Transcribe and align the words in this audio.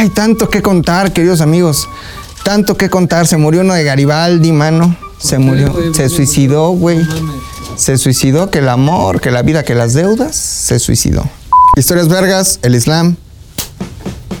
Ay, 0.00 0.10
tanto 0.10 0.48
que 0.48 0.62
contar, 0.62 1.12
queridos 1.12 1.40
amigos. 1.40 1.88
Tanto 2.44 2.76
que 2.76 2.88
contar. 2.88 3.26
Se 3.26 3.36
murió 3.36 3.62
uno 3.62 3.74
de 3.74 3.82
Garibaldi, 3.82 4.52
mano. 4.52 4.96
Se 5.18 5.40
murió. 5.40 5.66
Se 5.66 5.72
¿Por 5.72 5.92
qué, 5.92 6.08
suicidó, 6.08 6.70
güey. 6.70 7.04
Se 7.74 7.98
suicidó 7.98 8.48
que 8.48 8.60
el 8.60 8.68
amor, 8.68 9.20
que 9.20 9.32
la 9.32 9.42
vida, 9.42 9.64
que 9.64 9.74
las 9.74 9.94
deudas. 9.94 10.36
Se 10.36 10.78
suicidó. 10.78 11.28
Historias 11.76 12.06
vergas, 12.06 12.60
el 12.62 12.76
Islam. 12.76 13.16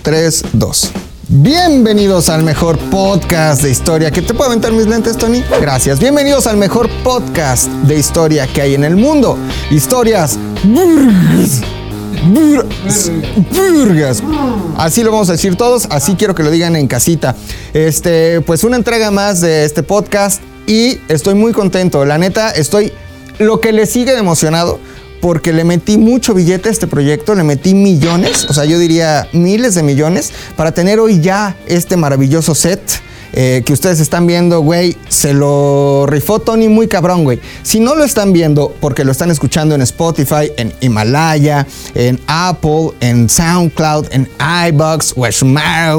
3, 0.02 0.44
2. 0.52 0.90
Bienvenidos 1.26 2.28
al 2.28 2.44
mejor 2.44 2.78
podcast 2.78 3.60
de 3.60 3.72
historia. 3.72 4.12
¿Que 4.12 4.22
te 4.22 4.34
puedo 4.34 4.50
aventar 4.50 4.70
mis 4.70 4.86
lentes, 4.86 5.16
Tony? 5.16 5.42
Gracias. 5.60 5.98
Bienvenidos 5.98 6.46
al 6.46 6.56
mejor 6.56 6.88
podcast 7.02 7.66
de 7.66 7.98
historia 7.98 8.46
que 8.46 8.62
hay 8.62 8.74
en 8.74 8.84
el 8.84 8.94
mundo. 8.94 9.36
Historias 9.72 10.38
burgas. 13.50 14.22
Así 14.76 15.02
lo 15.02 15.10
vamos 15.10 15.28
a 15.28 15.32
decir 15.32 15.56
todos, 15.56 15.86
así 15.90 16.14
quiero 16.14 16.34
que 16.34 16.42
lo 16.42 16.50
digan 16.50 16.76
en 16.76 16.86
casita. 16.86 17.34
Este, 17.74 18.40
pues 18.40 18.64
una 18.64 18.76
entrega 18.76 19.10
más 19.10 19.40
de 19.40 19.64
este 19.64 19.82
podcast 19.82 20.42
y 20.66 21.00
estoy 21.08 21.34
muy 21.34 21.52
contento. 21.52 22.04
La 22.04 22.18
neta, 22.18 22.50
estoy 22.50 22.92
lo 23.38 23.60
que 23.60 23.72
le 23.72 23.86
sigue 23.86 24.12
de 24.12 24.18
emocionado 24.18 24.78
porque 25.20 25.52
le 25.52 25.64
metí 25.64 25.98
mucho 25.98 26.34
billete 26.34 26.68
a 26.68 26.72
este 26.72 26.86
proyecto, 26.86 27.34
le 27.34 27.42
metí 27.42 27.74
millones, 27.74 28.46
o 28.48 28.52
sea, 28.52 28.64
yo 28.64 28.78
diría 28.78 29.26
miles 29.32 29.74
de 29.74 29.82
millones, 29.82 30.32
para 30.56 30.72
tener 30.72 31.00
hoy 31.00 31.20
ya 31.20 31.56
este 31.66 31.96
maravilloso 31.96 32.54
set. 32.54 32.80
Eh, 33.32 33.62
que 33.64 33.72
ustedes 33.72 34.00
están 34.00 34.26
viendo, 34.26 34.60
güey, 34.60 34.96
se 35.08 35.34
lo 35.34 36.06
rifó 36.06 36.40
Tony 36.40 36.68
muy 36.68 36.88
cabrón, 36.88 37.24
güey. 37.24 37.40
Si 37.62 37.80
no 37.80 37.94
lo 37.94 38.04
están 38.04 38.32
viendo 38.32 38.74
porque 38.80 39.04
lo 39.04 39.12
están 39.12 39.30
escuchando 39.30 39.74
en 39.74 39.82
Spotify, 39.82 40.52
en 40.56 40.72
Himalaya, 40.80 41.66
en 41.94 42.20
Apple, 42.26 42.90
en 43.00 43.28
SoundCloud, 43.28 44.06
en 44.10 44.28
iBox, 44.68 45.12
o 45.16 45.20
Westmar, 45.20 45.96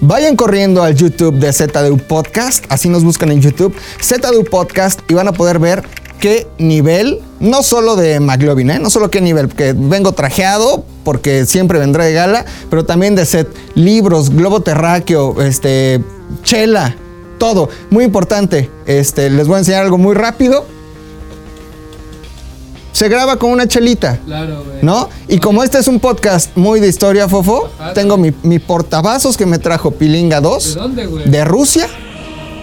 Vayan 0.00 0.36
corriendo 0.36 0.82
al 0.82 0.94
YouTube 0.94 1.38
de 1.38 1.52
ZDU 1.52 1.96
Podcast, 1.96 2.64
así 2.68 2.90
nos 2.90 3.02
buscan 3.02 3.30
en 3.30 3.40
YouTube, 3.40 3.74
ZDU 3.98 4.44
Podcast, 4.44 5.00
y 5.08 5.14
van 5.14 5.28
a 5.28 5.32
poder 5.32 5.58
ver 5.58 5.82
qué 6.20 6.46
nivel, 6.58 7.20
no 7.40 7.62
solo 7.62 7.96
de 7.96 8.20
McLovin, 8.20 8.70
¿eh? 8.70 8.78
no 8.78 8.90
solo 8.90 9.10
qué 9.10 9.20
nivel, 9.20 9.48
que 9.48 9.74
vengo 9.76 10.12
trajeado 10.12 10.84
porque 11.04 11.46
siempre 11.46 11.78
vendré 11.78 12.06
de 12.06 12.12
gala, 12.12 12.44
pero 12.68 12.84
también 12.84 13.14
de 13.14 13.24
set, 13.26 13.48
libros, 13.74 14.30
globo 14.30 14.60
terráqueo, 14.60 15.40
este, 15.42 16.02
chela, 16.42 16.96
todo. 17.38 17.68
Muy 17.90 18.04
importante, 18.04 18.70
este, 18.86 19.30
les 19.30 19.46
voy 19.46 19.56
a 19.56 19.58
enseñar 19.58 19.84
algo 19.84 19.98
muy 19.98 20.14
rápido. 20.14 20.66
Se 22.92 23.08
graba 23.10 23.36
con 23.36 23.50
una 23.50 23.68
chelita. 23.68 24.18
Claro, 24.24 24.64
güey. 24.64 24.78
¿No? 24.82 25.10
Y 25.28 25.38
como 25.38 25.62
este 25.62 25.78
es 25.78 25.86
un 25.86 26.00
podcast 26.00 26.56
muy 26.56 26.80
de 26.80 26.88
historia, 26.88 27.28
Fofo, 27.28 27.68
Ajá, 27.78 27.92
tengo 27.92 28.16
mi, 28.16 28.32
mi 28.42 28.58
portavasos 28.58 29.36
que 29.36 29.44
me 29.44 29.58
trajo 29.58 29.90
Pilinga 29.90 30.40
2 30.40 30.74
¿De 30.74 30.80
dónde, 30.80 31.06
güey? 31.06 31.30
de 31.30 31.44
Rusia. 31.44 31.88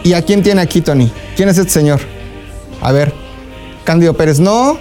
¿Y 0.03 0.13
a 0.13 0.23
quién 0.23 0.41
tiene 0.41 0.61
aquí, 0.61 0.81
Tony? 0.81 1.11
¿Quién 1.35 1.49
es 1.49 1.57
este 1.59 1.71
señor? 1.71 2.01
A 2.81 2.91
ver, 2.91 3.13
Cándido 3.84 4.14
Pérez, 4.14 4.39
no. 4.39 4.78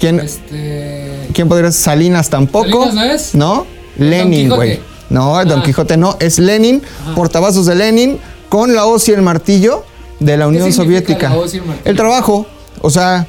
¿Quién, 0.00 0.20
Este. 0.20 1.28
¿quién 1.32 1.48
podría 1.48 1.70
ser? 1.72 1.80
Salinas 1.82 2.28
tampoco. 2.28 2.86
¿Salinas 2.86 2.94
no 2.94 3.02
es? 3.04 3.34
No, 3.34 3.66
Lenin, 3.96 4.48
güey. 4.50 4.80
No, 5.10 5.42
Don 5.44 5.60
Ah. 5.60 5.62
Quijote 5.62 5.96
no, 5.96 6.16
es 6.20 6.38
Lenin, 6.38 6.82
portavasos 7.14 7.66
de 7.66 7.74
Lenin, 7.74 8.18
con 8.48 8.74
la 8.74 8.86
hoz 8.86 9.08
y 9.08 9.12
el 9.12 9.22
martillo 9.22 9.84
de 10.20 10.36
la 10.36 10.48
Unión 10.48 10.72
significa 10.72 11.04
Soviética. 11.06 11.28
la 11.30 11.36
hoz 11.36 11.54
y 11.54 11.58
el? 11.58 11.64
El 11.84 11.96
trabajo, 11.96 12.46
o 12.80 12.90
sea, 12.90 13.26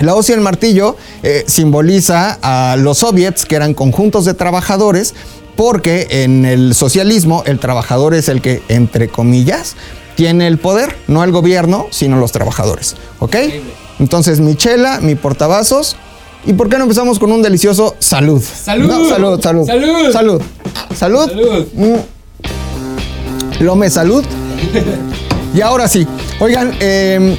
la 0.00 0.14
hoz 0.14 0.28
y 0.30 0.32
el 0.32 0.40
martillo 0.40 0.96
eh, 1.22 1.44
simboliza 1.46 2.38
a 2.40 2.76
los 2.76 2.98
soviets, 2.98 3.44
que 3.44 3.56
eran 3.56 3.74
conjuntos 3.74 4.24
de 4.24 4.34
trabajadores, 4.34 5.14
porque 5.56 6.06
en 6.10 6.44
el 6.46 6.74
socialismo 6.74 7.42
el 7.46 7.58
trabajador 7.58 8.14
es 8.14 8.28
el 8.28 8.40
que, 8.40 8.62
entre 8.68 9.08
comillas, 9.08 9.74
tiene 10.18 10.48
el 10.48 10.58
poder, 10.58 10.96
no 11.06 11.22
el 11.22 11.30
gobierno, 11.30 11.86
sino 11.90 12.18
los 12.18 12.32
trabajadores. 12.32 12.96
¿Ok? 13.20 13.36
Entonces, 14.00 14.40
mi 14.40 14.56
chela, 14.56 14.98
mi 15.00 15.14
portavasos. 15.14 15.94
¿Y 16.44 16.54
por 16.54 16.68
qué 16.68 16.76
no 16.76 16.82
empezamos 16.82 17.20
con 17.20 17.30
un 17.30 17.40
delicioso 17.40 17.94
salud? 18.00 18.42
¡Salud! 18.42 18.88
No, 18.88 19.08
salud, 19.08 19.40
salud. 19.40 19.64
¡Salud! 19.64 20.12
Salud. 20.12 20.42
Salud. 20.96 21.28
Salud. 21.28 21.66
Mm. 21.72 23.62
Lome 23.62 23.90
salud. 23.90 24.24
y 25.54 25.60
ahora 25.60 25.86
sí. 25.86 26.04
Oigan, 26.40 26.74
eh, 26.80 27.38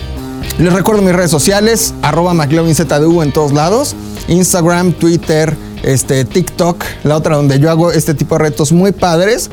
les 0.58 0.72
recuerdo 0.72 1.02
mis 1.02 1.14
redes 1.14 1.32
sociales, 1.32 1.94
arroba 2.02 2.34
McLovinZDU 2.34 3.24
en 3.24 3.34
todos 3.34 3.52
lados. 3.52 3.94
Instagram, 4.30 4.94
Twitter, 4.94 5.54
este, 5.84 6.24
TikTok, 6.24 6.82
la 7.04 7.18
otra 7.18 7.36
donde 7.36 7.60
yo 7.60 7.70
hago 7.70 7.92
este 7.92 8.14
tipo 8.14 8.36
de 8.36 8.44
retos 8.46 8.72
muy 8.72 8.94
padres. 8.94 9.50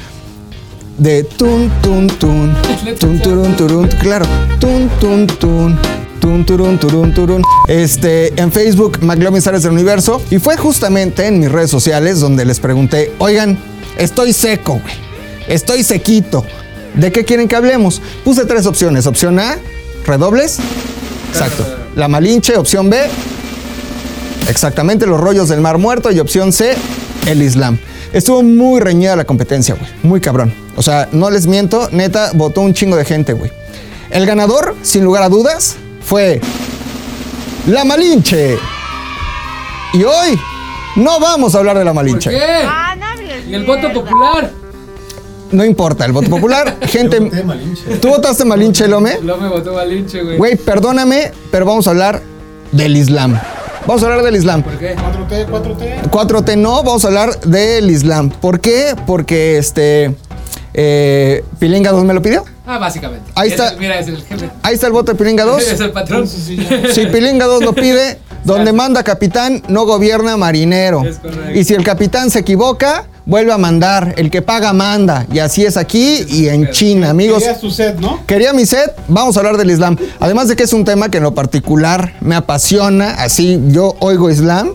De 0.99 1.25
tun, 1.25 1.71
tun, 1.83 2.07
tun, 2.07 2.57
tun, 2.99 3.21
turun, 3.21 3.55
turun, 3.57 3.89
claro, 4.01 4.25
tun, 4.59 4.89
tun, 4.99 5.27
tun, 5.27 5.79
tun, 6.21 6.47
turun, 6.47 6.79
turun, 6.79 7.13
turun. 7.13 7.43
Este, 7.69 8.33
en 8.41 8.51
Facebook, 8.51 8.99
McLovin 9.03 9.43
Sales 9.43 9.63
del 9.63 9.73
Universo. 9.73 10.23
Y 10.31 10.39
fue 10.39 10.57
justamente 10.57 11.27
en 11.27 11.39
mis 11.39 11.53
redes 11.53 11.71
sociales 11.71 12.21
donde 12.21 12.47
les 12.47 12.61
pregunté, 12.61 13.13
oigan, 13.19 13.59
estoy 13.99 14.33
seco, 14.33 14.81
güey. 14.81 14.95
Estoy 15.49 15.83
sequito. 15.83 16.45
¿De 16.95 17.13
qué 17.13 17.27
quieren 17.27 17.47
que 17.47 17.57
hablemos? 17.57 18.01
Puse 18.25 18.47
tres 18.47 18.65
opciones. 18.65 19.07
Opción 19.07 19.39
A, 19.39 19.59
redobles. 20.07 20.59
Exacto. 21.31 21.63
La 21.95 22.09
Malinche. 22.09 22.57
Opción 22.57 22.89
B, 22.89 22.99
exactamente 24.49 25.07
los 25.07 25.21
rollos 25.21 25.51
del 25.51 25.61
Mar 25.61 25.77
Muerto. 25.77 26.11
Y 26.11 26.21
opción 26.21 26.55
C, 26.55 26.75
el 27.27 27.43
Islam. 27.43 27.79
Estuvo 28.15 28.43
muy 28.43 28.81
reñida 28.81 29.15
la 29.15 29.25
competencia, 29.25 29.75
güey. 29.75 29.91
Muy 30.03 30.23
cabrón. 30.23 30.66
O 30.77 30.83
sea, 30.83 31.09
no 31.13 31.31
les 31.31 31.47
miento, 31.47 31.89
neta, 31.91 32.31
votó 32.35 32.61
un 32.61 32.75
chingo 32.75 32.97
de 32.97 33.05
gente, 33.05 33.33
güey. 33.33 33.51
El 34.11 34.27
ganador, 34.27 34.77
sin 34.83 35.05
lugar 35.05 35.23
a 35.23 35.29
dudas, 35.29 35.77
fue 36.03 36.41
la 37.67 37.85
Malinche. 37.85 38.59
Y 39.93 40.05
hoy 40.05 40.39
no 40.97 41.19
vamos 41.19 41.55
a 41.55 41.59
hablar 41.59 41.79
de 41.79 41.85
la 41.85 41.93
¿Por 41.93 42.03
Malinche. 42.05 42.31
qué? 42.31 42.43
Ah, 42.65 42.95
no 42.97 43.07
¿Y 43.49 43.55
el 43.55 43.65
voto 43.65 43.93
popular? 43.93 44.51
No 45.53 45.65
importa, 45.65 46.05
el 46.05 46.13
voto 46.13 46.29
popular, 46.29 46.77
gente. 46.89 47.21
¿Tú 48.01 48.09
votaste 48.09 48.45
Malinche, 48.45 48.89
Lome? 48.89 49.19
No 49.23 49.37
me 49.37 49.49
votó 49.49 49.75
Malinche, 49.75 50.23
güey. 50.23 50.37
Güey, 50.37 50.57
perdóname, 50.57 51.31
pero 51.51 51.65
vamos 51.65 51.87
a 51.87 51.91
hablar 51.91 52.21
del 52.73 52.97
Islam. 52.97 53.39
Vamos 53.87 54.03
a 54.03 54.07
hablar 54.07 54.25
del 54.25 54.35
Islam. 54.37 54.63
¿Por 54.65 54.77
qué? 54.79 54.97
4T, 54.97 55.47
4T. 55.49 56.11
4T 56.11 56.59
no, 56.59 56.83
vamos 56.83 57.05
a 57.05 57.09
hablar 57.09 57.41
del 57.41 57.89
Islam. 57.91 58.31
¿Por 58.31 58.61
qué? 58.61 58.97
Porque 59.07 59.59
este. 59.59 60.15
Eh, 60.79 61.43
Pilinga 61.59 61.91
2 61.91 62.05
me 62.05 62.13
lo 62.15 62.21
pidió. 62.23 62.45
Ah, 62.67 62.79
básicamente. 62.79 63.31
Ahí 63.35 63.49
Es 63.49 63.55
está. 63.55 63.71
el- 63.71 63.79
mira, 63.79 63.99
es 63.99 64.09
el 64.09 64.23
jefe. 64.23 64.51
Ahí 64.63 64.75
está 64.75 64.87
el 64.89 64.93
voto 64.93 65.13
de 65.13 65.19
Pilinga 65.19 65.45
2. 65.45 65.63
Es 65.73 65.81
el 65.81 65.91
patrón. 65.93 66.29
Si 66.29 67.07
Pilinga 67.13 67.47
2 67.47 67.63
lo 67.65 67.73
pide, 67.73 68.19
donde 68.45 68.73
manda 68.73 69.03
capitán, 69.03 69.63
no 69.69 69.87
gobierna 69.87 70.37
marinero. 70.37 71.03
Es. 71.05 71.19
Y 71.55 71.65
si 71.65 71.75
el 71.75 71.83
capitán 71.83 72.31
se 72.31 72.41
equivoca, 72.41 73.07
vuelve 73.25 73.53
a 73.53 73.59
mandar. 73.59 74.15
El 74.19 74.31
que 74.31 74.43
paga, 74.43 74.73
manda. 74.73 75.27
Y 75.33 75.39
así 75.39 75.65
es 75.65 75.77
aquí 75.77 76.25
y 76.29 76.49
en 76.49 76.71
China, 76.73 77.11
amigos. 77.11 77.39
Querías 77.43 77.61
tu 77.61 77.71
set, 77.71 77.99
¿no? 77.99 78.25
Quería 78.27 78.53
mi 78.53 78.67
set, 78.67 78.93
vamos 79.09 79.37
a 79.37 79.41
hablar 79.41 79.57
del 79.57 79.71
Islam. 79.71 79.97
Además 80.21 80.49
de 80.49 80.57
que 80.57 80.65
es 80.65 80.73
un 80.73 80.85
tema 80.85 81.09
que 81.09 81.17
en 81.19 81.23
lo 81.23 81.35
particular 81.35 82.15
me 82.21 82.35
apasiona, 82.35 83.15
así 83.15 83.61
yo 83.69 83.97
oigo 84.01 84.29
Islam 84.31 84.73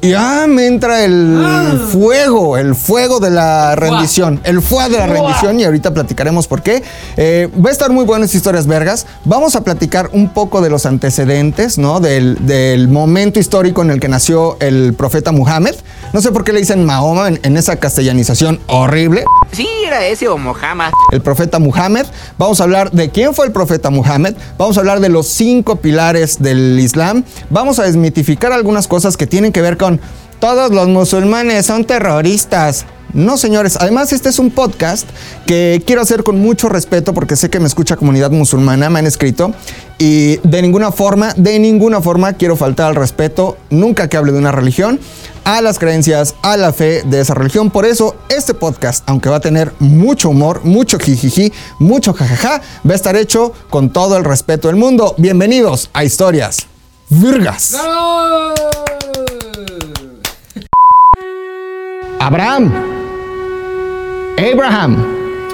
y 0.00 0.12
ah, 0.14 0.46
me 0.48 0.66
entra 0.66 1.04
el 1.04 1.80
fuego, 1.90 2.56
el 2.56 2.74
fuego 2.74 3.20
de 3.20 3.30
la 3.30 3.74
rendición, 3.74 4.40
el 4.44 4.62
fuego 4.62 4.90
de 4.90 4.98
la 4.98 5.06
rendición 5.06 5.58
y 5.58 5.64
ahorita 5.64 5.92
platicaremos 5.92 6.46
por 6.46 6.62
qué. 6.62 6.82
Eh, 7.16 7.48
va 7.64 7.70
a 7.70 7.72
estar 7.72 7.90
muy 7.90 8.04
bueno 8.04 8.24
estas 8.24 8.36
historias 8.36 8.66
vergas. 8.66 9.06
Vamos 9.24 9.56
a 9.56 9.62
platicar 9.62 10.10
un 10.12 10.28
poco 10.28 10.60
de 10.60 10.70
los 10.70 10.86
antecedentes, 10.86 11.78
¿no? 11.78 12.00
Del, 12.00 12.46
del 12.46 12.88
momento 12.88 13.40
histórico 13.40 13.82
en 13.82 13.90
el 13.90 14.00
que 14.00 14.08
nació 14.08 14.56
el 14.60 14.94
profeta 14.94 15.32
Muhammad. 15.32 15.74
No 16.12 16.22
sé 16.22 16.32
por 16.32 16.42
qué 16.44 16.52
le 16.52 16.60
dicen 16.60 16.84
Mahoma 16.84 17.28
en- 17.28 17.40
en 17.42 17.56
esa 17.56 17.76
castellanización 17.76 18.60
horrible 18.66 19.24
Sí, 19.52 19.68
era 19.86 20.06
ese 20.06 20.28
o 20.28 20.38
Mohammed. 20.38 20.90
el 21.12 21.20
profeta 21.20 21.58
Muhammad. 21.58 22.06
Vamos 22.38 22.60
a 22.60 22.64
hablar 22.64 22.90
de 22.92 23.10
quién 23.10 23.34
fue 23.34 23.46
el 23.46 23.52
profeta 23.52 23.90
Muhammad. 23.90 24.34
Vamos 24.56 24.76
a 24.76 24.80
hablar 24.80 25.00
de 25.00 25.08
los 25.10 25.26
cinco 25.26 25.76
pilares 25.76 26.40
del 26.42 26.78
Islam. 26.80 27.24
Vamos 27.50 27.78
a 27.78 27.84
desmitificar 27.84 28.52
algunas 28.52 28.88
cosas 28.88 29.16
que 29.16 29.26
tienen 29.26 29.52
que 29.52 29.60
ver 29.62 29.76
con 29.76 30.00
todos 30.40 30.70
los 30.70 30.88
musulmanes 30.88 31.66
son 31.66 31.84
terroristas. 31.84 32.84
No, 33.14 33.38
señores. 33.38 33.76
Además, 33.80 34.12
este 34.12 34.28
es 34.28 34.38
un 34.38 34.50
podcast 34.50 35.08
que 35.46 35.82
quiero 35.86 36.02
hacer 36.02 36.22
con 36.22 36.38
mucho 36.40 36.68
respeto 36.68 37.14
porque 37.14 37.36
sé 37.36 37.48
que 37.48 37.58
me 37.58 37.66
escucha 37.66 37.96
comunidad 37.96 38.30
musulmana, 38.30 38.90
me 38.90 38.98
han 38.98 39.06
escrito. 39.06 39.52
Y 39.98 40.36
de 40.46 40.60
ninguna 40.62 40.92
forma, 40.92 41.32
de 41.36 41.58
ninguna 41.58 42.00
forma 42.02 42.34
quiero 42.34 42.54
faltar 42.54 42.88
al 42.88 42.94
respeto, 42.96 43.56
nunca 43.70 44.08
que 44.08 44.16
hable 44.18 44.32
de 44.32 44.38
una 44.38 44.52
religión, 44.52 45.00
a 45.48 45.62
las 45.62 45.78
creencias, 45.78 46.34
a 46.42 46.58
la 46.58 46.74
fe 46.74 47.02
de 47.06 47.22
esa 47.22 47.32
religión. 47.32 47.70
Por 47.70 47.86
eso, 47.86 48.14
este 48.28 48.52
podcast, 48.52 49.02
aunque 49.08 49.30
va 49.30 49.36
a 49.36 49.40
tener 49.40 49.72
mucho 49.78 50.28
humor, 50.28 50.60
mucho 50.62 50.98
jijiji, 50.98 51.50
mucho 51.78 52.12
jajaja, 52.12 52.60
va 52.86 52.92
a 52.92 52.94
estar 52.94 53.16
hecho 53.16 53.54
con 53.70 53.90
todo 53.90 54.18
el 54.18 54.24
respeto 54.24 54.68
del 54.68 54.76
mundo. 54.76 55.14
Bienvenidos 55.16 55.88
a 55.94 56.04
Historias 56.04 56.66
Virgas. 57.08 57.70
¡Bravo! 57.72 58.54
Abraham. 62.20 62.70
Abraham. 64.52 65.06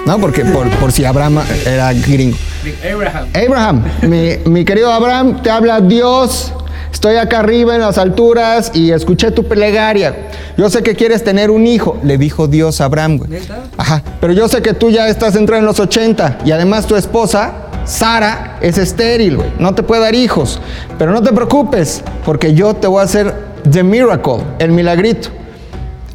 No, 0.05 0.19
porque 0.19 0.43
por, 0.43 0.69
por 0.71 0.91
si 0.91 1.05
Abraham 1.05 1.39
era 1.65 1.93
gringo. 1.93 2.35
Abraham. 2.83 3.27
Abraham, 3.33 3.83
mi, 4.01 4.37
mi 4.43 4.65
querido 4.65 4.91
Abraham, 4.91 5.41
te 5.41 5.49
habla 5.49 5.79
Dios. 5.79 6.51
Estoy 6.95 7.17
acá 7.17 7.39
arriba 7.39 7.75
en 7.75 7.81
las 7.81 7.97
alturas 7.97 8.71
y 8.73 8.91
escuché 8.91 9.29
tu 9.29 9.43
plegaria. 9.43 10.29
Yo 10.57 10.69
sé 10.69 10.81
que 10.81 10.95
quieres 10.95 11.25
tener 11.25 11.51
un 11.51 11.67
hijo, 11.67 11.97
le 12.03 12.17
dijo 12.17 12.47
Dios 12.47 12.79
a 12.79 12.85
Abraham. 12.85 13.17
güey. 13.17 13.41
Ajá, 13.75 14.01
pero 14.21 14.31
yo 14.31 14.47
sé 14.47 14.61
que 14.61 14.73
tú 14.73 14.89
ya 14.89 15.09
estás 15.09 15.35
entrando 15.35 15.59
en 15.59 15.65
los 15.65 15.79
80 15.81 16.39
y 16.45 16.51
además 16.51 16.87
tu 16.87 16.95
esposa, 16.95 17.51
Sara, 17.83 18.59
es 18.61 18.77
estéril, 18.77 19.35
güey. 19.35 19.49
No 19.59 19.75
te 19.75 19.83
puede 19.83 20.03
dar 20.03 20.15
hijos. 20.15 20.61
Pero 20.97 21.11
no 21.11 21.21
te 21.21 21.33
preocupes, 21.33 22.01
porque 22.23 22.53
yo 22.53 22.73
te 22.73 22.87
voy 22.87 23.01
a 23.01 23.03
hacer 23.03 23.35
the 23.69 23.83
miracle, 23.83 24.37
el 24.59 24.71
milagrito. 24.71 25.27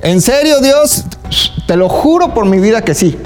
¿En 0.01 0.23
serio, 0.23 0.61
Dios? 0.61 1.05
Te 1.67 1.77
lo 1.77 1.91
juro 1.91 2.33
por 2.33 2.47
mi 2.47 2.59
vida 2.59 2.81
que 2.81 2.95
sí. 2.95 3.19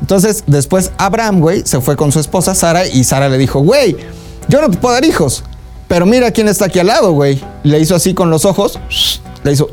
Entonces, 0.00 0.44
después 0.46 0.92
Abraham, 0.96 1.40
güey, 1.40 1.60
se 1.66 1.82
fue 1.82 1.94
con 1.94 2.10
su 2.10 2.20
esposa 2.20 2.54
Sara 2.54 2.86
y 2.86 3.04
Sara 3.04 3.28
le 3.28 3.36
dijo, 3.36 3.60
güey, 3.60 3.98
yo 4.48 4.62
no 4.62 4.70
te 4.70 4.78
puedo 4.78 4.94
dar 4.94 5.04
hijos, 5.04 5.44
pero 5.88 6.06
mira 6.06 6.30
quién 6.30 6.48
está 6.48 6.66
aquí 6.66 6.78
al 6.78 6.86
lado, 6.88 7.12
güey. 7.12 7.40
Le 7.62 7.78
hizo 7.80 7.94
así 7.94 8.14
con 8.14 8.30
los 8.30 8.44
ojos, 8.44 8.78
le 9.42 9.52
hizo, 9.52 9.68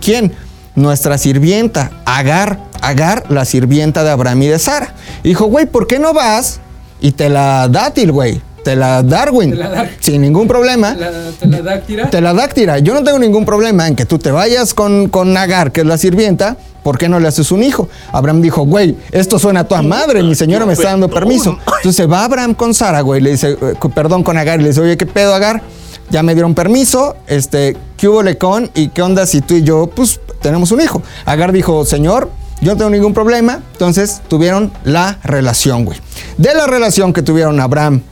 ¿quién? 0.00 0.32
Nuestra 0.74 1.18
sirvienta, 1.18 1.90
Agar, 2.04 2.58
Agar, 2.80 3.24
la 3.30 3.44
sirvienta 3.44 4.04
de 4.04 4.10
Abraham 4.10 4.42
y 4.42 4.46
de 4.46 4.58
Sara. 4.58 4.94
Dijo, 5.22 5.46
güey, 5.46 5.66
¿por 5.66 5.86
qué 5.86 5.98
no 5.98 6.12
vas 6.14 6.60
y 7.00 7.12
te 7.12 7.28
la 7.28 7.68
dátil, 7.68 8.12
güey? 8.12 8.40
Te 8.64 8.76
la 8.76 9.02
Darwin, 9.02 9.50
Te 9.52 9.56
la 9.56 9.68
Dar- 9.70 9.90
sin 10.00 10.20
ningún 10.20 10.46
problema. 10.46 10.94
La, 10.94 11.10
te 11.38 11.46
la 11.46 11.62
dáctira. 11.62 12.10
Te 12.10 12.20
la 12.20 12.34
dáctira. 12.34 12.78
Yo 12.78 12.92
no 12.92 13.02
tengo 13.02 13.18
ningún 13.18 13.46
problema 13.46 13.88
en 13.88 13.96
que 13.96 14.04
tú 14.04 14.18
te 14.18 14.30
vayas 14.30 14.74
con, 14.74 15.08
con 15.08 15.34
Agar, 15.36 15.72
que 15.72 15.80
es 15.80 15.86
la 15.86 15.96
sirvienta. 15.96 16.56
¿Por 16.82 16.98
qué 16.98 17.08
no 17.08 17.20
le 17.20 17.28
haces 17.28 17.52
un 17.52 17.62
hijo? 17.62 17.88
Abraham 18.12 18.40
dijo, 18.40 18.62
güey, 18.62 18.96
esto 19.12 19.38
suena 19.38 19.60
a 19.60 19.64
tu 19.68 19.74
madre, 19.76 20.22
mi 20.22 20.34
señora 20.34 20.66
me 20.66 20.72
está 20.72 20.90
dando 20.90 21.08
permiso. 21.08 21.58
Entonces 21.76 22.10
va 22.10 22.24
Abraham 22.24 22.54
con 22.54 22.74
Sara, 22.74 23.00
güey, 23.02 23.20
le 23.20 23.30
dice, 23.32 23.56
eh, 23.60 23.74
perdón, 23.94 24.22
con 24.22 24.36
Agar, 24.38 24.60
y 24.60 24.62
le 24.62 24.68
dice, 24.70 24.80
oye, 24.80 24.96
¿qué 24.96 25.06
pedo, 25.06 25.34
Agar? 25.34 25.62
Ya 26.10 26.22
me 26.22 26.34
dieron 26.34 26.54
permiso, 26.54 27.16
este, 27.26 27.76
¿qué 27.96 28.08
hubo 28.08 28.22
con? 28.38 28.70
¿Y 28.74 28.88
qué 28.88 29.02
onda 29.02 29.26
si 29.26 29.40
tú 29.40 29.54
y 29.54 29.62
yo, 29.62 29.86
pues, 29.88 30.20
tenemos 30.40 30.72
un 30.72 30.80
hijo? 30.80 31.02
Agar 31.24 31.52
dijo, 31.52 31.84
señor, 31.84 32.30
yo 32.60 32.72
no 32.72 32.76
tengo 32.76 32.90
ningún 32.90 33.14
problema. 33.14 33.62
Entonces 33.72 34.20
tuvieron 34.28 34.72
la 34.84 35.18
relación, 35.24 35.84
güey. 35.84 35.98
De 36.36 36.54
la 36.54 36.66
relación 36.66 37.12
que 37.12 37.22
tuvieron 37.22 37.58
Abraham 37.60 38.02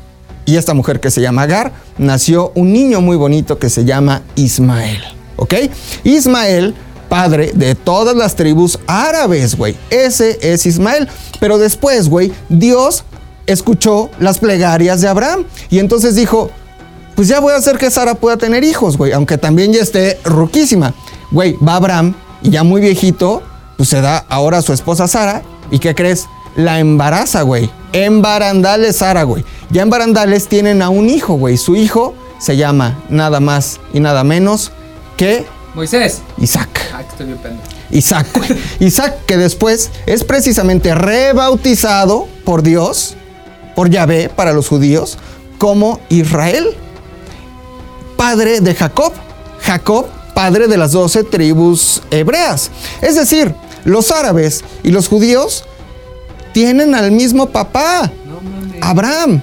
y 0.46 0.56
esta 0.56 0.72
mujer 0.72 1.00
que 1.00 1.10
se 1.10 1.20
llama 1.20 1.42
Agar, 1.42 1.72
nació 1.98 2.52
un 2.54 2.72
niño 2.72 3.00
muy 3.00 3.16
bonito 3.16 3.58
que 3.58 3.68
se 3.68 3.84
llama 3.84 4.22
Ismael. 4.34 5.02
¿Ok? 5.36 5.54
Ismael, 6.04 6.74
padre 7.08 7.52
de 7.55 7.75
todas 7.75 8.16
las 8.16 8.37
tribus 8.37 8.78
árabes, 8.87 9.56
güey. 9.56 9.76
Ese 9.90 10.38
es 10.43 10.66
Ismael. 10.66 11.08
Pero 11.40 11.58
después, 11.58 12.08
güey, 12.08 12.32
Dios 12.49 13.05
escuchó 13.46 14.10
las 14.20 14.38
plegarias 14.38 15.00
de 15.00 15.08
Abraham 15.08 15.44
y 15.70 15.78
entonces 15.78 16.14
dijo, 16.14 16.50
pues 17.16 17.28
ya 17.28 17.40
voy 17.40 17.52
a 17.52 17.56
hacer 17.56 17.78
que 17.78 17.90
Sara 17.90 18.14
pueda 18.14 18.37
tener 18.37 18.62
hijos, 18.62 18.96
güey, 18.96 19.12
aunque 19.12 19.38
también 19.38 19.72
ya 19.72 19.82
esté 19.82 20.19
ruquísima. 20.25 20.94
Güey, 21.31 21.56
va 21.56 21.76
Abraham 21.76 22.14
y 22.43 22.50
ya 22.50 22.62
muy 22.62 22.81
viejito, 22.81 23.43
pues 23.76 23.88
se 23.88 24.00
da 24.00 24.25
ahora 24.28 24.58
a 24.58 24.62
su 24.62 24.72
esposa 24.72 25.08
Sara 25.08 25.43
y 25.70 25.78
¿qué 25.78 25.94
crees? 25.94 26.26
La 26.56 26.78
embaraza, 26.78 27.43
güey. 27.43 27.70
En 27.93 28.22
barandales 28.22 28.96
Sara, 28.96 29.22
güey. 29.22 29.44
Ya 29.70 29.82
en 29.82 29.90
barandales 29.90 30.49
tienen 30.49 30.82
a 30.82 30.90
un 30.90 31.08
hijo, 31.08 31.34
güey. 31.34 31.56
Su 31.56 31.75
hijo 31.75 32.14
se 32.38 32.56
llama 32.56 33.02
nada 33.08 33.40
más 33.40 33.81
y 33.93 34.00
nada 34.00 34.25
menos 34.25 34.72
que 35.16 35.46
Moisés. 35.75 36.22
Isaac. 36.38 36.88
Que 37.02 37.10
estoy 37.10 37.26
bien 37.26 37.38
pendejo. 37.38 37.68
Isaac. 37.90 38.26
Isaac 38.80 39.14
que 39.26 39.36
después 39.36 39.90
es 40.06 40.24
precisamente 40.24 40.94
rebautizado 40.94 42.28
por 42.44 42.62
Dios, 42.62 43.14
por 43.74 43.90
Yahvé 43.90 44.28
para 44.28 44.52
los 44.52 44.68
judíos, 44.68 45.18
como 45.58 46.00
Israel, 46.08 46.76
padre 48.16 48.60
de 48.60 48.74
Jacob. 48.74 49.12
Jacob, 49.60 50.06
padre 50.34 50.68
de 50.68 50.76
las 50.76 50.92
doce 50.92 51.24
tribus 51.24 52.02
hebreas. 52.10 52.70
Es 53.02 53.16
decir, 53.16 53.54
los 53.84 54.10
árabes 54.10 54.64
y 54.82 54.90
los 54.90 55.08
judíos 55.08 55.64
tienen 56.52 56.94
al 56.94 57.10
mismo 57.12 57.46
papá. 57.46 58.10
Abraham. 58.80 59.42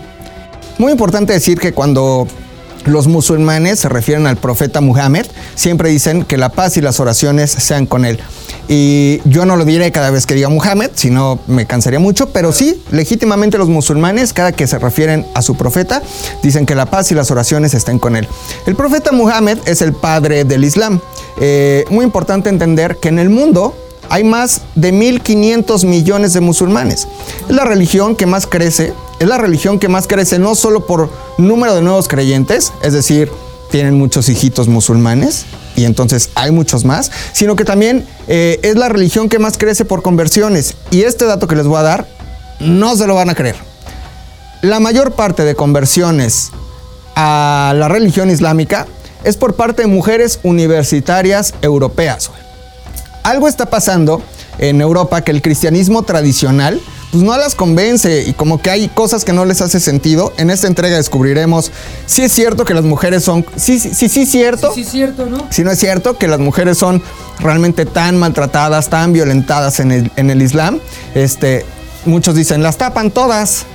Muy 0.78 0.92
importante 0.92 1.34
decir 1.34 1.60
que 1.60 1.74
cuando 1.74 2.28
los 2.86 3.08
musulmanes 3.08 3.80
se 3.80 3.90
refieren 3.90 4.28
al 4.28 4.38
profeta 4.38 4.82
Muhammad, 4.82 5.26
siempre 5.56 5.90
dicen 5.90 6.24
que 6.24 6.38
la 6.38 6.50
paz 6.50 6.78
y 6.78 6.82
las 6.82 7.00
oraciones 7.00 7.52
sean 7.52 7.86
con 7.86 8.06
él. 8.06 8.20
Y 8.68 9.22
yo 9.26 9.46
no 9.46 9.58
lo 9.58 9.66
diré 9.66 9.92
cada 9.92 10.10
vez 10.10 10.26
que 10.26 10.34
diga 10.34 10.50
Muhammad, 10.50 10.90
si 10.96 11.10
no 11.10 11.40
me 11.48 11.66
cansaría 11.66 12.00
mucho, 12.00 12.30
pero 12.30 12.52
sí, 12.52 12.82
legítimamente 12.92 13.58
los 13.58 13.70
musulmanes, 13.70 14.34
cada 14.34 14.52
que 14.52 14.66
se 14.66 14.80
refieren 14.80 15.26
a 15.36 15.42
su 15.42 15.56
profeta, 15.56 16.02
dicen 16.42 16.66
que 16.66 16.74
la 16.74 16.88
paz 16.88 17.12
y 17.12 17.16
las 17.16 17.30
oraciones 17.30 17.74
estén 17.74 18.00
con 18.00 18.16
él. 18.16 18.28
El 18.66 18.76
profeta 18.76 19.12
Muhammad 19.12 19.58
es 19.66 19.82
el 19.82 19.94
padre 19.94 20.46
del 20.46 20.64
Islam. 20.64 21.00
Eh, 21.40 21.86
muy 21.90 22.06
importante 22.06 22.50
entender 22.50 22.98
que 22.98 23.10
en 23.10 23.20
el 23.20 23.30
mundo 23.30 23.76
hay 24.10 24.24
más 24.24 24.62
de 24.75 24.94
1.500 24.94 25.86
millones 25.86 26.34
de 26.34 26.42
musulmanes. 26.42 27.07
Es 27.48 27.56
la 27.56 27.66
religión 27.66 28.16
que 28.16 28.25
más 28.25 28.48
crece, 28.48 28.94
es 29.19 29.28
la 29.28 29.38
religión 29.38 29.80
que 29.80 29.88
más 29.88 30.07
crece 30.07 30.40
no 30.40 30.56
solo 30.56 30.86
por 30.86 31.10
número 31.38 31.75
de 31.75 31.81
nuevos 31.81 32.07
creyentes, 32.07 32.74
es 32.81 32.94
decir, 32.94 33.31
tienen 33.72 33.98
muchos 33.98 34.30
hijitos 34.30 34.68
musulmanes 34.68 35.46
y 35.75 35.86
entonces 35.86 36.30
hay 36.36 36.52
muchos 36.52 36.86
más, 36.86 37.12
sino 37.34 37.56
que 37.56 37.66
también 37.66 38.06
eh, 38.28 38.60
es 38.63 38.75
la 38.75 38.90
religión 38.90 39.30
que 39.30 39.40
más 39.40 39.57
crece 39.57 39.86
por 39.86 40.02
conversiones. 40.02 40.75
Y 40.92 41.04
este 41.04 41.25
dato 41.25 41.48
que 41.48 41.56
les 41.56 41.68
voy 41.68 41.80
a 41.80 41.84
dar, 41.84 42.08
no 42.60 42.96
se 42.96 43.08
lo 43.08 43.16
van 43.16 43.30
a 43.30 43.36
creer. 43.36 43.56
La 44.62 44.80
mayor 44.80 45.13
parte 45.13 45.44
de 45.44 45.56
conversiones 45.56 46.51
a 47.16 47.74
la 47.75 47.88
religión 47.88 48.30
islámica 48.30 48.88
es 49.24 49.38
por 49.38 49.56
parte 49.56 49.81
de 49.81 49.88
mujeres 49.88 50.40
universitarias 50.44 51.54
europeas. 51.62 52.31
Algo 53.25 53.48
está 53.48 53.66
pasando 53.66 54.22
en 54.57 54.81
Europa 54.81 55.22
que 55.22 55.31
el 55.31 55.42
cristianismo 55.42 56.04
tradicional 56.04 56.80
pues 57.12 57.24
no 57.24 57.38
las 57.38 57.56
convence 57.56 58.24
y 58.27 58.33
como 58.33 58.62
que 58.62 58.69
hay 58.69 58.88
cosas 58.89 59.24
que 59.24 59.31
no 59.31 59.45
les 59.45 59.62
hace 59.62 59.80
sentido. 59.80 60.33
En 60.38 60.50
esta 60.50 60.68
entrega 60.68 60.98
descubriremos 60.98 61.72
si 62.06 62.24
es 62.24 62.31
cierto 62.31 62.66
que 62.66 62.74
las 62.74 62.83
mujeres 62.83 63.24
son, 63.24 63.45
sí, 63.56 63.80
sí, 63.80 63.94
sí, 63.94 64.10
sí, 64.10 64.25
cierto. 64.25 64.74
Sí, 64.74 64.83
sí, 64.83 64.92
cierto, 64.92 65.25
¿no? 65.25 65.48
Si 65.50 65.63
no 65.63 65.72
es 65.72 65.80
cierto 65.80 66.18
que 66.18 66.27
las 66.27 66.39
mujeres 66.39 66.77
son 66.77 67.01
realmente 67.39 67.86
tan 67.86 68.18
maltratadas, 68.18 68.89
tan 68.89 69.13
violentadas 69.13 69.80
en 69.80 69.92
el, 69.92 70.12
en 70.18 70.30
el 70.30 70.42
Islam, 70.42 70.80
este, 71.13 71.66
muchos 72.05 72.36
dicen, 72.36 72.62
las 72.62 72.77
tapan 72.77 73.12
todas, 73.12 73.65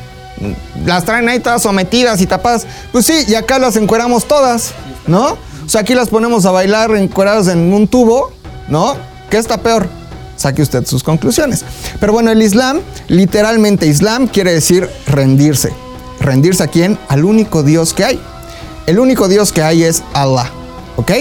las 0.85 1.05
traen 1.05 1.29
ahí 1.29 1.41
todas 1.41 1.63
sometidas 1.63 2.21
y 2.21 2.27
tapadas. 2.27 2.67
Pues 2.93 3.07
sí, 3.07 3.25
y 3.27 3.35
acá 3.35 3.59
las 3.59 3.77
encueramos 3.77 4.27
todas, 4.27 4.73
¿no? 5.07 5.39
O 5.65 5.69
sea, 5.69 5.81
aquí 5.81 5.95
las 5.95 6.09
ponemos 6.09 6.45
a 6.47 6.51
bailar 6.51 6.95
encueradas 6.95 7.49
en 7.49 7.73
un 7.73 7.89
tubo, 7.89 8.33
¿no? 8.69 8.97
¿Qué 9.31 9.39
está 9.39 9.59
peor? 9.59 9.89
Saque 10.37 10.63
usted 10.63 10.85
sus 10.87 11.05
conclusiones. 11.05 11.65
Pero 12.01 12.13
bueno, 12.13 12.31
el 12.31 12.43
Islam, 12.43 12.81
literalmente 13.09 13.87
Islam 13.87 14.27
quiere 14.27 14.53
decir 14.53 14.89
rendirse. 15.07 15.73
¿Rendirse 16.19 16.65
a 16.65 16.67
quién? 16.67 16.99
Al 17.09 17.25
único 17.25 17.63
Dios 17.63 17.95
que 17.95 18.05
hay. 18.05 18.21
El 18.87 18.99
único 18.99 19.29
Dios 19.29 19.53
que 19.53 19.63
hay 19.63 19.85
es 19.85 20.03
Allah, 20.13 20.51
¿ok? 20.97 21.13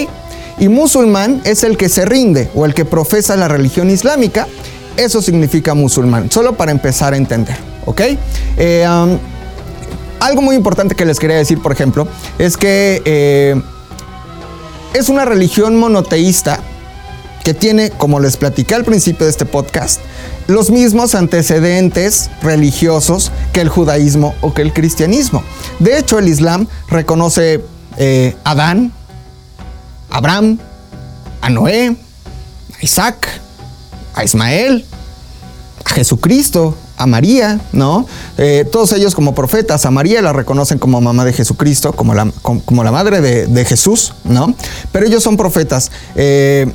Y 0.58 0.68
musulmán 0.68 1.40
es 1.44 1.62
el 1.62 1.76
que 1.76 1.88
se 1.88 2.04
rinde 2.04 2.50
o 2.54 2.66
el 2.66 2.74
que 2.74 2.84
profesa 2.84 3.36
la 3.36 3.46
religión 3.46 3.90
islámica. 3.90 4.48
Eso 4.96 5.22
significa 5.22 5.74
musulmán, 5.74 6.30
solo 6.30 6.54
para 6.54 6.72
empezar 6.72 7.14
a 7.14 7.16
entender, 7.16 7.56
¿ok? 7.86 8.00
Eh, 8.56 8.86
um, 8.88 9.18
algo 10.18 10.42
muy 10.42 10.56
importante 10.56 10.94
que 10.94 11.06
les 11.06 11.18
quería 11.18 11.36
decir, 11.36 11.62
por 11.62 11.72
ejemplo, 11.72 12.08
es 12.38 12.56
que 12.56 13.00
eh, 13.04 13.62
es 14.92 15.08
una 15.08 15.24
religión 15.24 15.76
monoteísta 15.76 16.60
que 17.44 17.54
tiene, 17.54 17.90
como 17.90 18.20
les 18.20 18.36
platiqué 18.36 18.74
al 18.74 18.84
principio 18.84 19.26
de 19.26 19.30
este 19.30 19.46
podcast, 19.46 20.00
los 20.46 20.70
mismos 20.70 21.14
antecedentes 21.14 22.30
religiosos 22.42 23.32
que 23.52 23.60
el 23.60 23.68
judaísmo 23.68 24.34
o 24.40 24.52
que 24.52 24.62
el 24.62 24.72
cristianismo. 24.72 25.42
De 25.78 25.98
hecho, 25.98 26.18
el 26.18 26.28
Islam 26.28 26.66
reconoce 26.88 27.62
eh, 27.96 28.36
a 28.44 28.50
Adán, 28.50 28.92
a 30.10 30.18
Abraham, 30.18 30.58
a 31.40 31.50
Noé, 31.50 31.96
a 32.78 32.84
Isaac, 32.84 33.28
a 34.14 34.24
Ismael, 34.24 34.84
a 35.84 35.90
Jesucristo, 35.90 36.76
a 36.96 37.06
María, 37.06 37.58
¿no? 37.72 38.06
Eh, 38.36 38.66
todos 38.70 38.92
ellos 38.92 39.14
como 39.14 39.34
profetas, 39.34 39.86
a 39.86 39.90
María 39.90 40.20
la 40.20 40.34
reconocen 40.34 40.78
como 40.78 41.00
mamá 41.00 41.24
de 41.24 41.32
Jesucristo, 41.32 41.92
como 41.92 42.12
la, 42.12 42.30
como, 42.42 42.84
la 42.84 42.92
madre 42.92 43.22
de, 43.22 43.46
de 43.46 43.64
Jesús, 43.64 44.12
¿no? 44.24 44.54
Pero 44.92 45.06
ellos 45.06 45.22
son 45.22 45.38
profetas. 45.38 45.90
Eh, 46.14 46.70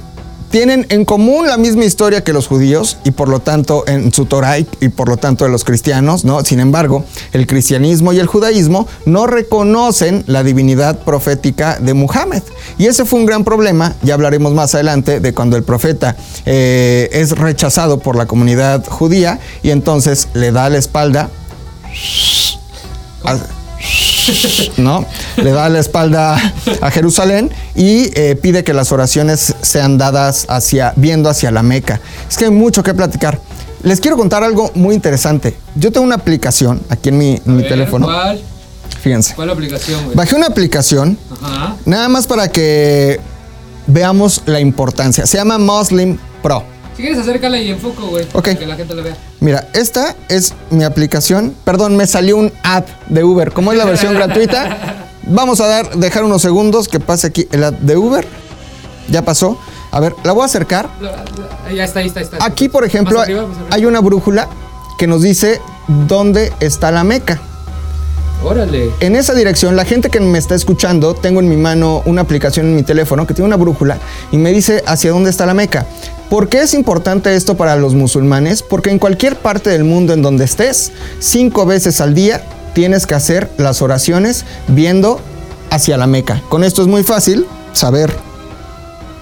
tienen 0.51 0.85
en 0.89 1.03
común 1.05 1.47
la 1.47 1.57
misma 1.57 1.83
historia 1.85 2.23
que 2.23 2.31
los 2.31 2.47
judíos 2.47 2.97
y 3.03 3.11
por 3.11 3.27
lo 3.27 3.39
tanto 3.39 3.83
en 3.87 4.13
su 4.13 4.25
Torah 4.25 4.57
y- 4.59 4.63
por 4.89 5.09
lo 5.09 5.17
tanto 5.17 5.43
de 5.43 5.51
los 5.51 5.63
cristianos, 5.65 6.23
¿no? 6.23 6.43
Sin 6.45 6.59
embargo, 6.59 7.03
el 7.33 7.45
cristianismo 7.45 8.13
y 8.13 8.19
el 8.19 8.27
judaísmo 8.27 8.87
no 9.05 9.27
reconocen 9.27 10.23
la 10.27 10.43
divinidad 10.43 10.99
profética 10.99 11.77
de 11.79 11.93
Muhammad. 11.93 12.41
Y 12.77 12.85
ese 12.85 13.03
fue 13.05 13.19
un 13.19 13.25
gran 13.25 13.43
problema, 13.43 13.95
ya 14.01 14.13
hablaremos 14.13 14.53
más 14.53 14.73
adelante 14.75 15.19
de 15.19 15.33
cuando 15.33 15.57
el 15.57 15.63
profeta 15.63 16.15
eh, 16.45 17.09
es 17.11 17.31
rechazado 17.31 17.99
por 17.99 18.15
la 18.15 18.25
comunidad 18.25 18.85
judía 18.87 19.39
y 19.63 19.71
entonces 19.71 20.29
le 20.33 20.51
da 20.51 20.69
la 20.69 20.77
espalda 20.77 21.29
a- 23.23 23.37
¿no? 24.77 25.05
Le 25.37 25.51
da 25.51 25.69
la 25.69 25.79
espalda 25.79 26.53
a 26.81 26.91
Jerusalén 26.91 27.51
y 27.75 28.09
eh, 28.19 28.35
pide 28.41 28.63
que 28.63 28.73
las 28.73 28.91
oraciones 28.91 29.55
sean 29.61 29.97
dadas 29.97 30.45
hacia, 30.49 30.93
viendo 30.95 31.29
hacia 31.29 31.51
la 31.51 31.63
Meca. 31.63 31.99
Es 32.29 32.37
que 32.37 32.45
hay 32.45 32.51
mucho 32.51 32.83
que 32.83 32.93
platicar. 32.93 33.39
Les 33.83 33.99
quiero 33.99 34.17
contar 34.17 34.43
algo 34.43 34.71
muy 34.73 34.95
interesante. 34.95 35.55
Yo 35.75 35.91
tengo 35.91 36.05
una 36.05 36.15
aplicación 36.15 36.81
aquí 36.89 37.09
en 37.09 37.17
mi, 37.17 37.35
en 37.35 37.41
mi 37.45 37.53
A 37.53 37.55
ver, 37.57 37.67
teléfono. 37.69 38.07
¿Cuál? 38.07 38.41
Fíjense. 39.01 39.35
¿Cuál 39.35 39.49
aplicación, 39.51 40.03
güey? 40.05 40.15
Bajé 40.15 40.35
una 40.35 40.47
aplicación 40.47 41.17
Ajá. 41.41 41.75
nada 41.85 42.09
más 42.09 42.25
para 42.25 42.47
que 42.47 43.19
veamos 43.85 44.41
la 44.47 44.59
importancia. 44.59 45.25
Se 45.27 45.37
llama 45.37 45.57
Muslim 45.59 46.17
Pro. 46.41 46.63
Si 46.95 47.01
quieres 47.01 47.19
acércala 47.19 47.57
y 47.57 47.71
enfoco, 47.71 48.07
güey. 48.07 48.25
Ok. 48.33 48.45
Para 48.45 48.55
que 48.55 48.65
la 48.65 48.75
gente 48.75 48.95
la 48.95 49.01
vea. 49.01 49.17
Mira, 49.41 49.67
esta 49.73 50.15
es 50.29 50.53
mi 50.69 50.83
aplicación. 50.83 51.53
Perdón, 51.65 51.97
me 51.97 52.07
salió 52.07 52.37
un 52.37 52.53
app 52.63 52.87
de 53.07 53.23
Uber. 53.23 53.51
Como 53.51 53.71
es 53.71 53.77
la 53.77 53.85
versión 53.85 54.13
gratuita, 54.15 55.05
vamos 55.23 55.59
a 55.59 55.67
dar, 55.67 55.95
dejar 55.97 56.23
unos 56.23 56.41
segundos 56.41 56.87
que 56.87 56.99
pase 56.99 57.27
aquí 57.27 57.47
el 57.51 57.63
app 57.65 57.79
de 57.79 57.97
Uber. 57.97 58.25
Ya 59.09 59.23
pasó. 59.23 59.59
A 59.91 59.99
ver, 59.99 60.15
la 60.23 60.31
voy 60.31 60.43
a 60.43 60.45
acercar. 60.45 60.89
Ya 61.73 61.83
está, 61.83 61.99
ahí 61.99 62.07
está, 62.07 62.19
ahí 62.19 62.25
está. 62.25 62.43
Aquí, 62.43 62.69
por 62.69 62.85
ejemplo, 62.85 63.19
arriba, 63.19 63.43
arriba. 63.43 63.67
hay 63.71 63.85
una 63.85 63.99
brújula 63.99 64.49
que 64.97 65.07
nos 65.07 65.21
dice 65.21 65.61
dónde 65.87 66.53
está 66.59 66.91
la 66.91 67.03
Meca. 67.03 67.39
Órale. 68.43 68.91
En 68.99 69.15
esa 69.15 69.33
dirección, 69.33 69.75
la 69.75 69.85
gente 69.85 70.09
que 70.09 70.19
me 70.19 70.37
está 70.37 70.55
escuchando, 70.55 71.13
tengo 71.13 71.39
en 71.39 71.49
mi 71.49 71.57
mano 71.57 72.03
una 72.05 72.21
aplicación 72.21 72.67
en 72.67 72.75
mi 72.75 72.83
teléfono 72.83 73.25
que 73.25 73.33
tiene 73.33 73.47
una 73.47 73.55
brújula 73.55 73.97
y 74.31 74.37
me 74.37 74.51
dice 74.51 74.83
hacia 74.85 75.11
dónde 75.11 75.29
está 75.29 75.45
la 75.45 75.53
Meca. 75.53 75.85
¿Por 76.29 76.49
qué 76.49 76.61
es 76.61 76.73
importante 76.73 77.35
esto 77.35 77.55
para 77.55 77.75
los 77.75 77.93
musulmanes? 77.93 78.63
Porque 78.63 78.89
en 78.89 78.99
cualquier 78.99 79.37
parte 79.37 79.69
del 79.69 79.83
mundo 79.83 80.13
en 80.13 80.21
donde 80.21 80.45
estés, 80.45 80.91
cinco 81.19 81.65
veces 81.65 82.01
al 82.01 82.15
día 82.15 82.43
tienes 82.73 83.05
que 83.05 83.13
hacer 83.13 83.49
las 83.57 83.81
oraciones 83.81 84.43
viendo 84.67 85.19
hacia 85.69 85.97
la 85.97 86.07
Meca. 86.07 86.41
Con 86.49 86.63
esto 86.63 86.81
es 86.81 86.87
muy 86.87 87.03
fácil 87.03 87.45
saber. 87.73 88.15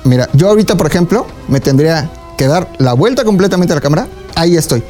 Mira, 0.06 0.30
yo 0.34 0.50
ahorita, 0.50 0.76
por 0.76 0.88
ejemplo, 0.88 1.28
me 1.48 1.60
tendría 1.60 2.10
que 2.38 2.48
dar 2.48 2.70
la 2.78 2.94
vuelta 2.94 3.24
completamente 3.26 3.74
a 3.74 3.76
la 3.76 3.82
cámara. 3.82 4.08
Ahí 4.36 4.56
estoy. 4.56 4.84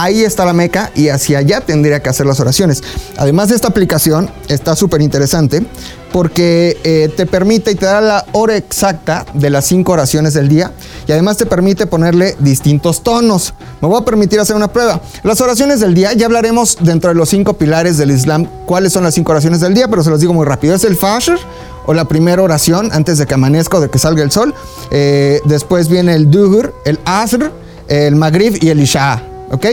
Ahí 0.00 0.22
está 0.22 0.44
la 0.44 0.52
Meca 0.52 0.92
y 0.94 1.08
hacia 1.08 1.38
allá 1.38 1.60
tendría 1.60 2.00
que 2.00 2.08
hacer 2.08 2.24
las 2.24 2.38
oraciones. 2.38 2.84
Además 3.16 3.48
de 3.48 3.56
esta 3.56 3.66
aplicación, 3.66 4.30
está 4.46 4.76
súper 4.76 5.02
interesante 5.02 5.66
porque 6.12 6.78
eh, 6.84 7.12
te 7.16 7.26
permite 7.26 7.72
y 7.72 7.74
te 7.74 7.86
da 7.86 8.00
la 8.00 8.24
hora 8.30 8.56
exacta 8.56 9.26
de 9.34 9.50
las 9.50 9.64
cinco 9.64 9.90
oraciones 9.90 10.34
del 10.34 10.48
día 10.48 10.70
y 11.08 11.10
además 11.10 11.36
te 11.36 11.46
permite 11.46 11.88
ponerle 11.88 12.36
distintos 12.38 13.02
tonos. 13.02 13.54
Me 13.80 13.88
voy 13.88 14.00
a 14.00 14.04
permitir 14.04 14.38
hacer 14.38 14.54
una 14.54 14.68
prueba. 14.68 15.00
Las 15.24 15.40
oraciones 15.40 15.80
del 15.80 15.94
día, 15.94 16.12
ya 16.12 16.26
hablaremos 16.26 16.78
dentro 16.80 17.10
de 17.10 17.16
los 17.16 17.28
cinco 17.28 17.54
pilares 17.54 17.98
del 17.98 18.12
Islam 18.12 18.46
cuáles 18.66 18.92
son 18.92 19.02
las 19.02 19.14
cinco 19.14 19.32
oraciones 19.32 19.58
del 19.58 19.74
día, 19.74 19.88
pero 19.88 20.04
se 20.04 20.10
los 20.10 20.20
digo 20.20 20.32
muy 20.32 20.46
rápido. 20.46 20.76
Es 20.76 20.84
el 20.84 20.94
Fajr, 20.94 21.40
o 21.86 21.92
la 21.92 22.04
primera 22.04 22.40
oración 22.40 22.90
antes 22.92 23.18
de 23.18 23.26
que 23.26 23.34
amanezca 23.34 23.78
o 23.78 23.80
de 23.80 23.90
que 23.90 23.98
salga 23.98 24.22
el 24.22 24.30
sol. 24.30 24.54
Eh, 24.92 25.40
después 25.44 25.88
viene 25.88 26.14
el 26.14 26.30
Duhur, 26.30 26.72
el 26.84 27.00
Asr, 27.04 27.50
el 27.88 28.14
Maghrib 28.14 28.62
y 28.62 28.68
el 28.68 28.78
Isha. 28.78 29.24
¿ok? 29.50 29.66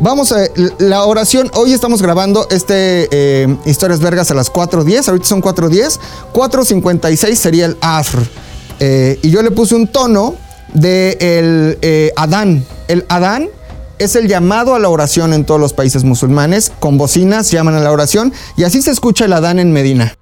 Vamos 0.00 0.32
a 0.32 0.46
la 0.78 1.04
oración. 1.04 1.50
Hoy 1.54 1.72
estamos 1.72 2.02
grabando 2.02 2.48
este 2.50 3.08
eh, 3.12 3.56
Historias 3.64 4.00
Vergas 4.00 4.30
a 4.30 4.34
las 4.34 4.52
4.10. 4.52 5.08
Ahorita 5.08 5.26
son 5.26 5.40
4.10. 5.40 6.00
4.56 6.32 7.34
sería 7.34 7.66
el 7.66 7.76
Afr. 7.80 8.18
Eh, 8.80 9.18
y 9.22 9.30
yo 9.30 9.42
le 9.42 9.50
puse 9.52 9.74
un 9.74 9.86
tono 9.86 10.34
de 10.72 11.16
el 11.20 11.78
eh, 11.82 12.12
Adán. 12.16 12.66
El 12.88 13.04
Adán 13.08 13.48
es 13.98 14.16
el 14.16 14.26
llamado 14.26 14.74
a 14.74 14.80
la 14.80 14.88
oración 14.88 15.32
en 15.32 15.44
todos 15.44 15.60
los 15.60 15.72
países 15.72 16.02
musulmanes. 16.02 16.72
Con 16.80 16.98
bocinas 16.98 17.50
llaman 17.52 17.76
a 17.76 17.80
la 17.80 17.92
oración. 17.92 18.32
Y 18.56 18.64
así 18.64 18.82
se 18.82 18.90
escucha 18.90 19.26
el 19.26 19.32
Adán 19.32 19.60
en 19.60 19.72
Medina. 19.72 20.16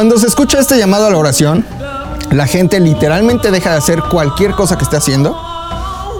Cuando 0.00 0.16
se 0.16 0.28
escucha 0.28 0.58
este 0.58 0.78
llamado 0.78 1.04
a 1.04 1.10
la 1.10 1.18
oración, 1.18 1.62
la 2.30 2.46
gente 2.46 2.80
literalmente 2.80 3.50
deja 3.50 3.72
de 3.72 3.76
hacer 3.76 4.00
cualquier 4.10 4.52
cosa 4.52 4.78
que 4.78 4.84
esté 4.84 4.96
haciendo, 4.96 5.36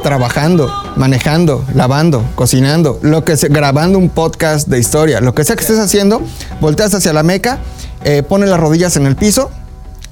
trabajando, 0.03 0.71
manejando, 0.97 1.65
lavando, 1.75 2.23
cocinando, 2.35 2.99
lo 3.01 3.25
que 3.25 3.39
sea, 3.39 3.49
grabando 3.49 3.97
un 3.97 4.11
podcast 4.11 4.69
de 4.69 4.79
historia, 4.79 5.23
lo 5.23 5.35
que 5.35 5.45
sea 5.45 5.57
que 5.57 5.63
estés 5.63 5.79
haciendo, 5.79 6.21
volteas 6.61 6.93
hacia 6.93 7.15
la 7.15 7.23
meca, 7.23 7.59
eh, 8.05 8.23
pones 8.23 8.51
las 8.51 8.61
rodillas 8.61 8.99
en 8.99 9.07
el 9.07 9.17
piso. 9.17 9.51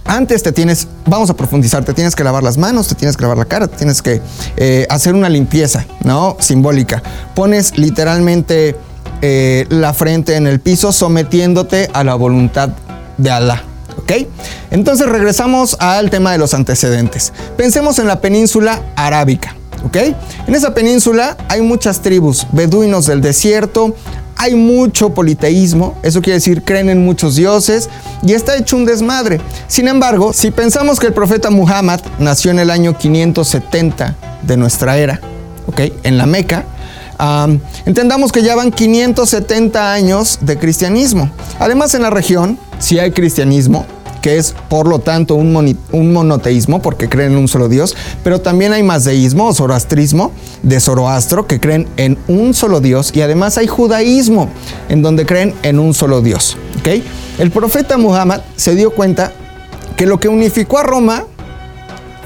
Antes 0.07 0.43
te 0.43 0.53
tienes, 0.53 0.89
vamos 1.05 1.29
a 1.29 1.37
profundizar, 1.37 1.85
te 1.85 1.93
tienes 1.93 2.17
que 2.17 2.25
lavar 2.25 2.43
las 2.43 2.57
manos, 2.57 2.89
te 2.89 2.95
tienes 2.95 3.19
que 3.19 3.23
lavar 3.25 3.37
la 3.37 3.45
cara, 3.45 3.69
te 3.69 3.77
tienes 3.77 4.01
que 4.01 4.23
eh, 4.57 4.87
hacer 4.89 5.15
una 5.15 5.29
limpieza, 5.29 5.85
¿no? 6.05 6.39
Simbólica. 6.41 7.03
Pones 7.35 7.77
literalmente 7.77 8.77
eh, 9.21 9.67
la 9.69 9.93
frente 9.93 10.37
en 10.37 10.47
el 10.47 10.59
piso 10.59 10.91
sometiéndote 10.91 11.91
a 11.93 12.03
la 12.03 12.15
voluntad 12.15 12.71
de 13.19 13.31
Alá. 13.31 13.63
¿Ok? 13.99 14.13
Entonces 14.71 15.09
regresamos 15.09 15.77
al 15.81 16.11
tema 16.11 16.33
de 16.33 16.39
los 16.39 16.55
antecedentes. 16.55 17.33
Pensemos 17.57 17.99
en 17.99 18.07
la 18.07 18.21
península 18.21 18.83
arábica. 18.97 19.55
¿Ok? 19.85 19.97
En 20.47 20.55
esa 20.55 20.75
península 20.75 21.37
hay 21.49 21.61
muchas 21.63 22.01
tribus, 22.01 22.47
beduinos 22.53 23.07
del 23.07 23.21
desierto, 23.21 23.95
hay 24.39 24.55
mucho 24.55 25.11
politeísmo, 25.11 25.99
eso 26.03 26.23
quiere 26.23 26.35
decir 26.35 26.63
creen 26.63 26.89
en 26.89 27.05
muchos 27.05 27.35
dioses 27.35 27.89
y 28.23 28.33
está 28.33 28.57
hecho 28.57 28.77
un 28.77 28.87
desmadre. 28.87 29.41
Sin 29.67 29.89
embargo, 29.89 30.33
si 30.33 30.53
pensamos 30.53 31.01
que 31.01 31.09
el 31.09 31.13
profeta 31.13 31.51
Muhammad 31.51 32.01
nació 32.19 32.53
en 32.53 32.61
el 32.61 32.71
año 32.71 32.97
570 32.97 34.17
de 34.43 34.57
nuestra 34.57 34.97
era, 34.97 35.21
¿ok? 35.67 35.81
En 36.05 36.19
la 36.19 36.27
Meca, 36.27 36.65
Entendamos 37.85 38.31
que 38.31 38.43
ya 38.43 38.55
van 38.55 38.71
570 38.71 39.93
años 39.93 40.39
de 40.41 40.57
cristianismo. 40.57 41.31
Además, 41.59 41.95
en 41.95 42.03
la 42.03 42.11
región 42.11 42.59
sí 42.79 42.99
hay 42.99 43.11
cristianismo, 43.11 43.87
que 44.23 44.37
es 44.37 44.55
por 44.69 44.87
lo 44.87 45.01
tanto 45.01 45.35
un, 45.35 45.53
monoteísmo, 45.93 46.81
porque 46.81 47.09
creen 47.09 47.33
en 47.33 47.39
un 47.39 47.49
solo 47.49 47.69
Dios, 47.69 47.97
pero 48.23 48.41
también 48.41 48.73
hay 48.73 48.83
mazdeísmo 48.83 49.49
o 49.49 49.55
zoroastrismo 49.55 50.33
de 50.63 50.79
Zoroastro, 50.81 51.47
que 51.47 51.61
creen 51.61 51.89
en 51.97 52.19
un 52.29 52.55
solo 52.55 52.81
Dios, 52.81 53.11
y 53.15 53.21
además 53.21 53.59
hay 53.59 53.67
judaísmo, 53.67 54.49
en 54.89 55.03
donde 55.03 55.27
creen 55.27 55.55
en 55.63 55.79
un 55.79 55.95
solo 55.95 56.23
Dios. 56.23 56.57
¿ok? 56.81 57.03
El 57.39 57.51
profeta 57.51 57.99
Muhammad 57.99 58.43
se 58.57 58.75
dio 58.75 58.93
cuenta 58.93 59.33
que 59.97 60.07
lo 60.07 60.21
que 60.21 60.29
unificó 60.29 60.79
a 60.79 60.85
Roma 60.85 61.25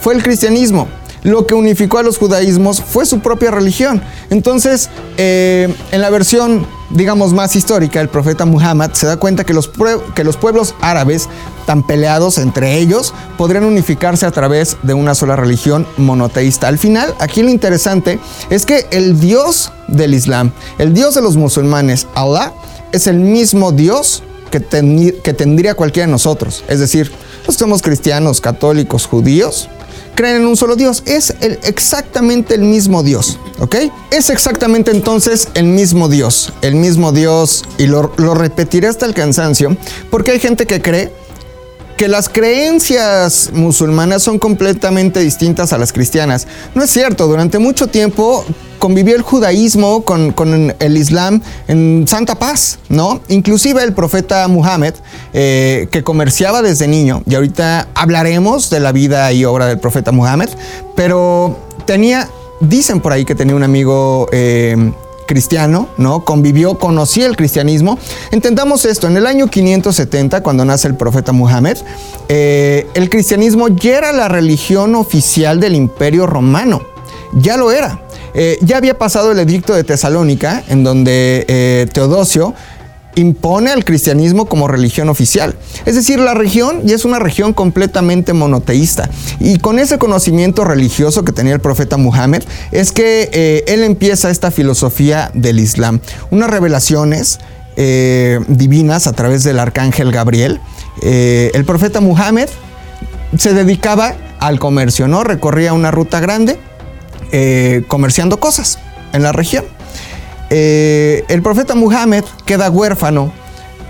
fue 0.01 0.15
el 0.15 0.23
cristianismo. 0.23 0.89
Lo 1.23 1.47
que 1.47 1.55
unificó 1.55 1.99
a 1.99 2.03
los 2.03 2.19
judaísmos 2.19 2.83
fue 2.83 3.07
su 3.07 3.21
propia 3.21 3.53
religión. 3.53 4.03
Entonces, 4.31 4.91
eh, 5.19 5.73
en 5.93 6.01
la 6.01 6.11
versión, 6.11 6.67
digamos, 6.91 7.33
más 7.33 7.55
histórica, 7.55 8.01
el 8.01 8.09
profeta 8.09 8.45
Muhammad 8.45 8.93
se 8.95 9.07
da 9.07 9.17
cuenta 9.17 9.45
que 9.45 9.55
los, 9.55 9.71
que 10.17 10.25
los 10.25 10.37
pueblos 10.37 10.75
árabes, 10.81 11.29
tan 11.65 11.87
peleados 11.87 12.39
entre 12.39 12.79
ellos, 12.79 13.15
podrían 13.39 13.65
unificarse 13.65 14.27
a 14.27 14.33
través 14.33 14.77
de 14.83 14.95
una 14.95 15.15
sola 15.15 15.37
religión 15.37 15.87
monoteísta. 15.97 16.67
Al 16.67 16.79
final, 16.79 17.15
aquí 17.21 17.43
lo 17.43 17.51
interesante 17.51 18.19
es 18.51 18.67
que 18.67 18.87
el 18.91 19.21
Dios 19.21 19.71
del 19.87 20.15
Islam, 20.15 20.51
el 20.79 20.93
Dios 20.93 21.15
de 21.15 21.23
los 21.23 21.37
musulmanes, 21.37 22.09
Allah, 22.17 22.53
es 22.91 23.07
el 23.07 23.21
mismo 23.21 23.71
Dios 23.71 24.25
que, 24.51 24.61
que 25.23 25.35
tendría 25.35 25.75
cualquiera 25.75 26.09
de 26.09 26.13
nosotros. 26.13 26.65
Es 26.67 26.81
decir, 26.81 27.13
que 27.47 27.53
somos 27.53 27.81
cristianos, 27.81 28.41
católicos, 28.41 29.07
judíos, 29.07 29.69
creen 30.15 30.37
en 30.37 30.47
un 30.47 30.57
solo 30.57 30.77
Dios. 30.77 31.03
Es 31.07 31.35
el- 31.41 31.59
exactamente 31.63 32.55
el 32.55 32.63
mismo 32.63 33.03
Dios, 33.03 33.39
¿ok? 33.59 33.77
Es 34.11 34.31
exactamente 34.31 34.91
entonces 34.91 35.49
el 35.55 35.65
mismo 35.65 36.09
Dios, 36.09 36.53
el 36.63 36.75
mismo 36.75 37.13
Dios, 37.13 37.65
y 37.79 37.87
lo, 37.87 38.13
lo 38.17 38.35
repetiré 38.35 38.89
hasta 38.89 39.07
el 39.07 39.15
cansancio, 39.15 39.77
porque 40.11 40.33
hay 40.33 40.41
gente 40.41 40.67
que 40.67 40.81
cree 40.83 41.13
que 42.03 42.09
las 42.09 42.29
creencias 42.29 43.51
musulmanas 43.53 44.25
son 44.25 44.41
completamente 44.41 45.21
distintas 45.21 45.73
a 45.73 45.79
las 45.79 45.93
cristianas. 45.93 46.49
No 46.75 46.83
es 46.83 46.91
cierto, 46.91 47.29
durante 47.29 47.61
mucho 47.61 47.87
tiempo 47.87 48.45
convivió 48.81 49.15
el 49.15 49.23
judaísmo 49.23 50.03
con, 50.03 50.33
con 50.33 50.75
el 50.77 50.97
islam 50.97 51.41
en 51.69 52.05
santa 52.09 52.41
paz, 52.41 52.81
¿no? 52.89 53.21
Inclusive 53.29 53.85
el 53.85 53.93
profeta 53.93 54.49
Muhammad, 54.49 54.95
eh, 55.33 55.87
que 55.93 56.03
comerciaba 56.03 56.61
desde 56.61 56.89
niño, 56.89 57.23
y 57.25 57.37
ahorita 57.37 57.87
hablaremos 57.95 58.69
de 58.69 58.81
la 58.81 58.91
vida 58.91 59.33
y 59.33 59.45
obra 59.45 59.67
del 59.67 59.79
profeta 59.79 60.11
Muhammad, 60.11 60.49
pero 60.97 61.57
tenía, 61.87 62.29
dicen 62.59 62.99
por 62.99 63.13
ahí 63.13 63.25
que 63.25 63.37
tenía 63.37 63.55
un 63.55 63.63
amigo... 63.63 64.29
eh, 64.33 64.93
cristiano, 65.33 65.89
¿no? 65.97 66.27
Convivió, 66.27 66.79
conocía 66.79 67.25
el 67.25 67.37
cristianismo. 67.37 67.99
Entendamos 68.33 68.85
esto, 68.85 69.07
en 69.07 69.17
el 69.17 69.27
año 69.27 69.47
570, 69.47 70.43
cuando 70.43 70.67
nace 70.67 70.89
el 70.89 70.95
profeta 70.95 71.33
Muhammad, 71.33 71.79
eh, 72.29 72.87
el 72.93 73.09
cristianismo 73.09 73.69
ya 73.69 73.97
era 73.97 74.13
la 74.13 74.29
religión 74.29 74.95
oficial 74.95 75.59
del 75.59 75.75
imperio 75.75 76.27
romano, 76.27 76.83
ya 77.33 77.57
lo 77.57 77.73
era. 77.73 78.03
Eh, 78.35 78.59
ya 78.61 78.77
había 78.77 78.99
pasado 78.99 79.33
el 79.33 79.39
edicto 79.39 79.73
de 79.73 79.85
Tesalónica, 79.85 80.63
en 80.69 80.85
donde 80.85 81.47
eh, 81.49 81.87
Teodosio 81.95 82.55
impone 83.15 83.71
al 83.71 83.85
cristianismo 83.85 84.47
como 84.47 84.69
religión 84.69 85.09
oficial. 85.09 85.57
Es 85.85 85.95
decir, 85.95 86.19
la 86.19 86.35
región 86.35 86.83
ya 86.85 86.95
es 86.95 87.05
una 87.05 87.19
región 87.19 87.53
completamente 87.53 88.33
monoteísta. 88.33 89.11
Y 89.41 89.59
con 89.59 89.79
ese 89.79 89.99
conocimiento 89.99 90.65
religioso 90.65 91.25
que 91.25 91.33
tenía 91.33 91.55
el 91.55 91.61
profeta 91.61 91.97
Muhammad, 91.97 92.43
es 92.71 92.93
que 92.93 93.29
eh, 93.33 93.65
él 93.67 93.83
empieza 93.83 94.31
esta 94.31 94.51
filosofía 94.51 95.31
del 95.35 95.61
Islam. 95.61 96.01
Unas 96.31 96.51
revelaciones 96.51 97.39
eh, 97.77 98.41
divinas 98.49 99.07
a 99.07 99.13
través 99.13 99.45
del 99.45 99.59
arcángel 99.59 100.13
Gabriel. 100.13 100.61
Eh, 101.03 101.51
el 101.55 101.65
profeta 101.65 102.01
Muhammad 102.01 102.49
se 103.37 103.55
dedicaba 103.55 104.15
al 104.41 104.59
comercio, 104.59 105.09
¿no? 105.09 105.25
Recorría 105.25 105.73
una 105.73 105.91
ruta 105.91 106.21
grande 106.21 106.59
comerciando 107.89 108.39
cosas 108.39 108.79
en 109.15 109.23
la 109.23 109.33
región. 109.33 109.65
Eh, 110.55 111.25
el 111.29 111.41
profeta 111.41 111.75
Muhammad 111.75 112.25
queda 112.45 112.69
huérfano 112.71 113.33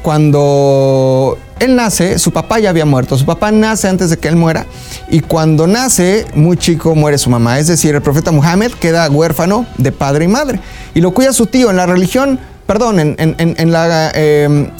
cuando 0.02 1.36
él 1.58 1.74
nace, 1.76 2.18
su 2.18 2.30
papá 2.32 2.58
ya 2.60 2.70
había 2.70 2.84
muerto, 2.84 3.18
su 3.18 3.24
papá 3.26 3.50
nace 3.50 3.88
antes 3.88 4.10
de 4.10 4.16
que 4.16 4.28
él 4.28 4.36
muera 4.36 4.66
y 5.10 5.20
cuando 5.20 5.66
nace, 5.66 6.24
muy 6.34 6.56
chico, 6.56 6.94
muere 6.94 7.18
su 7.18 7.30
mamá. 7.30 7.58
Es 7.58 7.66
decir, 7.66 7.94
el 7.94 8.02
profeta 8.02 8.30
Muhammad 8.30 8.70
queda 8.80 9.08
huérfano 9.10 9.66
de 9.78 9.90
padre 9.92 10.24
y 10.24 10.28
madre 10.28 10.60
y 10.94 11.00
lo 11.00 11.12
cuida 11.12 11.32
su 11.32 11.46
tío 11.46 11.68
en 11.70 11.76
la 11.76 11.86
religión, 11.86 12.38
perdón, 12.66 13.00
en, 13.00 13.16
en- 13.18 13.72
la... 13.72 14.12
eh, 14.14 14.70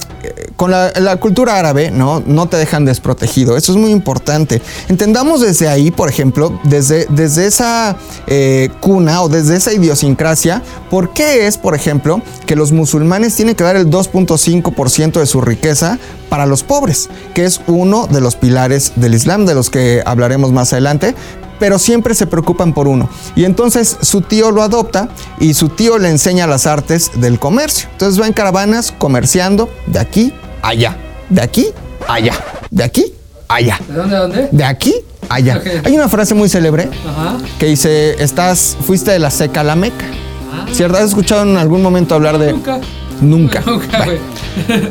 con 0.62 0.70
la, 0.70 1.16
cultura 1.16 1.58
árabe, 1.58 1.90
¿no? 1.90 2.46
Te 2.46 2.56
dejan 2.56 2.84
desprotegido. 2.84 3.56
Eso 3.56 3.72
es 3.72 3.78
muy 3.78 3.90
importante. 3.90 4.62
Entendamos 4.88 5.40
desde 5.40 5.66
ahí, 5.66 5.90
por 5.90 6.08
ejemplo, 6.08 6.56
desde, 6.62 7.06
desde 7.10 7.48
esa 7.48 7.96
eh, 8.28 8.68
cuna 8.78 9.22
o 9.22 9.28
desde 9.28 9.56
esa 9.56 9.72
idiosincrasia, 9.72 10.62
¿por 10.88 11.14
qué 11.14 11.48
es, 11.48 11.58
por 11.58 11.74
ejemplo, 11.74 12.22
que 12.46 12.54
los 12.54 12.70
musulmanes 12.70 13.34
tienen 13.34 13.56
que 13.56 13.64
dar 13.64 13.74
el 13.74 13.90
2.5% 13.90 15.18
de 15.18 15.26
su 15.26 15.40
riqueza 15.40 15.98
para 16.28 16.46
los 16.46 16.62
pobres? 16.62 17.10
Que 17.34 17.44
es 17.44 17.60
uno 17.66 18.06
de 18.06 18.20
los 18.20 18.36
pilares 18.36 18.92
del 18.94 19.14
Islam, 19.14 19.46
de 19.46 19.56
los 19.56 19.68
que 19.68 20.00
hablaremos 20.06 20.52
más 20.52 20.72
adelante 20.72 21.16
pero 21.58 21.78
siempre 21.78 22.16
se 22.16 22.26
preocupan 22.26 22.74
por 22.74 22.88
uno. 22.88 23.08
Y 23.36 23.44
entonces 23.44 23.96
su 24.00 24.20
tío 24.20 24.50
lo 24.50 24.62
adopta 24.62 25.08
y 25.38 25.54
su 25.54 25.68
tío 25.68 25.96
le 25.96 26.08
enseña 26.08 26.48
las 26.48 26.66
artes 26.66 27.12
del 27.14 27.38
comercio. 27.38 27.88
Entonces 27.92 28.20
va 28.20 28.26
en 28.26 28.32
caravanas 28.32 28.92
comerciando 28.98 29.68
de 29.86 30.00
aquí 30.00 30.34
allá, 30.62 30.96
de 31.28 31.40
aquí 31.42 31.66
a 32.08 32.14
allá, 32.14 32.32
de 32.70 32.84
aquí 32.84 33.12
allá, 33.48 33.78
¿De 33.88 33.94
dónde 33.94 34.16
a 34.16 34.20
dónde? 34.20 34.48
de 34.50 34.64
aquí 34.64 34.94
a 35.28 35.34
allá. 35.34 35.60
Hay 35.84 35.94
una 35.94 36.08
frase 36.08 36.34
muy 36.34 36.48
célebre 36.48 36.88
Ajá. 37.08 37.38
que 37.58 37.66
dice, 37.66 38.22
estás, 38.22 38.76
fuiste 38.86 39.10
de 39.12 39.18
la 39.18 39.30
seca 39.30 39.60
a 39.60 39.64
la 39.64 39.76
meca. 39.76 40.04
Ah. 40.52 40.66
¿Cierto? 40.72 40.98
¿Has 40.98 41.04
escuchado 41.04 41.42
en 41.42 41.56
algún 41.56 41.82
momento 41.82 42.14
hablar 42.14 42.38
de... 42.38 42.52
Nunca. 42.52 42.80
Nunca. 43.20 43.60
Nunca, 43.64 44.04
güey. 44.04 44.18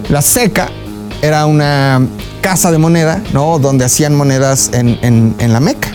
La 0.09 0.21
seca 0.21 0.69
era 1.21 1.45
una 1.45 2.01
casa 2.41 2.71
de 2.71 2.77
moneda, 2.77 3.21
¿no? 3.33 3.59
Donde 3.59 3.85
hacían 3.85 4.15
monedas 4.15 4.71
en, 4.73 4.97
en- 5.01 5.35
en 5.37 5.53
la 5.53 5.59
Meca. 5.59 5.91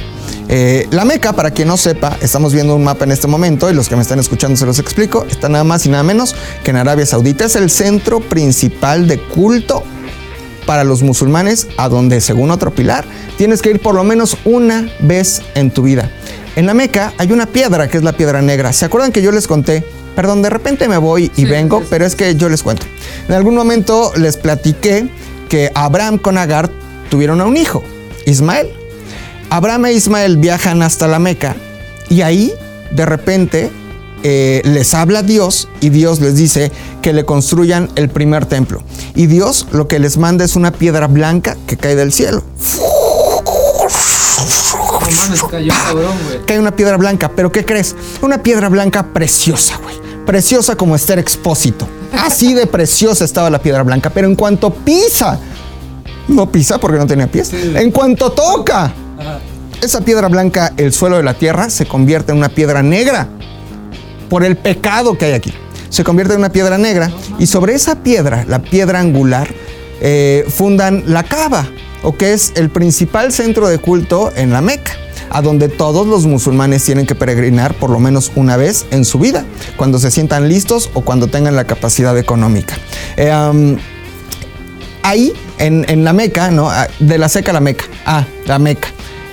Eh, 0.49 0.87
la 0.91 1.05
Meca, 1.05 1.33
para 1.33 1.51
quien 1.51 1.69
no 1.69 1.77
sepa, 1.77 2.17
estamos 2.21 2.53
viendo 2.53 2.77
un 2.77 2.85
mapa 2.85 3.05
en 3.05 3.13
este 3.13 3.27
momento 3.27 3.71
y 3.71 3.75
los 3.75 3.89
que 3.89 3.97
me 3.97 4.03
están 4.03 4.19
escuchando 4.19 4.57
se 4.57 4.65
los 4.65 4.79
explico, 4.79 5.27
está 5.29 5.49
nada 5.49 5.65
más 5.65 5.87
y 5.87 5.89
nada 5.89 6.05
menos 6.05 6.37
que 6.63 6.71
en 6.71 6.77
Arabia 6.77 7.05
Saudita. 7.05 7.45
Es 7.45 7.57
el 7.57 7.71
centro 7.71 8.21
principal 8.21 9.09
de 9.09 9.19
culto 9.19 9.83
para 10.65 10.85
los 10.85 11.03
musulmanes, 11.03 11.69
a 11.77 11.89
donde, 11.89 12.21
según 12.21 12.51
otro 12.51 12.73
pilar, 12.73 13.05
tienes 13.37 13.63
que 13.63 13.71
ir 13.71 13.81
por 13.81 13.95
lo 13.95 14.05
menos 14.05 14.37
una 14.45 14.91
vez 15.01 15.43
en 15.55 15.71
tu 15.71 15.83
vida. 15.83 16.11
En 16.57 16.67
la 16.67 16.75
Meca 16.75 17.13
hay 17.19 17.33
una 17.33 17.47
piedra 17.47 17.89
que 17.89 17.97
es 17.97 18.03
la 18.03 18.13
piedra 18.13 18.43
negra. 18.43 18.73
¿Se 18.73 18.85
acuerdan 18.85 19.13
que 19.13 19.23
yo 19.23 19.33
les 19.33 19.47
conté? 19.47 19.85
Perdón, 20.15 20.43
de 20.43 20.51
repente 20.51 20.89
me 20.89 20.97
voy 20.97 21.31
y 21.37 21.43
Sí, 21.43 21.45
vengo, 21.45 21.83
pero 21.91 22.07
es 22.07 22.17
que 22.17 22.35
yo 22.37 22.49
les 22.49 22.63
cuento. 22.63 22.87
En 23.29 23.35
algún 23.35 23.55
momento 23.55 24.13
les 24.17 24.37
platiqué 24.37 25.09
que 25.49 25.71
Abraham 25.75 26.19
con 26.19 26.39
Agar 26.39 26.71
tuvieron 27.11 27.41
a 27.41 27.45
un 27.45 27.57
hijo, 27.57 27.85
Ismael. 28.25 28.86
Abraham 29.51 29.87
e 29.87 29.93
Ismael 29.93 30.37
viajan 30.39 30.83
hasta 30.83 31.07
la 31.07 31.19
Meca 31.19 31.57
y 32.09 32.23
ahí, 32.23 32.53
de 32.91 33.07
repente, 33.07 33.71
eh, 34.23 34.61
les 34.65 34.93
habla 34.95 35.23
Dios 35.23 35.69
y 35.81 35.91
Dios 35.91 36.21
les 36.21 36.37
dice 36.37 36.73
que 37.03 37.13
le 37.13 37.25
construyan 37.25 37.89
el 37.97 38.09
primer 38.09 38.47
templo. 38.47 38.83
Y 39.15 39.27
Dios 39.27 39.67
lo 39.73 39.87
que 39.89 39.99
les 39.99 40.17
manda 40.17 40.45
es 40.45 40.57
una 40.57 40.73
piedra 40.73 41.07
blanca 41.07 41.57
que 41.67 41.77
cae 41.77 41.95
del 41.97 42.13
cielo. 42.13 42.43
No 45.01 45.11
mames, 45.11 45.43
cayó 45.45 45.73
cabrón, 45.73 46.17
güey. 46.27 46.47
Cae 46.47 46.59
una 46.59 46.75
piedra 46.75 46.97
blanca, 46.97 47.31
pero 47.35 47.53
¿qué 47.53 47.65
crees? 47.65 47.95
Una 48.23 48.43
piedra 48.43 48.69
blanca 48.69 49.13
preciosa, 49.13 49.79
güey. 49.83 49.97
Preciosa 50.27 50.77
como 50.77 50.97
Esther 50.97 51.19
Expósito. 51.19 51.87
Así 52.13 52.55
de 52.55 52.67
preciosa 52.67 53.25
estaba 53.25 53.49
la 53.51 53.61
piedra 53.61 53.83
blanca, 53.83 54.11
pero 54.11 54.27
en 54.27 54.35
cuanto 54.35 54.71
pisa, 54.73 55.39
no 56.29 56.51
pisa 56.51 56.79
porque 56.79 56.99
no 56.99 57.07
tenía 57.07 57.27
pies, 57.31 57.49
Sí. 57.49 57.73
en 57.77 57.91
cuanto 57.93 58.31
toca. 58.33 58.93
Esa 59.83 60.01
piedra 60.01 60.29
blanca, 60.29 60.73
el 60.77 60.93
suelo 60.93 61.17
de 61.17 61.23
la 61.23 61.35
tierra, 61.35 61.71
se 61.71 61.87
convierte 61.87 62.33
en 62.33 62.39
una 62.39 62.49
piedra 62.49 62.83
negra 62.83 63.29
por 64.29 64.45
el 64.45 64.57
pecado 64.57 65.17
que 65.17 65.27
hay 65.27 65.33
aquí. 65.33 65.53
Se 65.89 66.05
convierte 66.05 66.35
en 66.35 66.41
una 66.41 66.51
piedra 66.51 66.79
negra 66.79 67.11
y 67.39 67.47
sobre 67.47 67.75
esa 67.75 68.03
piedra, 68.03 68.45
la 68.49 68.61
piedra 68.63 69.01
angular, 69.01 69.49
eh, 70.01 70.45
fundan 70.49 71.05
la 71.07 71.23
Kaaba, 71.23 71.69
o 72.03 72.17
que 72.17 72.33
es 72.33 72.53
el 72.57 72.71
principal 72.71 73.33
centro 73.33 73.69
de 73.69 73.79
culto 73.79 74.33
en 74.37 74.51
la 74.51 74.61
Meca, 74.61 74.93
a 75.31 75.43
donde 75.43 75.69
todos 75.69 76.07
los 76.07 76.27
musulmanes 76.27 76.85
tienen 76.85 77.07
que 77.07 77.15
peregrinar 77.15 77.75
por 77.75 77.91
lo 77.91 77.99
menos 77.99 78.33
una 78.35 78.57
vez 78.57 78.87
en 78.91 79.05
su 79.05 79.19
vida, 79.19 79.45
cuando 79.77 79.99
se 79.99 80.11
sientan 80.11 80.49
listos 80.49 80.91
o 80.95 81.03
cuando 81.03 81.29
tengan 81.29 81.57
la 81.57 81.65
capacidad 81.65 82.17
económica. 82.19 82.77
Eh, 83.17 83.77
ahí, 85.09 85.33
en, 85.59 85.85
en 85.89 86.05
la 86.05 86.13
Meca, 86.13 86.51
¿no? 86.51 86.71
Ah, 86.71 86.89
De 86.99 87.19
la 87.19 87.29
seca 87.29 87.51
a 87.51 87.55
la 87.55 87.61
Meca. 87.61 87.85
Ah, 88.05 88.25
la 88.47 88.59
Meca. 88.59 88.89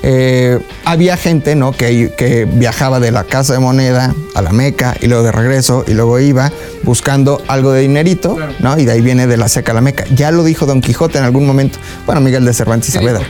Eh, 0.06 0.60
había 0.84 1.16
gente, 1.16 1.56
¿no? 1.56 1.72
Que, 1.72 2.12
que 2.18 2.44
viajaba 2.46 3.00
de 3.00 3.12
la 3.12 3.24
casa 3.24 3.54
de 3.54 3.60
moneda 3.60 4.14
a 4.36 4.42
la 4.42 4.52
Meca 4.52 4.96
y 5.00 5.08
luego 5.08 5.24
de 5.24 5.32
regreso 5.32 5.86
y 5.88 5.94
luego 5.94 6.20
iba 6.20 6.52
buscando 6.84 7.42
algo 7.48 7.72
de 7.72 7.82
dinerito, 7.82 8.36
Claro. 8.36 8.52
¿no? 8.60 8.78
Y 8.78 8.84
de 8.86 8.92
ahí 8.92 9.02
viene 9.02 9.28
de 9.28 9.38
la 9.38 9.48
seca 9.48 9.72
a 9.72 9.76
la 9.76 9.82
Meca. 9.82 10.04
Ya 10.14 10.32
lo 10.32 10.44
dijo 10.44 10.66
Don 10.66 10.82
Quijote 10.82 11.20
en 11.20 11.24
algún 11.24 11.46
momento. 11.46 11.80
Bueno, 12.06 12.20
Miguel 12.20 12.44
de 12.44 12.54
Cervantes 12.54 12.90
y 12.90 12.92
¿Qué 12.92 12.98
Saavedra. 13.00 13.26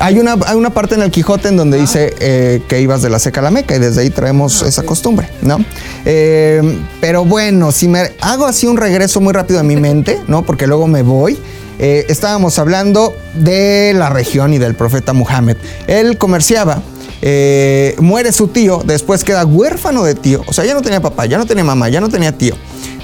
Hay 0.00 0.18
una, 0.18 0.36
hay 0.46 0.56
una 0.56 0.70
parte 0.70 0.96
en 0.96 1.02
el 1.02 1.10
Quijote 1.10 1.48
en 1.48 1.56
donde 1.56 1.78
dice 1.78 2.14
eh, 2.18 2.60
que 2.68 2.80
ibas 2.82 3.00
de 3.02 3.08
la 3.08 3.18
seca 3.18 3.40
a 3.40 3.44
la 3.44 3.50
Meca 3.50 3.74
y 3.76 3.78
desde 3.78 4.02
ahí 4.02 4.10
traemos 4.10 4.62
Ah, 4.62 4.68
esa 4.68 4.82
costumbre, 4.82 5.28
¿no? 5.40 5.64
Eh, 6.04 6.78
pero 7.00 7.24
bueno, 7.24 7.72
si 7.72 7.88
me 7.88 8.10
hago 8.20 8.44
así 8.46 8.66
un 8.66 8.76
regreso 8.76 9.20
muy 9.22 9.32
rápido 9.32 9.60
a 9.60 9.62
mi 9.62 9.76
mente, 9.76 10.18
¿no? 10.28 10.42
Porque 10.42 10.66
luego 10.66 10.86
me 10.88 11.00
voy. 11.02 11.38
Eh, 11.78 12.06
estábamos 12.08 12.58
hablando 12.58 13.14
de 13.34 13.92
la 13.94 14.10
región 14.10 14.54
y 14.54 14.58
del 14.58 14.74
profeta 14.74 15.12
Muhammad. 15.12 15.56
Él 15.86 16.18
comerciaba, 16.18 16.82
eh, 17.22 17.94
muere 18.00 18.32
su 18.32 18.48
tío, 18.48 18.82
después 18.84 19.24
queda 19.24 19.44
huérfano 19.44 20.04
de 20.04 20.14
tío. 20.14 20.42
O 20.46 20.52
sea, 20.52 20.64
ya 20.64 20.74
no 20.74 20.82
tenía 20.82 21.00
papá, 21.00 21.26
ya 21.26 21.38
no 21.38 21.46
tenía 21.46 21.64
mamá, 21.64 21.88
ya 21.88 22.00
no 22.00 22.08
tenía 22.08 22.36
tío. 22.36 22.54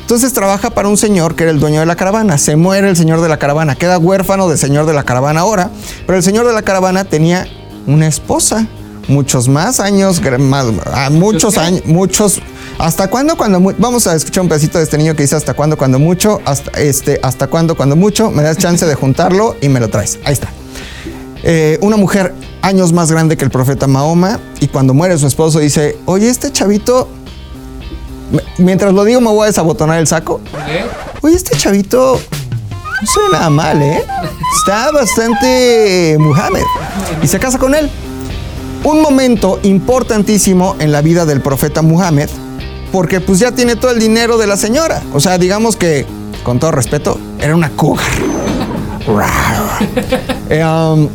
Entonces 0.08 0.32
trabaja 0.32 0.70
para 0.70 0.88
un 0.88 0.96
señor 0.96 1.36
que 1.36 1.42
era 1.42 1.52
el 1.52 1.60
dueño 1.60 1.80
de 1.80 1.86
la 1.86 1.94
caravana. 1.94 2.38
Se 2.38 2.56
muere 2.56 2.88
el 2.88 2.96
señor 2.96 3.20
de 3.20 3.28
la 3.28 3.38
caravana. 3.38 3.74
Queda 3.74 3.98
huérfano 3.98 4.48
del 4.48 4.56
señor 4.56 4.86
de 4.86 4.94
la 4.94 5.02
caravana 5.02 5.40
ahora. 5.40 5.70
Pero 6.06 6.16
el 6.16 6.24
señor 6.24 6.46
de 6.46 6.54
la 6.54 6.62
caravana 6.62 7.04
tenía 7.04 7.46
una 7.86 8.06
esposa. 8.06 8.66
Muchos 9.08 9.48
más 9.48 9.80
años, 9.80 10.20
más, 10.38 10.66
ah, 10.92 11.08
muchos 11.10 11.54
qué? 11.54 11.60
años, 11.60 11.86
muchos. 11.86 12.40
¿Hasta 12.78 13.08
cuándo? 13.08 13.36
Cuando 13.36 13.60
vamos 13.78 14.06
a 14.06 14.14
escuchar 14.14 14.42
un 14.42 14.48
pedacito 14.48 14.78
de 14.78 14.84
este 14.84 14.98
niño 14.98 15.16
que 15.16 15.22
dice 15.22 15.34
hasta 15.34 15.54
cuándo, 15.54 15.76
cuando 15.76 15.98
mucho, 15.98 16.40
hasta 16.44 16.70
este, 16.78 17.18
hasta 17.22 17.46
cuándo, 17.46 17.74
cuando 17.74 17.96
mucho. 17.96 18.30
Me 18.30 18.42
das 18.42 18.58
chance 18.58 18.86
de 18.86 18.94
juntarlo 18.94 19.56
y 19.60 19.68
me 19.68 19.80
lo 19.80 19.88
traes. 19.88 20.18
Ahí 20.24 20.34
está. 20.34 20.48
Eh, 21.42 21.78
una 21.80 21.96
mujer 21.96 22.34
años 22.62 22.92
más 22.92 23.10
grande 23.10 23.36
que 23.36 23.44
el 23.44 23.50
profeta 23.50 23.86
Mahoma 23.86 24.40
y 24.60 24.68
cuando 24.68 24.92
muere 24.92 25.16
su 25.18 25.26
esposo 25.26 25.58
dice, 25.58 25.96
oye, 26.04 26.28
este 26.28 26.52
chavito, 26.52 27.08
mientras 28.58 28.92
lo 28.92 29.04
digo 29.04 29.20
me 29.20 29.28
voy 29.28 29.44
a 29.44 29.46
desabotonar 29.46 29.98
el 29.98 30.06
saco. 30.06 30.40
Oye, 31.22 31.34
este 31.34 31.56
chavito 31.56 32.20
no 33.00 33.32
nada 33.32 33.50
mal, 33.50 33.80
¿eh? 33.80 34.04
Está 34.60 34.90
bastante 34.90 36.16
Muhammad. 36.18 36.62
Y 37.22 37.28
se 37.28 37.38
casa 37.38 37.58
con 37.58 37.74
él. 37.74 37.90
Un 38.84 39.02
momento 39.02 39.58
importantísimo 39.62 40.76
en 40.78 40.92
la 40.92 41.02
vida 41.02 41.26
del 41.26 41.40
profeta 41.40 41.82
Muhammad 41.82 42.28
porque 42.92 43.20
pues 43.20 43.38
ya 43.38 43.52
tiene 43.52 43.76
todo 43.76 43.90
el 43.90 43.98
dinero 43.98 44.38
de 44.38 44.46
la 44.46 44.56
señora. 44.56 45.02
O 45.12 45.20
sea, 45.20 45.38
digamos 45.38 45.76
que, 45.76 46.06
con 46.42 46.58
todo 46.58 46.70
respeto, 46.70 47.18
era 47.40 47.54
una 47.54 47.70
cougar. 47.70 48.06
Eh, 50.50 50.64
um, 50.64 51.08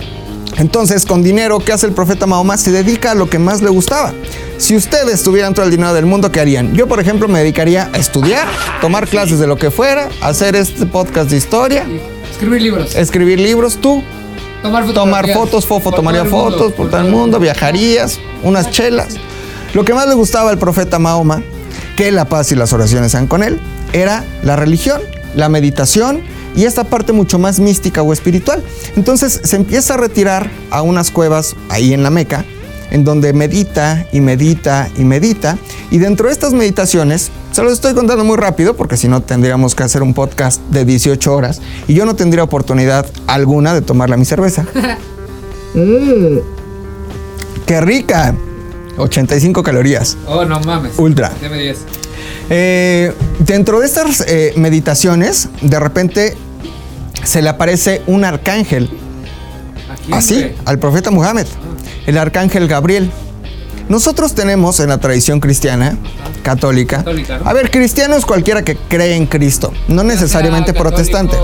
entonces, 0.58 1.06
con 1.06 1.24
dinero, 1.24 1.60
¿qué 1.60 1.74
hace 1.74 1.86
el 1.86 1.94
profeta 1.94 2.26
Mahoma? 2.26 2.58
Se 2.58 2.72
dedica 2.72 3.12
a 3.12 3.16
lo 3.16 3.30
que 3.30 3.40
más 3.40 3.62
le 3.62 3.70
gustaba. 3.70 4.14
Si 4.58 4.76
ustedes 4.76 5.24
tuvieran 5.24 5.54
todo 5.54 5.66
el 5.66 5.72
dinero 5.72 5.94
del 5.94 6.06
mundo, 6.06 6.32
¿qué 6.32 6.40
harían? 6.40 6.74
Yo, 6.74 6.88
por 6.88 7.00
ejemplo, 7.00 7.28
me 7.28 7.40
dedicaría 7.40 7.90
a 7.94 7.98
estudiar, 7.98 8.48
tomar 8.82 9.08
clases 9.08 9.40
de 9.40 9.48
lo 9.48 9.58
que 9.58 9.72
fuera, 9.72 10.10
hacer 10.22 10.56
este 10.56 10.86
podcast 10.86 11.30
de 11.30 11.38
historia, 11.38 11.86
Escribir 12.32 12.62
libros. 12.62 12.96
escribir 12.96 13.40
libros, 13.40 13.78
tú, 13.78 14.04
Tomar 14.64 14.94
tomar 14.94 15.30
fotos, 15.30 15.68
fofo, 15.68 15.90
Por 15.90 15.96
tomaría 15.96 16.24
mundo, 16.24 16.40
fotos 16.40 16.74
por 16.74 16.90
todo 16.90 17.02
el 17.02 17.12
mundo, 17.12 17.38
viajarías, 17.38 18.20
unas 18.44 18.72
chelas. 18.72 19.18
Lo 19.74 19.84
que 19.84 19.94
más 19.94 20.08
le 20.08 20.14
gustaba 20.14 20.50
al 20.52 20.58
profeta 20.58 21.00
Mahoma, 21.00 21.44
que 21.98 22.12
la 22.12 22.26
paz 22.26 22.52
y 22.54 22.56
las 22.56 22.72
oraciones 22.72 23.12
sean 23.12 23.28
con 23.28 23.44
él, 23.44 23.60
era 23.92 24.24
la 24.42 24.56
religión, 24.56 25.02
la 25.36 25.50
meditación 25.50 26.22
y 26.56 26.64
esta 26.64 26.86
parte 26.86 27.12
mucho 27.12 27.40
más 27.40 27.60
mística 27.60 28.02
o 28.02 28.14
espiritual. 28.14 28.64
Entonces 28.96 29.42
se 29.44 29.56
empieza 29.58 29.96
a 29.96 29.98
retirar 29.98 30.50
a 30.72 30.82
unas 30.82 31.12
cuevas 31.12 31.56
ahí 31.70 31.94
en 31.94 32.02
la 32.02 32.10
Meca, 32.10 32.46
en 32.94 33.04
donde 33.04 33.34
medita 33.34 34.08
y 34.14 34.22
medita 34.22 34.90
y 34.98 35.04
medita. 35.04 35.58
Y 35.92 35.98
dentro 35.98 36.28
de 36.28 36.34
estas 36.34 36.54
meditaciones, 36.54 37.30
se 37.52 37.62
los 37.64 37.74
estoy 37.74 37.94
contando 37.94 38.24
muy 38.24 38.38
rápido 38.38 38.76
porque 38.76 38.96
si 38.96 39.08
no 39.10 39.22
tendríamos 39.22 39.76
que 39.76 39.84
hacer 39.84 40.02
un 40.02 40.14
podcast 40.14 40.62
de 40.70 40.86
18 40.86 41.34
horas 41.34 41.60
y 41.88 41.96
yo 41.96 42.06
no 42.06 42.16
tendría 42.16 42.44
oportunidad 42.44 43.06
alguna 43.28 43.74
de 43.74 43.82
tomarla 43.82 44.16
mi 44.16 44.26
cerveza. 44.26 44.66
Mm. 45.76 46.38
¡Qué 47.66 47.82
rica! 47.82 48.36
85 48.98 49.64
calorías. 49.64 50.18
Oh, 50.28 50.46
no 50.46 50.60
mames. 50.60 50.92
Ultra. 51.00 51.32
Deme 51.42 51.58
10. 51.58 51.78
Eh, 52.52 53.12
dentro 53.40 53.80
de 53.80 53.88
estas 53.88 54.22
eh, 54.28 54.54
meditaciones, 54.56 55.50
de 55.62 55.80
repente 55.80 56.38
se 57.24 57.42
le 57.42 57.50
aparece 57.50 58.04
un 58.06 58.24
arcángel, 58.24 58.88
¿A 59.90 59.96
quién, 59.96 60.14
así, 60.14 60.36
güey? 60.36 60.56
al 60.66 60.78
profeta 60.78 61.10
Muhammad, 61.10 61.48
el 62.06 62.18
arcángel 62.18 62.68
Gabriel. 62.68 63.10
Nosotros 63.90 64.34
tenemos 64.34 64.80
en 64.80 64.90
la 64.90 64.98
tradición 64.98 65.40
cristiana, 65.40 65.98
católica, 66.42 66.98
Católica, 66.98 67.40
¿no? 67.40 67.50
a 67.50 67.54
ver, 67.54 67.70
cristiano 67.70 68.16
es 68.16 68.26
cualquiera 68.26 68.64
que 68.64 68.76
cree 68.76 69.16
en 69.16 69.26
Cristo, 69.26 69.74
no 69.88 70.04
necesariamente 70.04 70.74
protestante. 70.74 71.36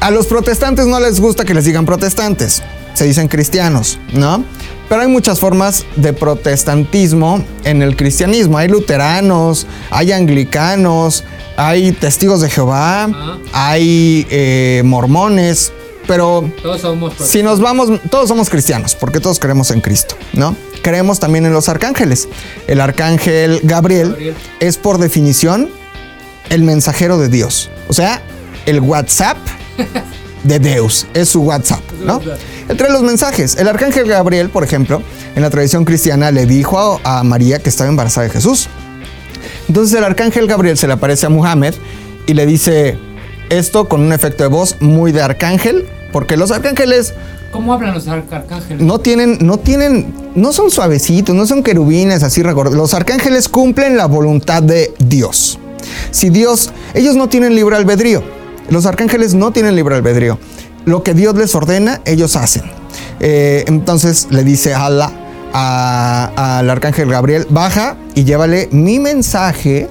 A 0.00 0.10
los 0.10 0.26
protestantes 0.26 0.86
no 0.86 1.00
les 1.00 1.20
gusta 1.20 1.44
que 1.44 1.54
les 1.54 1.64
digan 1.64 1.84
protestantes, 1.86 2.62
se 2.94 3.04
dicen 3.04 3.28
cristianos, 3.28 3.98
¿no? 4.12 4.44
Pero 4.88 5.02
hay 5.02 5.08
muchas 5.08 5.40
formas 5.40 5.84
de 5.96 6.12
protestantismo 6.12 7.44
en 7.64 7.82
el 7.82 7.96
cristianismo. 7.96 8.56
Hay 8.56 8.68
luteranos, 8.68 9.66
hay 9.90 10.12
anglicanos, 10.12 11.24
hay 11.56 11.90
testigos 11.92 12.40
de 12.40 12.50
Jehová, 12.50 13.08
hay 13.52 14.26
eh, 14.30 14.82
mormones, 14.84 15.72
pero 16.06 16.50
Todos 16.62 16.80
somos 16.80 17.14
si 17.18 17.42
nos 17.42 17.60
vamos, 17.60 18.00
todos 18.10 18.28
somos 18.28 18.48
cristianos, 18.50 18.94
porque 18.94 19.20
todos 19.20 19.38
creemos 19.38 19.70
en 19.70 19.80
Cristo, 19.80 20.16
¿no? 20.32 20.56
Creemos 20.82 21.18
también 21.18 21.46
en 21.46 21.52
los 21.52 21.68
arcángeles. 21.68 22.28
El 22.66 22.80
arcángel 22.80 23.60
Gabriel, 23.64 24.10
Gabriel. 24.10 24.36
es 24.60 24.76
por 24.76 24.98
definición 24.98 25.68
el 26.50 26.62
mensajero 26.62 27.18
de 27.18 27.28
Dios. 27.28 27.70
O 27.88 27.92
sea, 27.92 28.22
el 28.66 28.80
WhatsApp 28.80 29.36
de 30.44 30.58
Deus. 30.60 31.06
Es 31.14 31.28
su 31.30 31.42
WhatsApp, 31.42 31.82
¿no? 32.04 32.20
Trae 32.76 32.90
los 32.92 33.02
mensajes. 33.02 33.56
El 33.56 33.68
arcángel 33.68 34.06
Gabriel, 34.06 34.48
por 34.50 34.62
ejemplo, 34.62 35.02
en 35.34 35.42
la 35.42 35.50
tradición 35.50 35.84
cristiana 35.84 36.30
le 36.30 36.46
dijo 36.46 37.00
a, 37.04 37.18
a 37.18 37.24
María 37.24 37.58
que 37.58 37.68
estaba 37.68 37.90
embarazada 37.90 38.28
de 38.28 38.32
Jesús. 38.32 38.68
Entonces 39.68 39.98
el 39.98 40.04
arcángel 40.04 40.46
Gabriel 40.46 40.78
se 40.78 40.86
le 40.86 40.92
aparece 40.92 41.26
a 41.26 41.28
Muhammad 41.28 41.74
y 42.26 42.34
le 42.34 42.46
dice 42.46 42.96
esto 43.50 43.88
con 43.88 44.00
un 44.00 44.12
efecto 44.12 44.44
de 44.44 44.48
voz 44.48 44.76
muy 44.80 45.12
de 45.12 45.22
arcángel, 45.22 45.86
porque 46.16 46.38
los 46.38 46.50
arcángeles 46.50 47.12
¿Cómo 47.52 47.74
hablan 47.74 47.92
los 47.92 48.08
ar- 48.08 48.24
arcángeles? 48.30 48.80
no 48.82 48.98
tienen, 49.00 49.36
no 49.42 49.58
tienen, 49.58 50.14
no 50.34 50.54
son 50.54 50.70
suavecitos, 50.70 51.34
no 51.36 51.44
son 51.46 51.62
querubines 51.62 52.22
así 52.22 52.42
regor- 52.42 52.70
Los 52.70 52.94
arcángeles 52.94 53.50
cumplen 53.50 53.98
la 53.98 54.06
voluntad 54.06 54.62
de 54.62 54.94
Dios. 54.98 55.58
Si 56.12 56.30
Dios, 56.30 56.70
ellos 56.94 57.16
no 57.16 57.28
tienen 57.28 57.54
libre 57.54 57.76
albedrío. 57.76 58.22
Los 58.70 58.86
arcángeles 58.86 59.34
no 59.34 59.50
tienen 59.50 59.76
libre 59.76 59.94
albedrío. 59.94 60.38
Lo 60.86 61.02
que 61.02 61.12
Dios 61.12 61.34
les 61.36 61.54
ordena, 61.54 62.00
ellos 62.06 62.34
hacen. 62.34 62.62
Eh, 63.20 63.64
entonces 63.66 64.28
le 64.30 64.42
dice 64.42 64.72
Allah 64.72 65.12
al 65.52 66.70
arcángel 66.70 67.10
Gabriel, 67.10 67.46
baja 67.50 67.96
y 68.14 68.24
llévale 68.24 68.70
mi 68.72 68.98
mensaje 69.00 69.86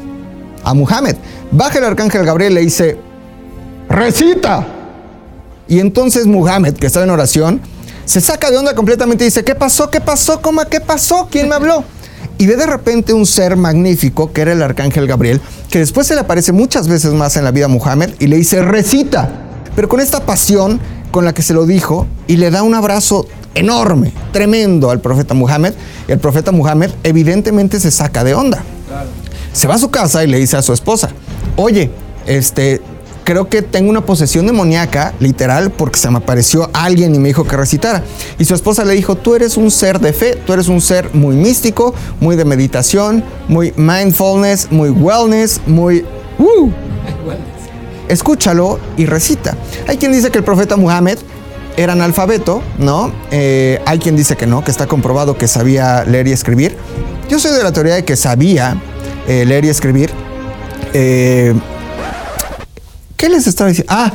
a 0.63 0.73
Muhammad. 0.73 1.13
Baja 1.51 1.77
el 1.77 1.83
arcángel 1.85 2.25
Gabriel 2.25 2.53
y 2.53 2.55
le 2.55 2.61
dice, 2.61 2.97
recita. 3.89 4.65
Y 5.67 5.79
entonces 5.79 6.27
Muhammad, 6.27 6.73
que 6.73 6.87
estaba 6.87 7.05
en 7.05 7.11
oración, 7.11 7.61
se 8.05 8.21
saca 8.21 8.51
de 8.51 8.57
onda 8.57 8.75
completamente 8.75 9.23
y 9.23 9.27
dice, 9.27 9.43
¿qué 9.43 9.55
pasó? 9.55 9.89
¿Qué 9.89 9.99
pasó? 9.99 10.41
¿Cómo? 10.41 10.63
¿Qué 10.65 10.79
pasó? 10.79 11.27
¿Quién 11.31 11.49
me 11.49 11.55
habló? 11.55 11.83
Y 12.37 12.45
ve 12.47 12.55
de 12.55 12.65
repente 12.65 13.13
un 13.13 13.25
ser 13.25 13.55
magnífico, 13.55 14.31
que 14.31 14.41
era 14.41 14.51
el 14.51 14.61
arcángel 14.61 15.07
Gabriel, 15.07 15.41
que 15.69 15.79
después 15.79 16.05
se 16.05 16.13
le 16.15 16.21
aparece 16.21 16.51
muchas 16.51 16.87
veces 16.87 17.13
más 17.13 17.37
en 17.37 17.43
la 17.45 17.51
vida 17.51 17.65
a 17.65 17.69
Muhammad 17.69 18.09
y 18.19 18.27
le 18.27 18.37
dice, 18.37 18.61
recita. 18.61 19.29
Pero 19.75 19.89
con 19.89 19.99
esta 19.99 20.25
pasión 20.25 20.79
con 21.11 21.25
la 21.25 21.33
que 21.33 21.41
se 21.41 21.53
lo 21.53 21.65
dijo 21.65 22.07
y 22.27 22.37
le 22.37 22.51
da 22.51 22.61
un 22.63 22.75
abrazo 22.75 23.25
enorme, 23.55 24.11
tremendo 24.33 24.91
al 24.91 24.99
profeta 24.99 25.33
Muhammad. 25.33 25.73
Y 26.07 26.11
el 26.11 26.19
profeta 26.19 26.51
Muhammad 26.51 26.89
evidentemente 27.03 27.79
se 27.79 27.89
saca 27.89 28.23
de 28.23 28.33
onda 28.35 28.63
Claro. 28.87 29.09
se 29.53 29.67
va 29.67 29.75
a 29.75 29.79
su 29.79 29.89
casa 29.89 30.23
y 30.23 30.27
le 30.27 30.37
dice 30.37 30.57
a 30.57 30.61
su 30.61 30.73
esposa, 30.73 31.09
oye, 31.55 31.89
este, 32.27 32.81
creo 33.25 33.49
que 33.49 33.61
tengo 33.61 33.89
una 33.89 34.05
posesión 34.05 34.45
demoníaca, 34.45 35.13
literal, 35.19 35.71
porque 35.71 35.99
se 35.99 36.09
me 36.09 36.17
apareció 36.17 36.69
alguien 36.71 37.13
y 37.13 37.19
me 37.19 37.27
dijo 37.27 37.43
que 37.43 37.57
recitara. 37.57 38.03
Y 38.39 38.45
su 38.45 38.55
esposa 38.55 38.85
le 38.85 38.93
dijo, 38.93 39.15
tú 39.15 39.35
eres 39.35 39.57
un 39.57 39.69
ser 39.71 39.99
de 39.99 40.13
fe, 40.13 40.35
tú 40.45 40.53
eres 40.53 40.69
un 40.69 40.79
ser 40.79 41.13
muy 41.13 41.35
místico, 41.35 41.93
muy 42.21 42.37
de 42.37 42.45
meditación, 42.45 43.23
muy 43.49 43.73
mindfulness, 43.75 44.71
muy 44.71 44.91
wellness, 44.91 45.59
muy... 45.67 46.05
¡uh! 46.39 46.71
escúchalo 48.07 48.79
y 48.97 49.07
recita. 49.07 49.57
Hay 49.87 49.97
quien 49.97 50.11
dice 50.11 50.29
que 50.29 50.37
el 50.37 50.43
profeta 50.43 50.77
Muhammad 50.77 51.17
era 51.77 51.93
analfabeto, 51.93 52.61
¿no? 52.77 53.11
Eh, 53.31 53.81
hay 53.85 53.97
quien 53.99 54.15
dice 54.15 54.35
que 54.35 54.45
no, 54.45 54.63
que 54.63 54.69
está 54.69 54.85
comprobado 54.85 55.37
que 55.37 55.47
sabía 55.47 56.05
leer 56.05 56.27
y 56.27 56.31
escribir. 56.31 56.77
Yo 57.29 57.39
soy 57.39 57.51
de 57.51 57.63
la 57.63 57.73
teoría 57.73 57.95
de 57.95 58.05
que 58.05 58.15
sabía 58.15 58.77
eh, 59.27 59.43
leer 59.45 59.65
y 59.65 59.69
escribir. 59.69 60.11
Eh, 60.93 61.53
¿Qué 63.17 63.29
les 63.29 63.47
estaba 63.47 63.69
diciendo? 63.69 63.93
Ah, 63.93 64.11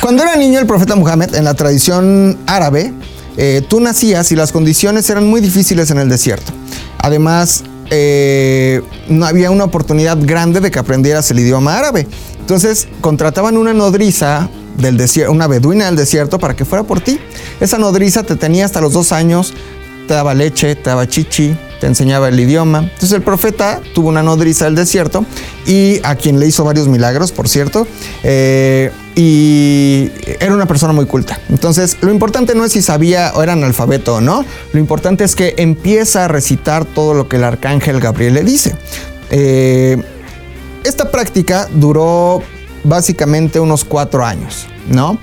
cuando 0.00 0.22
era 0.22 0.36
niño 0.36 0.58
el 0.58 0.66
profeta 0.66 0.96
Muhammad, 0.96 1.34
en 1.34 1.44
la 1.44 1.54
tradición 1.54 2.38
árabe, 2.46 2.92
eh, 3.36 3.62
tú 3.68 3.80
nacías 3.80 4.32
y 4.32 4.36
las 4.36 4.52
condiciones 4.52 5.08
eran 5.10 5.26
muy 5.28 5.40
difíciles 5.40 5.90
en 5.90 5.98
el 5.98 6.08
desierto. 6.08 6.52
Además, 6.98 7.62
eh, 7.90 8.82
no 9.08 9.26
había 9.26 9.50
una 9.50 9.64
oportunidad 9.64 10.18
grande 10.20 10.60
de 10.60 10.70
que 10.70 10.78
aprendieras 10.78 11.30
el 11.30 11.40
idioma 11.40 11.78
árabe. 11.78 12.06
Entonces, 12.40 12.88
contrataban 13.00 13.56
una 13.56 13.74
nodriza 13.74 14.48
del 14.78 14.96
desierto, 14.96 15.32
una 15.32 15.46
beduina 15.46 15.86
del 15.86 15.96
desierto 15.96 16.38
para 16.38 16.56
que 16.56 16.64
fuera 16.64 16.84
por 16.84 17.00
ti. 17.00 17.20
Esa 17.60 17.78
nodriza 17.78 18.22
te 18.22 18.36
tenía 18.36 18.64
hasta 18.64 18.80
los 18.80 18.92
dos 18.92 19.12
años, 19.12 19.52
te 20.08 20.14
daba 20.14 20.34
leche, 20.34 20.74
te 20.74 20.90
daba 20.90 21.06
chichi, 21.06 21.56
te 21.78 21.86
enseñaba 21.86 22.28
el 22.28 22.40
idioma. 22.40 22.80
Entonces 22.80 23.12
el 23.12 23.22
profeta 23.22 23.80
tuvo 23.94 24.08
una 24.08 24.24
nodriza 24.24 24.64
del 24.64 24.74
desierto 24.74 25.24
y 25.66 26.00
a 26.02 26.16
quien 26.16 26.40
le 26.40 26.46
hizo 26.46 26.64
varios 26.64 26.88
milagros, 26.88 27.30
por 27.30 27.48
cierto, 27.48 27.86
eh, 28.24 28.90
y 29.14 30.10
era 30.40 30.54
una 30.54 30.66
persona 30.66 30.92
muy 30.92 31.06
culta. 31.06 31.38
Entonces 31.48 31.98
lo 32.00 32.10
importante 32.10 32.56
no 32.56 32.64
es 32.64 32.72
si 32.72 32.82
sabía 32.82 33.32
o 33.36 33.42
era 33.42 33.52
analfabeto 33.52 34.16
o 34.16 34.20
no, 34.20 34.44
lo 34.72 34.80
importante 34.80 35.22
es 35.22 35.36
que 35.36 35.54
empieza 35.58 36.24
a 36.24 36.28
recitar 36.28 36.84
todo 36.84 37.14
lo 37.14 37.28
que 37.28 37.36
el 37.36 37.44
arcángel 37.44 38.00
Gabriel 38.00 38.34
le 38.34 38.42
dice. 38.42 38.74
Eh, 39.30 40.02
esta 40.84 41.10
práctica 41.10 41.68
duró 41.70 42.42
básicamente 42.82 43.60
unos 43.60 43.84
cuatro 43.84 44.24
años, 44.24 44.66
¿no? 44.88 45.18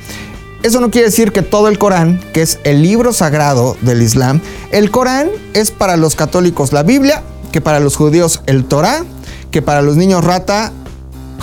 Eso 0.66 0.82
no 0.82 0.90
quiere 0.90 1.10
decir 1.10 1.32
que 1.32 1.44
todo 1.44 1.68
el 1.68 1.78
Corán, 1.78 2.20
que 2.34 2.42
es 2.42 2.58
el 2.64 2.82
libro 2.82 3.14
sagrado 3.14 3.78
del 3.82 4.02
Islam, 4.02 4.42
el 4.72 4.90
Corán 4.90 5.30
es 5.54 5.70
para 5.70 5.96
los 5.96 6.16
católicos 6.16 6.74
la 6.74 6.82
Biblia, 6.82 7.22
que 7.52 7.62
para 7.62 7.80
los 7.80 7.96
judíos 7.96 8.42
el 8.48 8.66
Torá, 8.66 9.06
que 9.52 9.62
para 9.62 9.84
los 9.84 9.96
niños 9.96 10.24
rata 10.24 10.72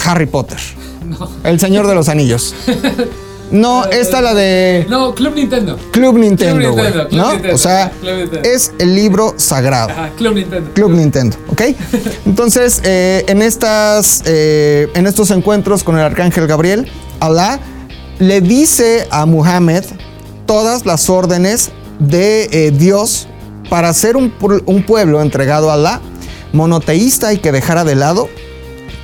Harry 0.04 0.26
Potter, 0.26 0.58
el 1.44 1.60
Señor 1.60 1.86
de 1.86 1.94
los 1.94 2.08
Anillos. 2.08 2.52
No, 3.52 3.84
esta 3.92 4.22
la 4.22 4.34
de 4.34 4.86
No, 4.88 5.14
Club 5.14 5.36
Nintendo. 5.36 5.78
Club 5.92 6.18
Nintendo, 6.18 6.72
Club 6.74 6.76
Nintendo, 6.82 7.08
Club 7.08 7.16
¿no? 7.20 7.30
Nintendo, 7.30 7.54
O 7.54 7.58
sea, 7.58 7.92
Club 8.00 8.16
Nintendo. 8.16 8.48
es 8.48 8.72
el 8.80 8.92
libro 8.92 9.34
sagrado. 9.36 9.90
Ajá, 9.90 10.10
Club 10.18 10.34
Nintendo. 10.34 10.70
Club 10.74 10.90
Nintendo, 10.90 11.36
¿ok? 11.46 11.62
Entonces, 12.26 12.80
eh, 12.82 13.24
en, 13.28 13.40
estas, 13.40 14.24
eh, 14.26 14.88
en 14.94 15.06
estos 15.06 15.30
encuentros 15.30 15.84
con 15.84 15.94
el 15.96 16.02
arcángel 16.02 16.48
Gabriel, 16.48 16.90
Alá 17.20 17.60
le 18.22 18.40
dice 18.40 19.08
a 19.10 19.26
Muhammad 19.26 19.82
todas 20.46 20.86
las 20.86 21.10
órdenes 21.10 21.70
de 21.98 22.44
eh, 22.52 22.70
Dios 22.70 23.26
para 23.68 23.92
ser 23.92 24.16
un, 24.16 24.32
pu- 24.38 24.62
un 24.66 24.84
pueblo 24.84 25.20
entregado 25.20 25.70
a 25.70 25.74
Alá, 25.74 26.00
monoteísta 26.52 27.32
y 27.32 27.38
que 27.38 27.50
dejara 27.50 27.82
de 27.84 27.96
lado 27.96 28.28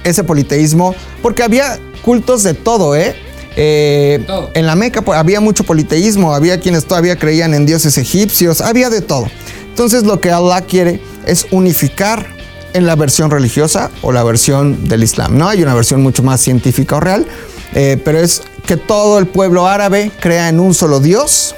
ese 0.04 0.22
politeísmo, 0.22 0.94
porque 1.20 1.42
había 1.42 1.78
cultos 2.04 2.44
de 2.44 2.54
todo, 2.54 2.94
¿eh? 2.94 3.16
Eh, 3.56 4.22
Todo. 4.24 4.50
En 4.54 4.66
la 4.66 4.76
Meca 4.76 5.02
pues, 5.02 5.18
había 5.18 5.40
mucho 5.40 5.64
politeísmo, 5.64 6.32
había 6.32 6.60
quienes 6.60 6.84
todavía 6.84 7.18
creían 7.18 7.54
en 7.54 7.66
dioses 7.66 7.98
egipcios, 7.98 8.60
había 8.60 8.88
de 8.88 9.00
todo. 9.00 9.26
Entonces 9.70 10.04
lo 10.04 10.20
que 10.20 10.30
Allah 10.30 10.60
quiere 10.60 11.00
es 11.26 11.46
unificar 11.50 12.24
en 12.72 12.86
la 12.86 12.94
versión 12.94 13.32
religiosa 13.32 13.90
o 14.02 14.12
la 14.12 14.22
versión 14.22 14.88
del 14.88 15.02
Islam. 15.02 15.36
No 15.36 15.48
hay 15.48 15.62
una 15.64 15.74
versión 15.74 16.02
mucho 16.02 16.22
más 16.22 16.40
científica 16.40 16.96
o 16.96 17.00
real, 17.00 17.26
eh, 17.74 18.00
pero 18.04 18.18
es 18.18 18.42
que 18.66 18.76
todo 18.76 19.18
el 19.18 19.26
pueblo 19.26 19.66
árabe 19.66 20.10
crea 20.20 20.48
en 20.48 20.60
un 20.60 20.74
solo 20.74 21.00
Dios 21.00 21.54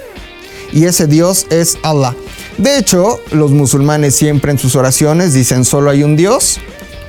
y 0.73 0.85
ese 0.85 1.07
Dios 1.07 1.47
es 1.51 1.79
Allah. 1.83 2.15
De 2.59 2.79
hecho, 2.79 3.21
los 3.33 3.51
musulmanes 3.51 4.15
siempre 4.15 4.51
en 4.51 4.59
sus 4.59 4.77
oraciones 4.77 5.33
dicen 5.33 5.65
solo 5.65 5.91
hay 5.91 6.03
un 6.03 6.17
Dios 6.17 6.61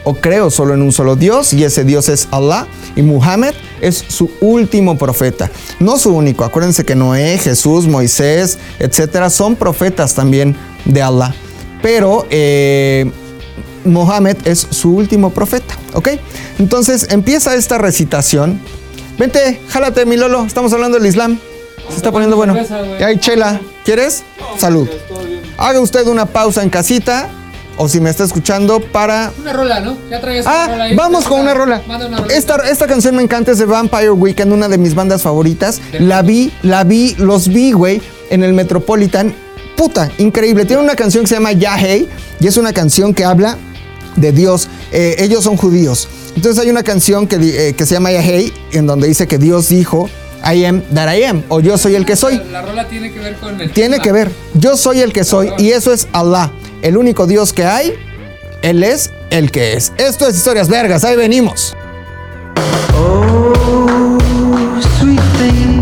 o 0.04 0.16
creo 0.16 0.50
solo 0.50 0.74
en 0.74 0.82
un 0.82 0.92
solo 0.92 1.16
Dios 1.16 1.54
y 1.54 1.64
ese 1.64 1.84
Dios 1.84 2.10
es 2.10 2.28
Allah 2.32 2.68
y 2.96 3.02
Muhammad 3.02 3.54
es 3.82 4.04
su 4.08 4.32
último 4.42 4.98
profeta, 4.98 5.52
no 5.80 5.98
su 5.98 6.14
único. 6.14 6.44
Acuérdense 6.44 6.86
que 6.86 6.96
Noé, 6.96 7.38
Jesús, 7.38 7.88
Moisés, 7.88 8.58
etcétera 8.80 9.30
son 9.30 9.56
profetas 9.56 10.14
también 10.14 10.56
de 10.86 11.02
Allah, 11.02 11.34
pero 11.82 12.26
eh, 12.30 13.12
Mohammed 13.86 14.38
es 14.46 14.68
su 14.70 14.96
último 14.96 15.32
profeta, 15.32 15.76
¿ok? 15.94 16.10
Entonces 16.60 17.08
empieza 17.10 17.56
esta 17.56 17.78
recitación. 17.78 18.60
Vente, 19.22 19.62
jálate, 19.70 20.04
mi 20.08 20.18
Lolo, 20.18 20.44
estamos 20.48 20.74
hablando 20.74 20.98
del 20.98 21.06
Islam. 21.08 21.38
Se 21.92 21.96
está 21.96 22.12
poniendo 22.12 22.36
bueno. 22.38 22.56
cerveza, 22.56 22.82
güey. 22.82 23.00
Y 23.00 23.04
hay 23.04 23.20
chela, 23.20 23.62
¿quieres? 23.86 24.24
Salud. 24.58 24.90
Haga 25.60 25.80
usted 25.80 26.08
una 26.08 26.26
pausa 26.26 26.64
en 26.64 26.72
casita 26.72 27.30
o 27.78 27.88
si 27.88 28.00
me 28.02 28.10
está 28.10 28.24
escuchando 28.24 28.80
para 28.80 29.32
Una 29.40 29.54
rola, 29.54 29.80
¿no? 29.80 29.96
Ya 30.10 30.20
traes 30.20 30.44
una 30.44 30.66
rola 30.66 30.84
Ah, 30.84 30.86
ahí. 30.88 30.96
vamos 30.96 31.26
con 31.26 31.40
una 31.40 31.54
rola. 31.54 31.84
Manda 31.88 32.08
una 32.08 32.18
rola. 32.18 32.34
Esta, 32.34 32.56
esta 32.68 32.88
canción 32.88 33.16
me 33.16 33.22
encanta, 33.22 33.52
es 33.52 33.60
de 33.60 33.66
Vampire 33.66 34.10
Weekend, 34.10 34.54
una 34.54 34.68
de 34.68 34.80
mis 34.80 34.96
bandas 34.96 35.22
favoritas. 35.22 35.80
La 36.00 36.24
vi, 36.24 36.52
la 36.64 36.84
vi, 36.84 37.14
los 37.20 37.48
vi, 37.48 37.74
güey, 37.74 38.02
en 38.32 38.44
el 38.44 38.54
Metropolitan. 38.54 39.36
Puta, 39.78 40.10
increíble. 40.18 40.66
Tiene 40.66 40.82
una 40.82 40.96
canción 40.96 41.26
que 41.26 41.28
se 41.28 41.36
llama 41.36 41.52
Yahey 41.52 42.10
y 42.40 42.48
es 42.48 42.58
una 42.58 42.74
canción 42.74 43.14
que 43.14 43.24
habla 43.24 43.56
de 44.16 44.32
Dios. 44.32 44.68
Eh, 44.92 45.16
ellos 45.20 45.44
son 45.44 45.58
judíos. 45.58 46.08
Entonces 46.36 46.64
hay 46.64 46.70
una 46.70 46.84
canción 46.84 47.28
que, 47.28 47.36
eh, 47.70 47.74
que 47.74 47.86
se 47.86 47.94
llama 47.96 48.12
Yahey 48.12 48.54
en 48.72 48.88
donde 48.88 49.08
dice 49.08 49.28
que 49.28 49.38
Dios 49.38 49.70
dijo, 49.70 50.10
I 50.44 50.66
am 50.66 50.82
that 50.94 51.14
I 51.16 51.24
am, 51.24 51.44
o 51.50 51.60
yo 51.60 51.78
soy 51.78 51.96
el 51.96 52.06
que 52.06 52.16
soy. 52.16 52.38
La, 52.38 52.44
la 52.46 52.62
rola 52.64 52.88
tiene 52.88 53.12
que 53.12 53.20
ver 53.20 53.36
con 53.36 53.60
el. 53.62 53.72
Tiene 53.72 54.00
que 54.00 54.12
ver. 54.12 54.32
Yo 54.56 54.76
soy 54.76 55.00
el 55.02 55.14
que 55.14 55.24
soy 55.24 55.52
y 55.58 55.72
eso 55.72 55.94
es 55.94 56.08
Allah. 56.14 56.52
El 56.82 56.98
único 56.98 57.28
Dios 57.28 57.54
que 57.54 57.66
hay, 57.66 57.94
Él 58.64 58.84
es 58.84 59.12
el 59.30 59.52
que 59.52 59.74
es. 59.74 59.94
Esto 59.98 60.28
es 60.28 60.36
Historias 60.36 60.68
Vergas, 60.68 61.04
ahí 61.04 61.16
venimos. 61.16 61.76
Oh, 62.98 64.18
sweet 65.00 65.20
thing, 65.38 65.82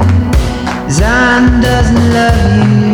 Zion 0.90 1.62
doesn't 1.62 2.14
love 2.14 2.84
you. 2.84 2.89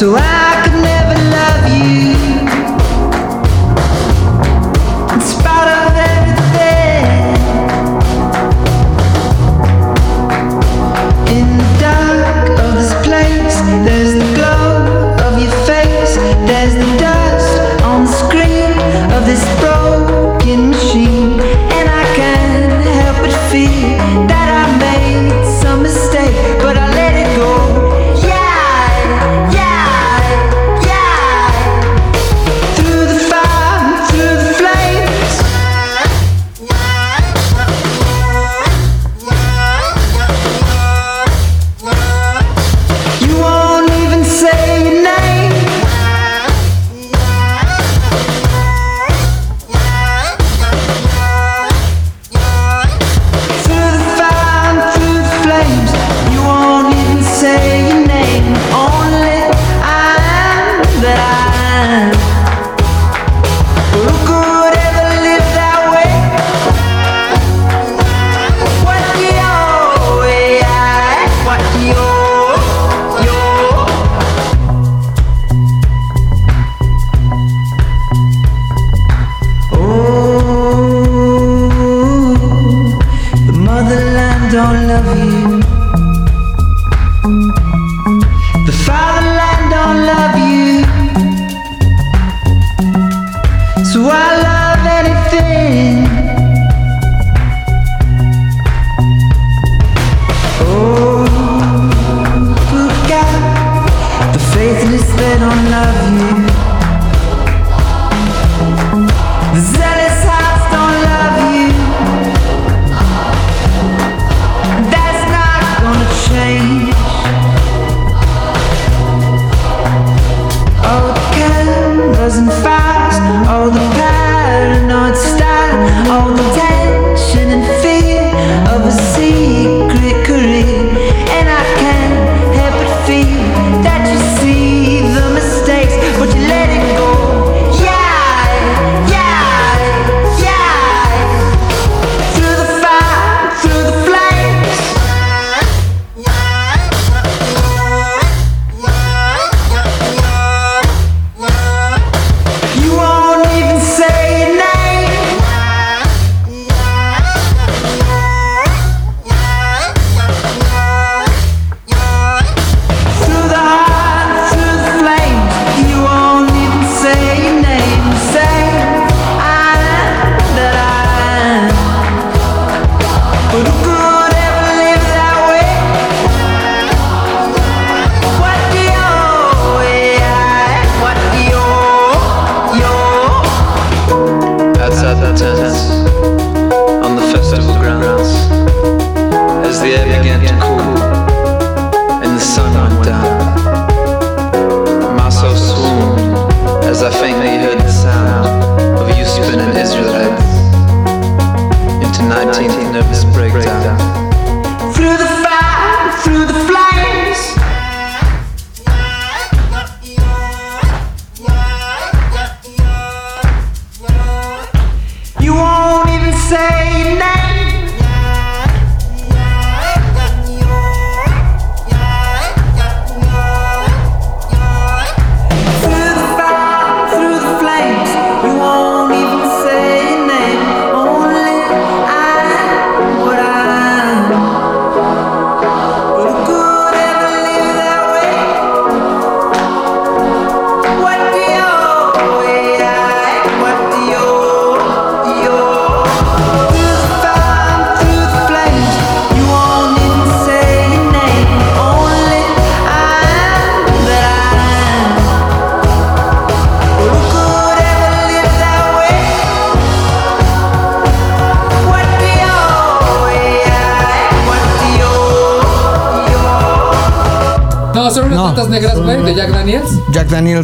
pessoal. 0.00 0.39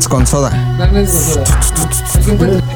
Con 0.09 0.27
soda. 0.27 0.53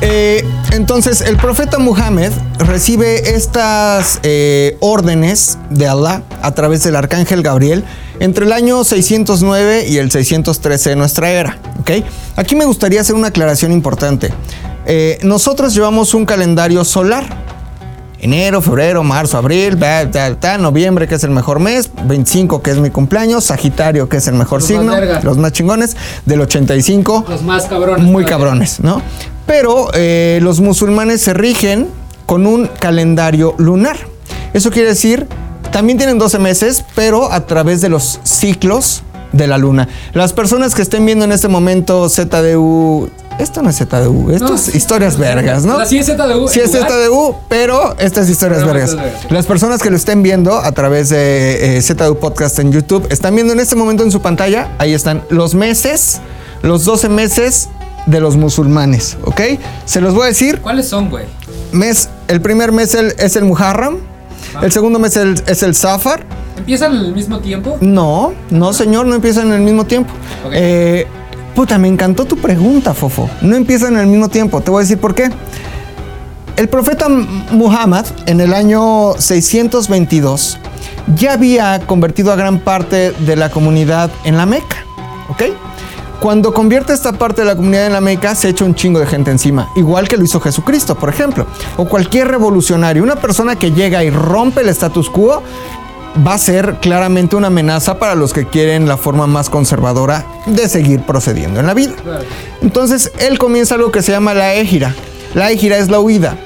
Eh, 0.01 0.45
entonces, 0.73 1.21
el 1.21 1.37
profeta 1.37 1.79
Muhammad 1.79 2.33
recibe 2.59 3.35
estas 3.35 4.21
eh, 4.23 4.77
órdenes 4.81 5.59
de 5.71 5.87
Allah 5.87 6.23
a 6.43 6.53
través 6.53 6.83
del 6.83 6.97
arcángel 6.97 7.43
Gabriel 7.43 7.85
entre 8.19 8.47
el 8.47 8.53
año 8.53 8.83
609 8.85 9.87
y 9.89 9.99
el 9.99 10.11
613 10.11 10.91
de 10.91 10.97
nuestra 10.97 11.31
era. 11.31 11.59
¿ok? 11.81 11.91
Aquí 12.37 12.57
me 12.57 12.65
gustaría 12.65 13.01
hacer 13.01 13.15
una 13.15 13.29
aclaración 13.29 13.73
importante. 13.73 14.33
Eh, 14.87 15.19
nosotros 15.23 15.75
llevamos 15.75 16.15
un 16.15 16.27
calendario 16.27 16.85
solar. 16.85 17.40
Enero, 18.23 18.61
febrero, 18.61 19.03
marzo, 19.03 19.39
abril, 19.39 19.79
noviembre, 20.59 21.09
que 21.09 21.15
es 21.15 21.25
el 21.25 21.31
mejor 21.31 21.59
mes, 21.59 21.91
25, 22.05 22.61
que 22.61 22.71
es 22.71 22.77
mi 22.77 22.91
cumpleaños, 22.91 23.45
Sagitario, 23.45 24.11
que 24.11 24.19
es 24.19 24.27
el 24.29 24.35
mejor 24.35 24.61
Los 24.61 24.69
signo, 24.69 24.95
los 25.23 25.39
más 25.39 25.53
chingones, 25.53 25.97
del 26.27 26.43
85, 26.43 27.25
Los 27.29 27.43
más 27.43 27.65
cabrones. 27.67 28.05
muy 28.05 28.27
cabrones, 28.27 28.81
¿no? 28.81 29.01
Pero 29.47 29.89
eh, 29.95 30.39
los 30.43 30.61
musulmanes 30.61 31.23
se 31.23 31.33
rigen 31.33 31.89
con 32.27 32.47
un 32.47 32.67
calendario 32.67 33.55
lunar. 33.57 33.97
Eso 34.53 34.71
quiere 34.71 34.89
decir, 34.89 35.27
también 35.73 35.97
tienen 35.97 36.19
12 36.19 36.39
meses, 36.41 36.85
pero 36.95 37.33
a 37.33 37.47
través 37.47 37.81
de 37.81 37.89
los 37.89 38.21
ciclos 38.23 39.03
de 39.33 39.47
la 39.47 39.57
luna. 39.57 39.89
Las 40.13 40.33
personas 40.33 40.75
que 40.75 40.83
estén 40.83 41.07
viendo 41.07 41.25
en 41.25 41.33
este 41.33 41.49
momento 41.49 42.09
ZDU, 42.09 43.09
esto 43.41 43.63
no 43.63 43.71
es 43.71 43.77
ZDU, 43.79 44.31
esto 44.31 44.49
No, 44.49 44.55
es 44.55 44.75
historias 44.75 45.17
vergas, 45.19 45.65
¿no? 45.65 45.75
O 45.75 45.77
sea, 45.79 45.87
sí 45.87 45.99
es 45.99 46.07
ZDU, 46.07 46.49
Sí 46.49 46.61
es. 46.61 46.71
ZDU, 46.71 47.35
pero 47.49 47.97
estas 47.99 48.29
historias 48.29 48.61
Pero 48.63 48.73
no 48.75 48.79
vergas. 48.81 48.97
es. 49.25 49.31
Las 49.33 49.47
personas 49.47 49.83
que 49.83 49.91
lo 49.91 49.97
estén 49.97 50.23
viendo 50.23 50.57
a 50.59 50.73
través 50.73 51.09
de 51.09 51.77
eh, 51.79 51.83
ZDU 51.83 52.19
Podcast 52.19 52.59
en 52.59 52.73
YouTube, 52.73 53.07
están 53.11 53.35
viendo 53.35 53.53
en 53.53 53.61
este 53.61 53.75
momento 53.77 54.03
en 54.03 54.11
su 54.11 54.21
pantalla, 54.21 54.69
ahí 54.79 54.93
están 54.95 55.23
los 55.31 55.55
meses, 55.55 56.21
los 56.63 56.85
12 56.85 57.09
meses 57.09 57.69
de 58.07 58.21
los 58.21 58.37
musulmanes, 58.37 59.17
¿ok? 59.25 59.41
Se 59.85 60.01
los 60.01 60.15
voy 60.15 60.25
a 60.25 60.27
decir, 60.27 60.61
¿Cuáles 60.61 60.89
son, 60.89 61.11
güey? 61.11 61.25
mes, 61.73 62.09
el 62.29 62.41
primer 62.41 62.73
mes 62.73 62.95
el- 62.95 63.15
es 63.19 63.37
el 63.37 63.45
Muharram, 63.45 63.99
el 64.63 64.73
segundo 64.73 64.99
mes 64.99 65.17
el- 65.17 65.43
es 65.47 65.63
el 65.63 65.75
Safar, 65.75 66.25
¿Empiezan 66.57 66.93
al 66.97 67.15
mismo 67.15 67.39
tiempo? 67.41 67.77
no, 67.81 68.33
no 68.51 68.73
señor, 68.73 69.07
no 69.07 69.15
empiezan 69.15 69.49
en 69.49 69.53
el 69.55 69.61
mismo 69.63 69.85
tiempo. 69.87 70.13
Ok. 70.47 70.53
Eh, 70.55 71.07
puta, 71.55 71.79
me 71.79 71.89
encantó 71.89 72.25
tu 72.25 72.37
pregunta, 72.37 72.95
Fofo. 72.95 73.29
No 73.43 73.57
empiezan 73.57 73.99
el 73.99 74.07
mismo 74.07 74.29
tiempo. 74.29 74.61
Te 74.61 74.71
voy 74.71 74.81
a 74.81 74.83
decir 74.83 74.99
por 74.99 75.15
qué. 75.15 75.31
El 76.57 76.69
profeta 76.69 77.09
Muhammad 77.09 78.05
en 78.27 78.41
el 78.41 78.53
año 78.53 79.15
622 79.17 80.59
ya 81.17 81.33
había 81.33 81.81
convertido 81.87 82.33
a 82.33 82.37
gran 82.37 82.61
parte 82.61 83.13
de 83.13 83.37
la 83.37 83.51
comunidad 83.51 84.11
en 84.25 84.37
la 84.37 84.47
Meca, 84.47 84.85
¿ok? 85.29 85.43
Cuando 86.21 86.53
convierte 86.53 86.93
esta 86.93 87.13
parte 87.13 87.41
de 87.41 87.47
la 87.47 87.57
comunidad 87.57 87.87
en 87.87 87.95
la 87.95 88.03
Meca, 88.03 88.35
se 88.35 88.51
echa 88.51 88.67
un 88.67 88.75
chingo 88.75 89.01
de 89.01 89.07
gente 89.07 89.31
encima, 89.31 89.71
igual 89.75 90.07
que 90.07 90.19
lo 90.19 90.25
hizo 90.25 90.39
Jesucristo, 90.39 90.95
por 90.95 91.09
ejemplo, 91.09 91.47
o 91.79 91.87
cualquier 91.87 92.29
revolucionario. 92.29 93.03
Una 93.03 93.17
persona 93.17 93.57
que 93.57 93.71
llega 93.71 94.05
y 94.05 94.11
rompe 94.11 94.61
el 94.61 94.69
status 94.69 95.09
quo 95.09 95.43
va 96.27 96.35
a 96.35 96.39
ser 96.39 96.77
claramente 96.81 97.37
una 97.37 97.49
amenaza 97.49 97.99
para 97.99 98.15
los 98.15 98.33
que 98.33 98.47
quieren 98.47 98.89
la 98.89 98.97
forma 98.97 99.27
más 99.27 99.51
conservadora 99.51 100.27
de 100.47 100.69
seguir 100.69 101.03
procediendo 101.03 101.61
en 101.61 101.67
la 101.67 101.75
vida. 101.75 101.95
Entonces 102.63 103.13
él 103.19 103.39
comienza 103.39 103.77
algo 103.77 103.91
que 103.91 104.03
se 104.03 104.13
llama 104.13 104.35
la 104.35 104.55
égira. 104.55 104.95
La 105.35 105.51
égira 105.51 105.79
es 105.79 105.89
la 105.89 106.01
huida. 106.01 106.37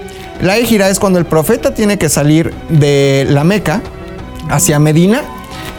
La 0.40 0.58
égira 0.58 0.88
es 0.90 0.98
cuando 0.98 1.18
el 1.18 1.24
profeta 1.24 1.74
tiene 1.74 1.96
que 1.96 2.08
salir 2.08 2.52
de 2.68 3.26
la 3.28 3.44
Meca 3.44 3.82
hacia 4.50 4.78
Medina 4.78 5.22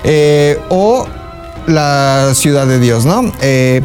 eh, 0.04 0.60
o 0.70 1.06
la 1.68 2.32
ciudad 2.34 2.66
de 2.68 2.80
Dios, 2.80 3.06
¿no? 3.06 3.32
Eh, 3.42 3.82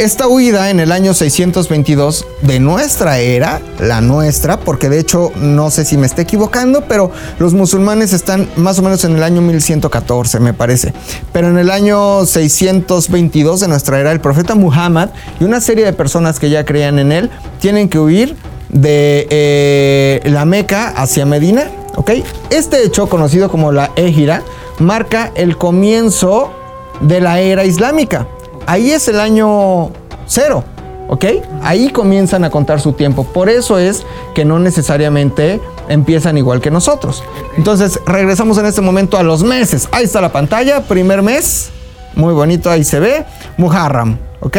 esta 0.00 0.28
huida 0.28 0.70
en 0.70 0.80
el 0.80 0.92
año 0.92 1.12
622 1.12 2.26
de 2.40 2.58
nuestra 2.58 3.18
era, 3.18 3.60
la 3.78 4.00
nuestra, 4.00 4.58
porque 4.58 4.88
de 4.88 4.98
hecho 4.98 5.30
no 5.36 5.70
sé 5.70 5.84
si 5.84 5.98
me 5.98 6.06
esté 6.06 6.22
equivocando, 6.22 6.84
pero 6.88 7.12
los 7.38 7.52
musulmanes 7.52 8.14
están 8.14 8.48
más 8.56 8.78
o 8.78 8.82
menos 8.82 9.04
en 9.04 9.16
el 9.16 9.22
año 9.22 9.42
1114, 9.42 10.40
me 10.40 10.54
parece. 10.54 10.94
Pero 11.34 11.48
en 11.48 11.58
el 11.58 11.70
año 11.70 12.24
622 12.24 13.60
de 13.60 13.68
nuestra 13.68 14.00
era, 14.00 14.10
el 14.10 14.22
profeta 14.22 14.54
Muhammad 14.54 15.10
y 15.38 15.44
una 15.44 15.60
serie 15.60 15.84
de 15.84 15.92
personas 15.92 16.38
que 16.38 16.48
ya 16.48 16.64
creían 16.64 16.98
en 16.98 17.12
él 17.12 17.30
tienen 17.60 17.90
que 17.90 17.98
huir 17.98 18.36
de 18.70 19.26
eh, 19.28 20.22
la 20.24 20.46
Meca 20.46 20.88
hacia 20.88 21.26
Medina, 21.26 21.70
¿ok? 21.96 22.12
Este 22.48 22.84
hecho, 22.84 23.06
conocido 23.10 23.50
como 23.50 23.70
la 23.70 23.90
Égira, 23.96 24.44
marca 24.78 25.30
el 25.34 25.58
comienzo 25.58 26.54
de 27.02 27.20
la 27.20 27.40
era 27.40 27.66
islámica. 27.66 28.26
Ahí 28.70 28.92
es 28.92 29.08
el 29.08 29.18
año 29.18 29.90
cero, 30.26 30.62
¿ok? 31.08 31.24
Ahí 31.60 31.90
comienzan 31.90 32.44
a 32.44 32.50
contar 32.50 32.80
su 32.80 32.92
tiempo. 32.92 33.24
Por 33.24 33.48
eso 33.48 33.80
es 33.80 34.06
que 34.32 34.44
no 34.44 34.60
necesariamente 34.60 35.60
empiezan 35.88 36.38
igual 36.38 36.60
que 36.60 36.70
nosotros. 36.70 37.24
Entonces, 37.56 37.98
regresamos 38.06 38.58
en 38.58 38.66
este 38.66 38.80
momento 38.80 39.18
a 39.18 39.24
los 39.24 39.42
meses. 39.42 39.88
Ahí 39.90 40.04
está 40.04 40.20
la 40.20 40.30
pantalla, 40.30 40.82
primer 40.82 41.20
mes, 41.20 41.70
muy 42.14 42.32
bonito, 42.32 42.70
ahí 42.70 42.84
se 42.84 43.00
ve, 43.00 43.24
Muharram, 43.56 44.18
¿ok? 44.38 44.56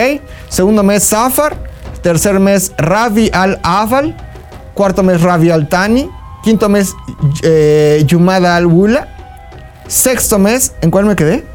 Segundo 0.49 0.83
mes, 0.83 1.03
Safar. 1.03 1.55
Tercer 2.01 2.37
mes, 2.41 2.73
Rabi 2.77 3.29
al-Aval. 3.31 4.17
Cuarto 4.73 5.03
mes, 5.03 5.21
Rabi 5.21 5.51
al-Tani. 5.51 6.09
Quinto 6.43 6.67
mes, 6.67 6.93
eh, 7.43 8.03
Yumada 8.05 8.57
al-Wula. 8.57 9.07
Sexto 9.87 10.37
mes, 10.37 10.73
¿en 10.81 10.91
cuál 10.91 11.05
me 11.05 11.15
quedé? 11.15 11.45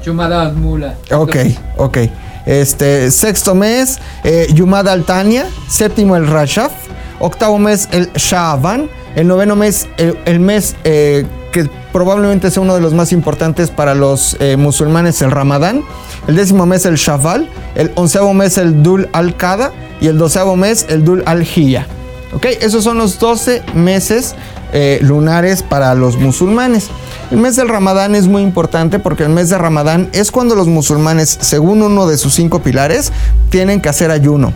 Chumada 0.00 0.50
Mula. 0.52 0.94
Ok, 1.12 1.36
ok. 1.76 1.98
Este, 2.46 3.10
sexto 3.10 3.54
mes, 3.54 3.98
eh, 4.24 4.48
Yumad 4.52 4.88
al-Tania. 4.88 5.46
Séptimo, 5.68 6.16
el 6.16 6.26
Rashaf. 6.26 6.72
Octavo 7.20 7.58
mes, 7.58 7.88
el 7.92 8.12
Sha'aban. 8.14 8.90
El 9.14 9.28
noveno 9.28 9.56
mes, 9.56 9.88
el, 9.98 10.18
el 10.24 10.40
mes 10.40 10.74
eh, 10.84 11.26
que 11.52 11.68
probablemente 11.92 12.50
sea 12.50 12.62
uno 12.62 12.74
de 12.74 12.80
los 12.80 12.94
más 12.94 13.12
importantes 13.12 13.70
para 13.70 13.94
los 13.94 14.36
eh, 14.40 14.56
musulmanes, 14.56 15.20
el 15.22 15.30
Ramadán. 15.30 15.82
El 16.26 16.36
décimo 16.36 16.66
mes, 16.66 16.86
el 16.86 16.96
Shaval. 16.96 17.48
El 17.74 17.92
onceavo 17.94 18.32
mes, 18.34 18.58
el 18.58 18.82
Dul 18.82 19.08
al-Qada. 19.12 19.72
Y 20.00 20.08
el 20.08 20.18
doceavo 20.18 20.56
mes, 20.56 20.86
el 20.88 21.04
Dul 21.04 21.22
al-Hiyya. 21.26 21.86
Ok, 22.34 22.46
esos 22.60 22.82
son 22.82 22.96
los 22.96 23.18
12 23.18 23.62
meses 23.74 24.34
eh, 24.72 24.98
lunares 25.02 25.62
para 25.62 25.94
los 25.94 26.16
musulmanes. 26.16 26.88
El 27.30 27.38
mes 27.38 27.56
del 27.56 27.68
Ramadán 27.68 28.14
es 28.14 28.26
muy 28.26 28.42
importante 28.42 28.98
porque 28.98 29.24
el 29.24 29.28
mes 29.28 29.48
de 29.48 29.58
Ramadán 29.58 30.08
es 30.12 30.30
cuando 30.30 30.54
los 30.54 30.66
musulmanes, 30.66 31.38
según 31.40 31.82
uno 31.82 32.06
de 32.06 32.16
sus 32.18 32.34
cinco 32.34 32.62
pilares, 32.62 33.12
tienen 33.50 33.80
que 33.80 33.88
hacer 33.88 34.10
ayuno. 34.10 34.52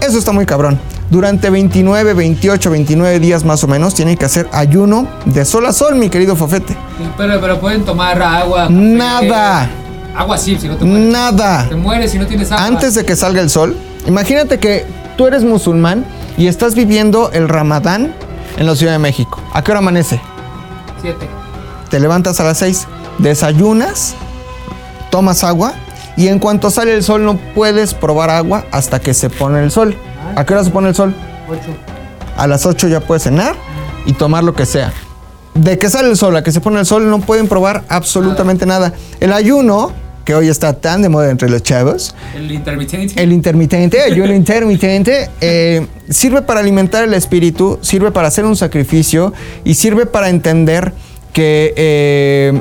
Eso 0.00 0.18
está 0.18 0.32
muy 0.32 0.46
cabrón. 0.46 0.78
Durante 1.10 1.50
29, 1.50 2.14
28, 2.14 2.70
29 2.70 3.20
días 3.20 3.44
más 3.44 3.64
o 3.64 3.66
menos 3.66 3.94
tienen 3.94 4.16
que 4.16 4.24
hacer 4.24 4.48
ayuno 4.52 5.08
de 5.24 5.44
sol 5.44 5.66
a 5.66 5.72
sol, 5.72 5.96
mi 5.96 6.08
querido 6.08 6.36
Fofete. 6.36 6.76
Pero, 7.16 7.40
pero 7.40 7.60
pueden 7.60 7.84
tomar 7.84 8.20
agua. 8.22 8.62
café. 8.62 8.72
Nada. 8.74 9.70
Agua 10.16 10.38
sí, 10.38 10.56
si 10.60 10.68
no 10.68 10.76
te 10.76 10.84
mueres. 10.84 11.12
Nada. 11.12 11.66
Te 11.68 11.74
mueres 11.74 12.10
si 12.12 12.18
no 12.18 12.26
tienes 12.26 12.50
agua. 12.52 12.64
Antes 12.64 12.94
de 12.94 13.04
que 13.04 13.16
salga 13.16 13.40
el 13.40 13.50
sol, 13.50 13.76
imagínate 14.06 14.58
que 14.58 14.86
tú 15.16 15.26
eres 15.26 15.42
musulmán 15.42 16.04
y 16.36 16.46
estás 16.46 16.74
viviendo 16.74 17.30
el 17.32 17.48
Ramadán 17.48 18.14
en 18.56 18.66
la 18.66 18.76
Ciudad 18.76 18.92
de 18.92 18.98
México. 18.98 19.40
¿A 19.52 19.62
qué 19.62 19.70
hora 19.72 19.78
amanece? 19.78 20.20
Siete. 21.00 21.28
te 21.88 21.98
levantas 21.98 22.40
a 22.40 22.44
las 22.44 22.58
6, 22.58 22.86
desayunas, 23.18 24.14
tomas 25.10 25.44
agua 25.44 25.74
y 26.16 26.28
en 26.28 26.38
cuanto 26.38 26.70
sale 26.70 26.94
el 26.94 27.02
sol 27.02 27.24
no 27.24 27.36
puedes 27.54 27.94
probar 27.94 28.30
agua 28.30 28.64
hasta 28.70 29.00
que 29.00 29.14
se 29.14 29.30
pone 29.30 29.62
el 29.62 29.70
sol. 29.70 29.96
¿A 30.36 30.44
qué 30.44 30.52
hora 30.54 30.64
se 30.64 30.70
pone 30.70 30.88
el 30.88 30.94
sol? 30.94 31.14
Ocho. 31.48 31.74
A 32.36 32.46
las 32.46 32.66
8 32.66 32.88
ya 32.88 33.00
puedes 33.00 33.22
cenar 33.24 33.54
y 34.06 34.12
tomar 34.12 34.44
lo 34.44 34.54
que 34.54 34.66
sea. 34.66 34.92
De 35.54 35.78
que 35.78 35.90
sale 35.90 36.08
el 36.08 36.16
sol 36.16 36.36
a 36.36 36.42
que 36.42 36.52
se 36.52 36.60
pone 36.60 36.78
el 36.78 36.86
sol 36.86 37.08
no 37.10 37.20
pueden 37.20 37.48
probar 37.48 37.84
absolutamente 37.88 38.66
nada. 38.66 38.92
El 39.18 39.32
ayuno, 39.32 39.92
que 40.24 40.34
hoy 40.34 40.48
está 40.48 40.72
tan 40.74 41.02
de 41.02 41.08
moda 41.08 41.30
entre 41.30 41.48
los 41.48 41.62
chavos, 41.62 42.14
El 42.34 42.50
intermitente. 42.50 43.22
el 43.22 43.32
intermitente, 43.32 44.00
ayuno 44.00 44.34
intermitente, 44.34 45.30
eh, 45.40 45.86
sirve 46.08 46.42
para 46.42 46.60
alimentar 46.60 47.04
el 47.04 47.14
espíritu, 47.14 47.78
sirve 47.82 48.10
para 48.10 48.28
hacer 48.28 48.44
un 48.44 48.56
sacrificio 48.56 49.32
y 49.64 49.74
sirve 49.74 50.06
para 50.06 50.28
entender 50.28 50.92
que 51.32 51.72
eh, 51.76 52.60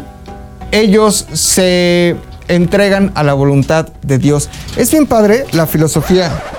ellos 0.71 1.27
se 1.33 2.15
entregan 2.47 3.11
a 3.15 3.23
la 3.23 3.33
voluntad 3.33 3.87
de 4.01 4.17
Dios. 4.17 4.49
Es 4.75 4.91
bien 4.91 5.05
padre 5.05 5.45
la 5.51 5.67
filosofía. 5.67 6.58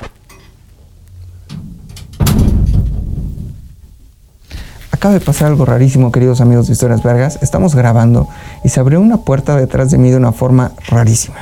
Acaba 5.00 5.14
de 5.14 5.20
pasar 5.20 5.48
algo 5.48 5.64
rarísimo, 5.64 6.12
queridos 6.12 6.42
amigos 6.42 6.66
de 6.66 6.74
Historias 6.74 7.02
Vergas. 7.02 7.38
Estamos 7.40 7.74
grabando 7.74 8.28
y 8.62 8.68
se 8.68 8.80
abrió 8.80 9.00
una 9.00 9.16
puerta 9.16 9.56
detrás 9.56 9.90
de 9.90 9.96
mí 9.96 10.10
de 10.10 10.18
una 10.18 10.32
forma 10.32 10.72
rarísima. 10.88 11.38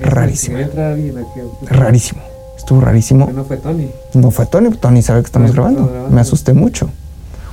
Rarísima. 0.00 0.60
Rarísimo. 1.68 2.22
Estuvo 2.56 2.80
rarísimo. 2.80 3.28
No 3.34 3.44
fue 3.44 3.56
Tony. 3.56 3.90
No 4.14 4.30
fue 4.30 4.46
Tony, 4.46 4.70
Tony 4.70 5.02
sabe 5.02 5.22
que 5.22 5.26
estamos 5.26 5.50
grabando. 5.50 6.06
Me 6.12 6.20
asusté 6.20 6.52
mucho. 6.52 6.88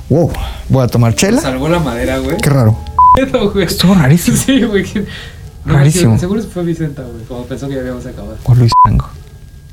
Wow, 0.08 0.30
voy 0.68 0.84
a 0.84 0.86
tomar 0.86 1.16
chela. 1.16 1.40
Salvó 1.40 1.68
la 1.68 1.80
madera, 1.80 2.18
güey. 2.18 2.36
Qué 2.36 2.50
raro. 2.50 2.76
Estuvo 3.60 3.92
rarísimo. 3.92 4.36
Sí, 4.36 4.62
güey. 4.62 4.86
Rarísimo. 5.66 6.16
Seguro 6.16 6.44
fue 6.44 6.62
Vicenta, 6.62 7.02
güey. 7.02 7.24
Como 7.24 7.42
pensó 7.46 7.66
que 7.66 7.74
ya 7.74 7.80
habíamos 7.80 8.06
acabado. 8.06 8.36
O 8.44 8.54
Luis 8.54 8.70
Arango. 8.84 9.08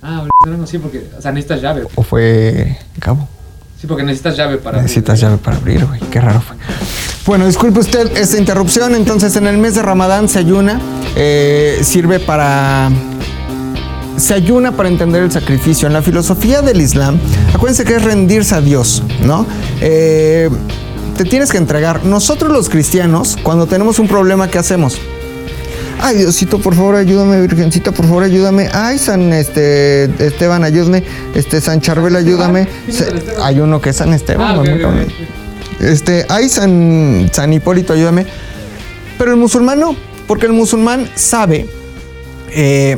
Ah, 0.01 0.27
Luis 0.43 0.57
no, 0.57 0.65
sí, 0.65 0.79
porque. 0.79 1.07
O 1.15 1.21
sea, 1.21 1.31
necesitas 1.31 1.61
llave. 1.61 1.83
O 1.93 2.01
fue 2.01 2.79
Cabo. 2.99 3.27
Sí, 3.81 3.87
porque 3.87 4.03
necesitas 4.03 4.37
llave 4.37 4.57
para. 4.57 4.79
Necesitas 4.79 5.19
llave 5.19 5.37
para 5.37 5.57
abrir, 5.57 5.83
güey. 5.85 5.99
Qué 6.11 6.21
raro 6.21 6.39
fue. 6.39 6.55
Bueno, 7.25 7.47
disculpe 7.47 7.79
usted 7.79 8.15
esta 8.15 8.37
interrupción. 8.37 8.93
Entonces, 8.93 9.35
en 9.35 9.47
el 9.47 9.57
mes 9.57 9.73
de 9.73 9.81
Ramadán 9.81 10.29
se 10.29 10.37
ayuna. 10.37 10.79
eh, 11.15 11.79
sirve 11.81 12.19
para. 12.19 12.91
Se 14.17 14.35
ayuna 14.35 14.73
para 14.73 14.87
entender 14.87 15.23
el 15.23 15.31
sacrificio. 15.31 15.87
En 15.87 15.93
la 15.93 16.03
filosofía 16.03 16.61
del 16.61 16.79
Islam, 16.79 17.17
acuérdense 17.55 17.83
que 17.83 17.95
es 17.95 18.03
rendirse 18.03 18.53
a 18.53 18.61
Dios, 18.61 19.01
¿no? 19.23 19.47
Eh, 19.79 20.47
te 21.17 21.25
tienes 21.25 21.49
que 21.51 21.57
entregar. 21.57 22.05
Nosotros 22.05 22.51
los 22.51 22.69
cristianos, 22.69 23.35
cuando 23.41 23.65
tenemos 23.65 23.97
un 23.97 24.07
problema, 24.07 24.47
¿qué 24.47 24.59
hacemos? 24.59 24.99
Ay, 26.03 26.17
Diosito, 26.17 26.59
por 26.59 26.73
favor, 26.75 26.95
ayúdame, 26.95 27.39
Virgencita, 27.41 27.91
por 27.91 28.05
favor, 28.07 28.23
ayúdame. 28.23 28.69
Ay, 28.73 28.97
San 28.97 29.31
este, 29.33 30.05
Esteban, 30.25 30.63
ayúdame. 30.63 31.03
Este, 31.35 31.61
San 31.61 31.79
Charbel, 31.79 32.15
ayúdame. 32.15 32.67
¿Quién 32.85 32.89
es 32.89 32.95
Se- 32.95 33.41
hay 33.41 33.59
uno 33.59 33.79
que 33.79 33.91
es 33.91 33.97
San 33.97 34.11
Esteban. 34.13 34.59
Ah, 34.59 34.89
muy. 34.89 35.07
Este, 35.79 36.25
ay, 36.29 36.49
San, 36.49 37.29
San 37.31 37.53
Hipólito, 37.53 37.93
ayúdame. 37.93 38.25
Pero 39.19 39.31
el 39.31 39.37
musulmán 39.37 39.79
no, 39.79 39.95
porque 40.27 40.47
el 40.47 40.53
musulmán 40.53 41.07
sabe, 41.15 41.67
eh, 42.49 42.97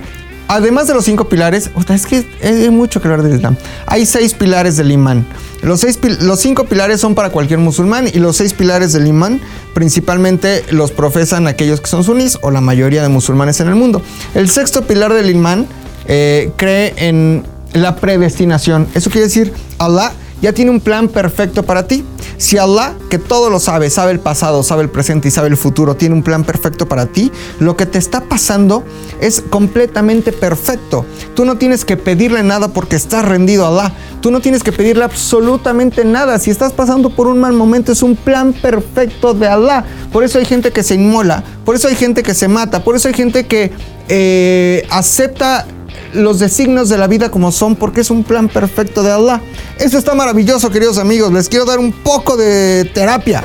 además 0.53 0.87
de 0.87 0.93
los 0.93 1.05
cinco 1.05 1.27
pilares, 1.27 1.69
es 1.89 2.05
que 2.05 2.25
hay 2.41 2.69
mucho 2.69 3.01
que 3.01 3.07
hablar 3.07 3.23
del 3.23 3.35
Islam. 3.35 3.55
Hay 3.85 4.05
seis 4.05 4.33
pilares 4.33 4.77
del 4.77 4.91
imán. 4.91 5.25
Los, 5.61 5.79
seis, 5.79 5.99
los 6.21 6.39
cinco 6.39 6.65
pilares 6.65 6.99
son 6.99 7.15
para 7.15 7.29
cualquier 7.29 7.59
musulmán 7.59 8.07
y 8.07 8.19
los 8.19 8.37
seis 8.37 8.53
pilares 8.53 8.91
del 8.93 9.07
imán 9.07 9.39
principalmente 9.73 10.63
los 10.71 10.91
profesan 10.91 11.47
aquellos 11.47 11.81
que 11.81 11.87
son 11.87 12.03
sunís 12.03 12.37
o 12.41 12.51
la 12.51 12.61
mayoría 12.61 13.01
de 13.01 13.09
musulmanes 13.09 13.59
en 13.61 13.69
el 13.69 13.75
mundo. 13.75 14.01
El 14.35 14.49
sexto 14.49 14.83
pilar 14.83 15.13
del 15.13 15.29
imán 15.29 15.67
eh, 16.05 16.51
cree 16.57 16.93
en 16.97 17.43
la 17.73 17.95
predestinación. 17.95 18.87
Eso 18.93 19.09
quiere 19.09 19.27
decir, 19.27 19.53
Allah 19.79 20.11
ya 20.43 20.51
tiene 20.51 20.71
un 20.71 20.81
plan 20.81 21.07
perfecto 21.07 21.63
para 21.63 21.87
ti. 21.87 22.03
Si 22.37 22.57
Allah, 22.57 22.93
que 23.09 23.17
todo 23.17 23.49
lo 23.49 23.61
sabe, 23.61 23.89
sabe 23.89 24.11
el 24.11 24.19
pasado, 24.19 24.61
sabe 24.61 24.83
el 24.83 24.89
presente 24.89 25.29
y 25.29 25.31
sabe 25.31 25.47
el 25.47 25.55
futuro, 25.55 25.95
tiene 25.95 26.15
un 26.15 26.21
plan 26.21 26.43
perfecto 26.43 26.85
para 26.85 27.05
ti, 27.05 27.31
lo 27.59 27.77
que 27.77 27.85
te 27.85 27.97
está 27.97 28.25
pasando 28.25 28.83
es 29.21 29.39
completamente 29.39 30.33
perfecto. 30.33 31.05
Tú 31.33 31.45
no 31.45 31.57
tienes 31.57 31.85
que 31.85 31.95
pedirle 31.95 32.43
nada 32.43 32.67
porque 32.67 32.97
estás 32.97 33.23
rendido 33.23 33.65
a 33.65 33.69
Allah. 33.69 33.93
Tú 34.19 34.31
no 34.31 34.41
tienes 34.41 34.63
que 34.63 34.73
pedirle 34.73 35.05
absolutamente 35.05 36.03
nada. 36.03 36.37
Si 36.39 36.51
estás 36.51 36.73
pasando 36.73 37.09
por 37.09 37.27
un 37.27 37.39
mal 37.39 37.53
momento, 37.53 37.93
es 37.93 38.03
un 38.03 38.17
plan 38.17 38.51
perfecto 38.51 39.33
de 39.33 39.47
Allah. 39.47 39.85
Por 40.11 40.25
eso 40.25 40.39
hay 40.39 40.45
gente 40.45 40.71
que 40.71 40.83
se 40.83 40.95
inmola, 40.95 41.41
por 41.63 41.75
eso 41.75 41.87
hay 41.87 41.95
gente 41.95 42.21
que 42.21 42.33
se 42.33 42.49
mata, 42.49 42.83
por 42.83 42.97
eso 42.97 43.07
hay 43.07 43.13
gente 43.13 43.45
que 43.45 43.71
eh, 44.09 44.85
acepta 44.89 45.65
los 46.13 46.39
designios 46.39 46.89
de 46.89 46.97
la 46.97 47.07
vida 47.07 47.29
como 47.31 47.51
son 47.51 47.75
porque 47.75 48.01
es 48.01 48.09
un 48.09 48.23
plan 48.23 48.47
perfecto 48.49 49.03
de 49.03 49.11
Allah. 49.11 49.41
Eso 49.79 49.97
está 49.97 50.13
maravilloso, 50.13 50.69
queridos 50.69 50.97
amigos. 50.97 51.31
Les 51.33 51.49
quiero 51.49 51.65
dar 51.65 51.79
un 51.79 51.91
poco 51.91 52.37
de 52.37 52.89
terapia. 52.93 53.43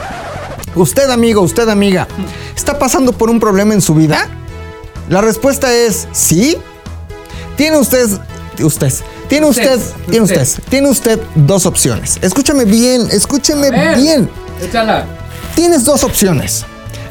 Usted, 0.75 1.11
amigo, 1.11 1.41
usted, 1.41 1.69
amiga, 1.69 2.07
¿está 2.57 2.79
pasando 2.79 3.13
por 3.13 3.31
un 3.31 3.41
problema 3.41 3.75
en 3.75 3.81
su 3.81 3.95
vida? 3.95 4.29
La 5.09 5.21
respuesta 5.21 5.73
es 5.75 6.07
sí. 6.13 6.57
Tiene 7.57 7.79
usted, 7.79 8.07
usted, 8.63 8.93
tiene 9.29 9.47
usted, 9.47 9.77
Usted, 9.79 9.95
tiene 10.09 10.25
usted, 10.25 10.43
usted. 10.43 10.63
tiene 10.69 10.89
usted 10.91 11.21
dos 11.35 11.67
opciones. 11.67 12.19
Escúchame 12.23 12.65
bien, 12.65 13.09
escúcheme 13.11 13.71
ver, 13.71 13.97
bien. 13.97 14.31
Échala. 14.63 15.07
Tienes 15.55 15.85
dos 15.85 16.05
opciones. 16.05 16.65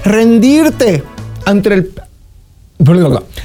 Rendirte 0.05 1.03
ante 1.45 1.73
el 1.73 1.93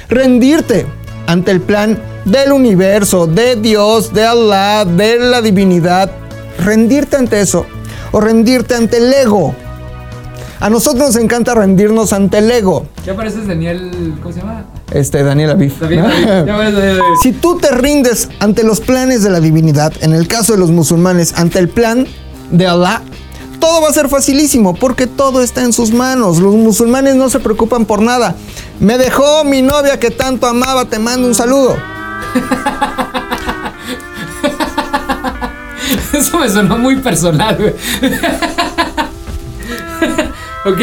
rendirte 0.09 0.85
ante 1.27 1.51
el 1.51 1.61
plan 1.61 1.99
del 2.25 2.51
universo, 2.51 3.27
de 3.27 3.55
Dios, 3.55 4.13
de 4.13 4.25
Allah, 4.25 4.85
de 4.85 5.19
la 5.19 5.41
divinidad. 5.41 6.11
Rendirte 6.59 7.17
ante 7.17 7.41
eso 7.41 7.65
o 8.11 8.21
rendirte 8.21 8.75
ante 8.75 8.97
el 8.97 9.11
ego. 9.13 9.55
A 10.59 10.69
nosotros 10.69 11.07
nos 11.07 11.15
encanta 11.17 11.53
rendirnos 11.53 12.13
ante 12.13 12.37
el 12.37 12.49
ego. 12.49 12.85
Ya 13.05 13.15
pareces 13.15 13.47
Daniel. 13.47 14.13
¿Cómo 14.21 14.33
se 14.33 14.39
llama? 14.39 14.65
Este 14.91 15.21
Daniel 15.21 15.49
Aviv. 15.49 15.77
David. 15.77 15.99
David. 16.45 16.99
Si 17.21 17.33
tú 17.33 17.57
te 17.57 17.69
rindes 17.71 18.29
ante 18.39 18.63
los 18.63 18.79
planes 18.79 19.23
de 19.23 19.29
la 19.29 19.41
divinidad, 19.41 19.91
en 19.99 20.13
el 20.13 20.27
caso 20.27 20.53
de 20.53 20.59
los 20.59 20.71
musulmanes, 20.71 21.33
ante 21.37 21.59
el 21.59 21.67
plan 21.67 22.07
de 22.51 22.67
Allah, 22.67 23.01
todo 23.63 23.81
va 23.81 23.87
a 23.87 23.93
ser 23.93 24.09
facilísimo 24.09 24.75
porque 24.75 25.07
todo 25.07 25.41
está 25.41 25.61
en 25.61 25.71
sus 25.71 25.93
manos. 25.93 26.39
Los 26.39 26.53
musulmanes 26.53 27.15
no 27.15 27.29
se 27.29 27.39
preocupan 27.39 27.85
por 27.85 28.01
nada. 28.01 28.35
Me 28.81 28.97
dejó 28.97 29.45
mi 29.45 29.61
novia 29.61 29.97
que 29.97 30.11
tanto 30.11 30.47
amaba, 30.47 30.83
te 30.83 30.99
mando 30.99 31.25
un 31.25 31.33
saludo. 31.33 31.77
Eso 36.13 36.39
me 36.39 36.49
sonó 36.49 36.77
muy 36.77 36.97
personal, 36.97 37.55
güey. 37.55 37.73
ok. 40.65 40.81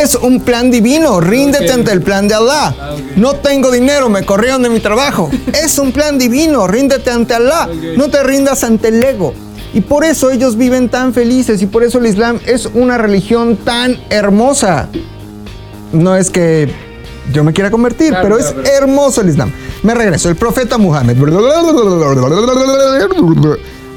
Es 0.00 0.14
un 0.14 0.40
plan 0.40 0.70
divino, 0.70 1.20
ríndete 1.20 1.72
ante 1.72 1.92
el 1.92 2.00
plan 2.00 2.26
de 2.26 2.36
Allah. 2.36 2.74
Ah. 2.80 2.96
No 3.16 3.34
tengo 3.34 3.70
dinero, 3.70 4.08
me 4.08 4.24
corrieron 4.24 4.62
de 4.62 4.70
mi 4.70 4.80
trabajo. 4.80 5.30
es 5.52 5.78
un 5.78 5.92
plan 5.92 6.16
divino, 6.16 6.66
ríndete 6.66 7.10
ante 7.10 7.34
Allah. 7.34 7.68
No 7.98 8.08
te 8.08 8.22
rindas 8.22 8.64
ante 8.64 8.88
el 8.88 9.04
ego. 9.04 9.34
Y 9.76 9.82
por 9.82 10.04
eso 10.06 10.30
ellos 10.30 10.56
viven 10.56 10.88
tan 10.88 11.12
felices 11.12 11.60
y 11.60 11.66
por 11.66 11.84
eso 11.84 11.98
el 11.98 12.06
Islam 12.06 12.40
es 12.46 12.64
una 12.72 12.96
religión 12.96 13.58
tan 13.58 13.98
hermosa. 14.08 14.88
No 15.92 16.16
es 16.16 16.30
que 16.30 16.70
yo 17.30 17.44
me 17.44 17.52
quiera 17.52 17.70
convertir, 17.70 18.08
Claro, 18.08 18.22
pero 18.22 18.36
claro, 18.38 18.58
es 18.60 18.64
pero- 18.64 18.74
hermoso 18.78 19.20
el 19.20 19.28
Islam. 19.28 19.52
Me 19.82 19.94
regreso, 19.94 20.30
el 20.30 20.36
profeta 20.36 20.78
Muhammad. 20.78 21.14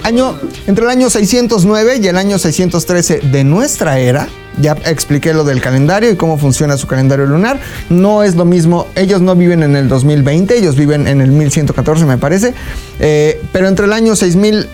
Año, 0.04 0.36
entre 0.68 0.84
el 0.84 0.90
año 0.90 1.10
609 1.10 2.00
y 2.02 2.08
el 2.08 2.18
año 2.18 2.38
613 2.40 3.20
de 3.32 3.44
nuestra 3.46 4.00
era, 4.00 4.28
ya 4.62 4.74
expliqué 4.86 5.34
lo 5.34 5.44
del 5.46 5.62
calendario 5.62 6.10
y 6.12 6.16
cómo 6.18 6.38
funciona 6.38 6.76
su 6.78 6.88
calendario 6.88 7.26
lunar. 7.26 7.60
No 7.90 8.24
es 8.24 8.36
lo 8.36 8.44
mismo, 8.44 8.88
ellos 8.96 9.22
no 9.22 9.36
viven 9.36 9.64
en 9.64 9.76
el 9.78 9.88
2020, 9.88 10.58
ellos 10.58 10.76
viven 10.76 11.08
en 11.08 11.22
el 11.22 11.32
1114 11.32 12.06
me 12.06 12.18
parece, 12.18 12.54
Eh, 13.00 13.42
pero 13.54 13.68
entre 13.70 13.86
el 13.86 13.94
año 13.94 14.16
6000 14.16 14.68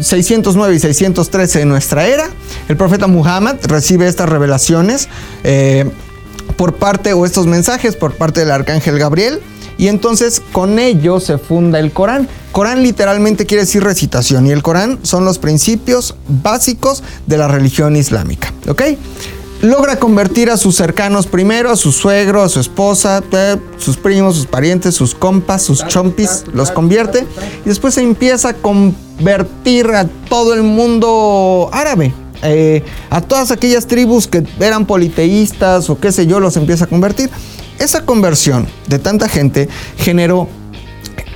609 0.00 0.74
y 0.74 0.78
613 0.78 1.58
de 1.60 1.64
nuestra 1.64 2.06
era, 2.06 2.28
el 2.68 2.76
profeta 2.76 3.06
Muhammad 3.06 3.56
recibe 3.64 4.06
estas 4.06 4.28
revelaciones 4.28 5.08
eh, 5.44 5.90
por 6.56 6.74
parte, 6.74 7.12
o 7.12 7.24
estos 7.24 7.46
mensajes 7.46 7.96
por 7.96 8.14
parte 8.14 8.40
del 8.40 8.50
arcángel 8.50 8.98
Gabriel, 8.98 9.40
y 9.76 9.86
entonces 9.86 10.42
con 10.52 10.78
ello 10.78 11.20
se 11.20 11.38
funda 11.38 11.78
el 11.78 11.92
Corán. 11.92 12.28
Corán 12.50 12.82
literalmente 12.82 13.46
quiere 13.46 13.62
decir 13.62 13.84
recitación, 13.84 14.46
y 14.46 14.50
el 14.50 14.62
Corán 14.62 14.98
son 15.02 15.24
los 15.24 15.38
principios 15.38 16.16
básicos 16.26 17.04
de 17.26 17.38
la 17.38 17.48
religión 17.48 17.94
islámica. 17.94 18.52
Logra 19.60 19.98
convertir 19.98 20.50
a 20.50 20.56
sus 20.56 20.76
cercanos 20.76 21.26
primero, 21.26 21.70
a 21.70 21.76
su 21.76 21.90
suegro, 21.90 22.42
a 22.42 22.48
su 22.48 22.60
esposa, 22.60 23.24
eh, 23.32 23.56
sus 23.76 23.96
primos, 23.96 24.36
sus 24.36 24.46
parientes, 24.46 24.94
sus 24.94 25.16
compas, 25.16 25.62
sus 25.62 25.84
chompis, 25.84 26.44
los 26.52 26.70
convierte 26.70 27.26
y 27.64 27.68
después 27.68 27.94
se 27.94 28.02
empieza 28.02 28.50
a 28.50 28.54
convertir 28.54 29.88
a 29.88 30.06
todo 30.28 30.54
el 30.54 30.62
mundo 30.62 31.70
árabe. 31.72 32.14
Eh, 32.44 32.84
a 33.10 33.20
todas 33.20 33.50
aquellas 33.50 33.88
tribus 33.88 34.28
que 34.28 34.44
eran 34.60 34.86
politeístas 34.86 35.90
o 35.90 35.98
qué 35.98 36.12
sé 36.12 36.28
yo, 36.28 36.38
los 36.38 36.56
empieza 36.56 36.84
a 36.84 36.86
convertir. 36.86 37.28
Esa 37.80 38.04
conversión 38.04 38.68
de 38.86 39.00
tanta 39.00 39.28
gente 39.28 39.68
generó 39.96 40.48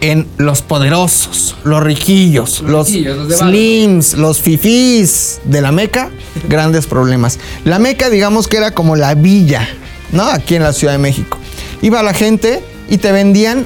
en 0.03 0.26
los 0.36 0.62
poderosos, 0.62 1.57
los 1.64 1.82
riquillos, 1.82 2.61
Los 2.61 2.88
riquillos, 2.88 3.38
slims, 3.38 4.14
los 4.14 4.40
fifís 4.40 5.40
de 5.44 5.61
la 5.62 5.72
Meca, 5.72 6.11
grandes 6.48 6.86
problemas. 6.86 7.38
La 7.64 7.78
Meca, 7.78 8.11
digamos 8.11 8.48
que 8.48 8.59
era 8.59 8.72
como 8.72 8.96
la 8.96 9.14
villa, 9.14 9.66
¿no? 10.11 10.24
Aquí 10.24 10.57
en 10.57 10.64
la 10.64 10.72
Ciudad 10.72 10.92
de 10.92 10.98
México. 10.98 11.38
Iba 11.80 12.03
la 12.03 12.14
gente 12.14 12.62
y 12.90 12.98
te 12.98 13.12
vendían 13.12 13.64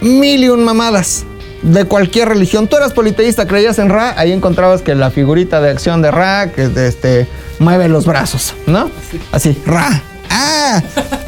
mil 0.00 0.44
y 0.44 0.48
un 0.48 0.64
mamadas 0.64 1.24
de 1.62 1.84
cualquier 1.84 2.28
religión. 2.28 2.68
Tú 2.68 2.76
eras 2.76 2.92
politeísta, 2.92 3.48
creías 3.48 3.78
en 3.80 3.88
Ra, 3.88 4.14
ahí 4.16 4.30
encontrabas 4.30 4.82
que 4.82 4.94
la 4.94 5.10
figurita 5.10 5.60
de 5.60 5.70
acción 5.70 6.00
de 6.00 6.12
Ra, 6.12 6.52
que 6.52 6.70
este, 6.86 7.26
mueve 7.58 7.88
los 7.88 8.06
brazos, 8.06 8.54
¿no? 8.66 8.88
Así, 9.32 9.56
Ra. 9.66 10.00
Ah, 10.34 10.82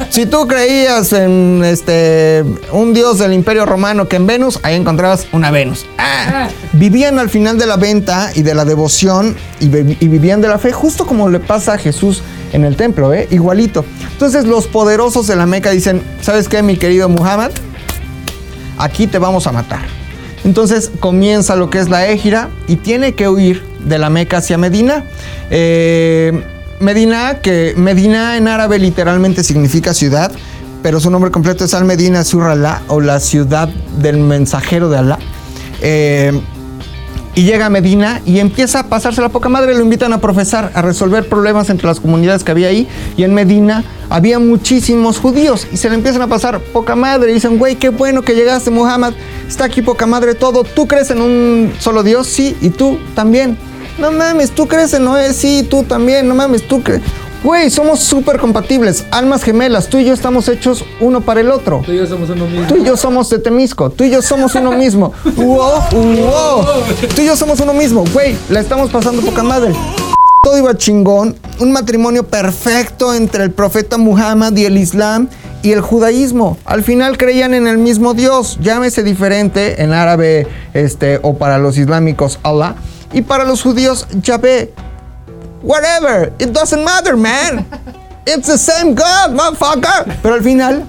si 0.09 0.25
tú 0.25 0.47
creías 0.47 1.13
en 1.13 1.61
este 1.63 2.43
un 2.71 2.93
dios 2.93 3.19
del 3.19 3.33
Imperio 3.33 3.65
Romano 3.65 4.07
que 4.07 4.15
en 4.15 4.25
Venus, 4.25 4.59
ahí 4.63 4.75
encontrabas 4.75 5.27
una 5.31 5.51
Venus. 5.51 5.85
Ah, 5.99 6.49
vivían 6.73 7.19
al 7.19 7.29
final 7.29 7.59
de 7.59 7.67
la 7.67 7.77
venta 7.77 8.31
y 8.33 8.41
de 8.41 8.55
la 8.55 8.65
devoción 8.65 9.35
y 9.59 9.67
vivían 9.67 10.41
de 10.41 10.47
la 10.47 10.57
fe, 10.57 10.71
justo 10.71 11.05
como 11.05 11.29
le 11.29 11.39
pasa 11.39 11.73
a 11.73 11.77
Jesús 11.77 12.23
en 12.51 12.65
el 12.65 12.75
templo, 12.75 13.13
¿eh? 13.13 13.27
Igualito. 13.29 13.85
Entonces 14.11 14.45
los 14.45 14.65
poderosos 14.67 15.27
de 15.27 15.35
la 15.35 15.45
Meca 15.45 15.69
dicen, 15.69 16.01
¿sabes 16.21 16.49
qué, 16.49 16.63
mi 16.63 16.77
querido 16.77 17.07
Muhammad? 17.07 17.51
Aquí 18.77 19.05
te 19.05 19.19
vamos 19.19 19.45
a 19.45 19.51
matar. 19.51 19.81
Entonces 20.43 20.91
comienza 20.99 21.55
lo 21.55 21.69
que 21.69 21.79
es 21.79 21.89
la 21.89 22.07
égira 22.07 22.49
y 22.67 22.77
tiene 22.77 23.13
que 23.13 23.27
huir 23.29 23.63
de 23.83 23.99
la 23.99 24.09
Meca 24.09 24.37
hacia 24.37 24.57
Medina. 24.57 25.03
Eh, 25.49 26.43
Medina, 26.79 27.39
que 27.41 27.73
Medina 27.77 28.37
en 28.37 28.47
árabe 28.47 28.79
literalmente 28.79 29.43
significa 29.43 29.93
ciudad, 29.93 30.31
pero 30.83 30.99
su 30.99 31.09
nombre 31.09 31.31
completo 31.31 31.65
es 31.65 31.73
Al 31.73 31.85
Medina 31.85 32.23
Sur 32.23 32.43
Alá 32.43 32.81
o 32.87 33.01
la 33.01 33.19
ciudad 33.19 33.67
del 33.67 34.17
mensajero 34.17 34.89
de 34.89 34.97
Alá. 34.97 35.19
Eh, 35.81 36.39
y 37.35 37.43
llega 37.43 37.65
a 37.65 37.69
Medina 37.69 38.21
y 38.25 38.39
empieza 38.39 38.79
a 38.79 38.83
pasarse 38.87 39.19
la 39.19 39.27
poca 39.27 39.49
madre, 39.49 39.75
lo 39.75 39.81
invitan 39.81 40.13
a 40.13 40.21
profesar, 40.21 40.71
a 40.73 40.81
resolver 40.81 41.27
problemas 41.27 41.69
entre 41.69 41.85
las 41.85 41.99
comunidades 41.99 42.45
que 42.45 42.51
había 42.51 42.69
ahí. 42.69 42.87
Y 43.17 43.23
en 43.23 43.33
Medina 43.33 43.83
había 44.09 44.39
muchísimos 44.39 45.19
judíos 45.19 45.67
y 45.69 45.75
se 45.75 45.89
le 45.89 45.95
empiezan 45.95 46.21
a 46.21 46.27
pasar 46.27 46.61
poca 46.61 46.95
madre. 46.95 47.31
Y 47.31 47.33
dicen, 47.33 47.59
güey, 47.59 47.75
qué 47.75 47.89
bueno 47.89 48.21
que 48.21 48.35
llegaste, 48.35 48.71
Muhammad. 48.71 49.13
Está 49.49 49.65
aquí 49.65 49.81
poca 49.81 50.05
madre 50.05 50.33
todo. 50.33 50.63
¿Tú 50.63 50.87
crees 50.87 51.11
en 51.11 51.21
un 51.21 51.73
solo 51.77 52.03
Dios? 52.03 52.25
Sí, 52.27 52.55
y 52.61 52.69
tú 52.69 52.97
también. 53.15 53.57
No 53.97 54.11
mames, 54.11 54.51
¿tú 54.51 54.67
crees 54.67 54.93
en 54.93 55.05
Noé? 55.05 55.33
Sí, 55.33 55.65
tú 55.69 55.83
también. 55.83 56.27
No 56.27 56.35
mames, 56.35 56.67
¿tú 56.67 56.81
crees? 56.83 57.01
Güey, 57.45 57.69
somos 57.69 57.99
súper 57.99 58.39
compatibles, 58.39 59.05
almas 59.11 59.43
gemelas. 59.43 59.87
Tú 59.87 59.99
y 59.99 60.05
yo 60.05 60.13
estamos 60.13 60.49
hechos 60.49 60.83
uno 60.99 61.21
para 61.21 61.41
el 61.41 61.51
otro. 61.51 61.83
Tú 61.85 61.91
y 61.91 61.97
yo 61.97 62.07
somos 62.07 62.29
uno 62.31 62.47
mismo. 62.47 62.67
Tú 62.67 62.77
y 62.77 62.83
yo 62.83 62.97
somos 62.97 63.29
de 63.29 63.37
Temisco. 63.37 63.91
Tú 63.91 64.03
y 64.03 64.09
yo 64.09 64.21
somos 64.23 64.55
uno 64.55 64.71
mismo. 64.71 65.13
Wow, 65.35 65.81
wow. 65.91 66.65
Tú 67.15 67.21
y 67.21 67.25
yo 67.27 67.35
somos 67.35 67.59
uno 67.59 67.73
mismo. 67.73 68.03
Güey, 68.13 68.35
la 68.49 68.61
estamos 68.61 68.89
pasando 68.89 69.21
poca 69.21 69.43
madre. 69.43 69.73
Todo 70.43 70.57
iba 70.57 70.75
chingón. 70.75 71.35
Un 71.59 71.71
matrimonio 71.71 72.25
perfecto 72.25 73.13
entre 73.13 73.43
el 73.43 73.51
profeta 73.51 73.97
Muhammad 73.97 74.55
y 74.55 74.65
el 74.65 74.77
Islam 74.77 75.29
y 75.61 75.71
el 75.71 75.81
judaísmo. 75.81 76.57
Al 76.65 76.83
final 76.83 77.17
creían 77.17 77.53
en 77.53 77.67
el 77.67 77.77
mismo 77.77 78.15
Dios. 78.15 78.57
Llámese 78.59 79.03
diferente 79.03 79.83
en 79.83 79.93
árabe 79.93 80.47
este, 80.73 81.19
o 81.21 81.37
para 81.37 81.59
los 81.59 81.77
islámicos 81.77 82.39
Allah. 82.41 82.75
Y 83.15 83.21
para 83.21 83.45
los 83.45 83.61
judíos 83.61 84.05
Yahvé. 84.21 84.73
Whatever. 85.63 86.33
It 86.37 86.49
doesn't 86.51 86.83
matter, 86.83 87.15
man. 87.15 87.65
It's 88.27 88.47
the 88.47 88.57
same 88.57 88.93
God, 88.93 89.31
motherfucker. 89.31 90.19
Pero 90.21 90.35
al 90.35 90.43
final, 90.43 90.85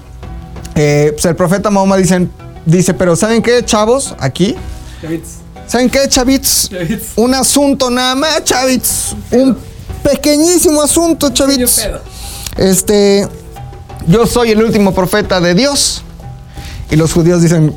eh, 0.75 1.11
pues 1.13 1.23
el 1.23 1.37
profeta 1.37 1.69
Mahoma 1.69 1.95
dicen, 1.95 2.29
dice, 2.65 2.93
pero 2.93 3.15
¿saben 3.15 3.41
qué, 3.41 3.63
chavos? 3.63 4.13
Aquí. 4.19 4.57
Chavits. 5.01 5.37
¿Saben 5.67 5.89
qué, 5.89 6.05
chavits? 6.09 6.69
Chavits. 6.69 7.13
Un 7.15 7.33
asunto 7.33 7.89
nada 7.89 8.13
más, 8.13 8.43
chavits. 8.43 9.15
Un 9.31 9.57
pequeñísimo 10.03 10.81
asunto, 10.81 11.29
chavits. 11.29 11.87
Este, 12.57 13.25
yo 14.05 14.27
soy 14.27 14.51
el 14.51 14.61
último 14.61 14.93
profeta 14.93 15.39
de 15.39 15.53
Dios. 15.53 16.03
Y 16.91 16.97
los 16.97 17.13
judíos 17.13 17.41
dicen, 17.41 17.73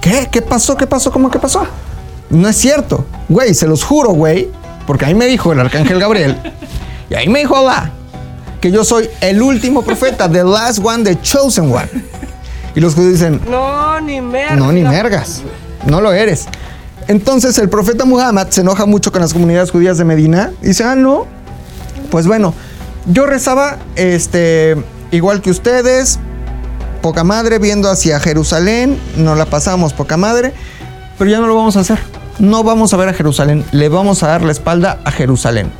¿qué? 0.00 0.28
¿Qué 0.30 0.40
pasó? 0.40 0.76
¿Qué 0.76 0.86
pasó? 0.86 1.10
¿Cómo 1.10 1.32
que 1.32 1.40
pasó? 1.40 1.66
No 2.30 2.48
es 2.48 2.56
cierto. 2.56 3.06
Güey, 3.28 3.54
se 3.54 3.66
los 3.66 3.84
juro, 3.84 4.10
güey. 4.10 4.48
Porque 4.86 5.04
ahí 5.06 5.14
me 5.14 5.26
dijo 5.26 5.52
el 5.52 5.60
arcángel 5.60 5.98
Gabriel. 6.00 6.36
Y 7.10 7.14
ahí 7.14 7.28
me 7.28 7.40
dijo 7.40 7.56
Allah. 7.56 7.90
Que 8.60 8.70
yo 8.70 8.84
soy 8.84 9.08
el 9.20 9.40
último 9.42 9.82
profeta. 9.82 10.30
The 10.30 10.44
last 10.44 10.80
one, 10.82 11.04
the 11.04 11.20
chosen 11.20 11.72
one. 11.72 11.88
Y 12.74 12.80
los 12.80 12.94
judíos 12.94 13.14
dicen, 13.14 13.40
No, 13.50 14.00
ni 14.00 14.20
merda. 14.20 14.56
no, 14.56 14.72
ni 14.72 14.82
mergas. 14.82 15.42
No 15.86 16.00
lo 16.00 16.12
eres. 16.12 16.46
Entonces 17.06 17.56
el 17.58 17.68
profeta 17.70 18.04
Muhammad 18.04 18.48
se 18.50 18.60
enoja 18.60 18.84
mucho 18.84 19.10
con 19.10 19.22
las 19.22 19.32
comunidades 19.32 19.70
judías 19.70 19.96
de 19.98 20.04
Medina. 20.04 20.52
Y 20.62 20.68
dice, 20.68 20.84
ah, 20.84 20.94
no. 20.94 21.26
Pues 22.10 22.26
bueno, 22.26 22.52
yo 23.06 23.26
rezaba 23.26 23.78
este, 23.96 24.76
igual 25.10 25.40
que 25.40 25.50
ustedes, 25.50 26.18
poca 27.00 27.24
madre, 27.24 27.58
viendo 27.58 27.88
hacia 27.90 28.20
Jerusalén. 28.20 28.98
Nos 29.16 29.38
la 29.38 29.46
pasamos 29.46 29.92
poca 29.94 30.16
madre. 30.16 30.52
Pero 31.16 31.30
ya 31.30 31.40
no 31.40 31.46
lo 31.46 31.56
vamos 31.56 31.76
a 31.76 31.80
hacer. 31.80 31.98
No 32.38 32.62
vamos 32.62 32.92
a 32.94 32.96
ver 32.96 33.08
a 33.08 33.14
Jerusalén. 33.14 33.64
Le 33.72 33.88
vamos 33.88 34.22
a 34.22 34.28
dar 34.28 34.42
la 34.42 34.52
espalda 34.52 35.00
a 35.04 35.10
Jerusalén. 35.10 35.70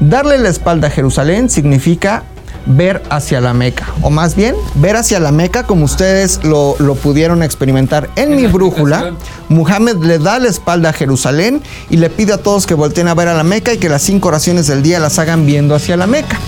Darle 0.00 0.38
la 0.38 0.48
espalda 0.48 0.88
a 0.88 0.90
Jerusalén 0.90 1.48
significa 1.48 2.24
ver 2.66 3.02
hacia 3.10 3.40
la 3.40 3.54
Meca, 3.54 3.86
o 4.02 4.10
más 4.10 4.36
bien 4.36 4.54
ver 4.76 4.94
hacia 4.96 5.18
la 5.18 5.32
Meca 5.32 5.64
como 5.64 5.84
ustedes 5.84 6.44
lo, 6.44 6.76
lo 6.78 6.94
pudieron 6.94 7.42
experimentar 7.42 8.08
en, 8.16 8.32
En 8.32 8.36
mi 8.36 8.42
la 8.42 8.48
brújula. 8.52 9.14
Muhammad 9.48 9.96
le 9.96 10.18
da 10.18 10.38
la 10.38 10.48
espalda 10.48 10.90
a 10.90 10.92
Jerusalén 10.92 11.60
y 11.90 11.96
le 11.96 12.08
pide 12.10 12.34
a 12.34 12.38
todos 12.38 12.66
que 12.66 12.74
volteen 12.74 13.08
a 13.08 13.14
ver 13.14 13.28
a 13.28 13.34
la 13.34 13.42
Meca 13.42 13.72
y 13.72 13.78
que 13.78 13.88
las 13.88 14.02
cinco 14.02 14.28
oraciones 14.28 14.66
del 14.66 14.82
día 14.82 15.00
las 15.00 15.18
hagan 15.18 15.46
viendo 15.46 15.74
hacia 15.74 15.96
la 15.96 16.06
Meca. 16.06 16.38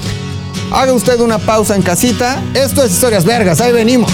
Haga 0.73 0.93
usted 0.93 1.21
una 1.21 1.39
pausa 1.39 1.75
en 1.75 1.83
casita. 1.83 2.41
Esto 2.55 2.85
es 2.85 2.93
Historias 2.93 3.25
Vergas, 3.25 3.61
ahí 3.61 3.73
venimos. 3.73 4.13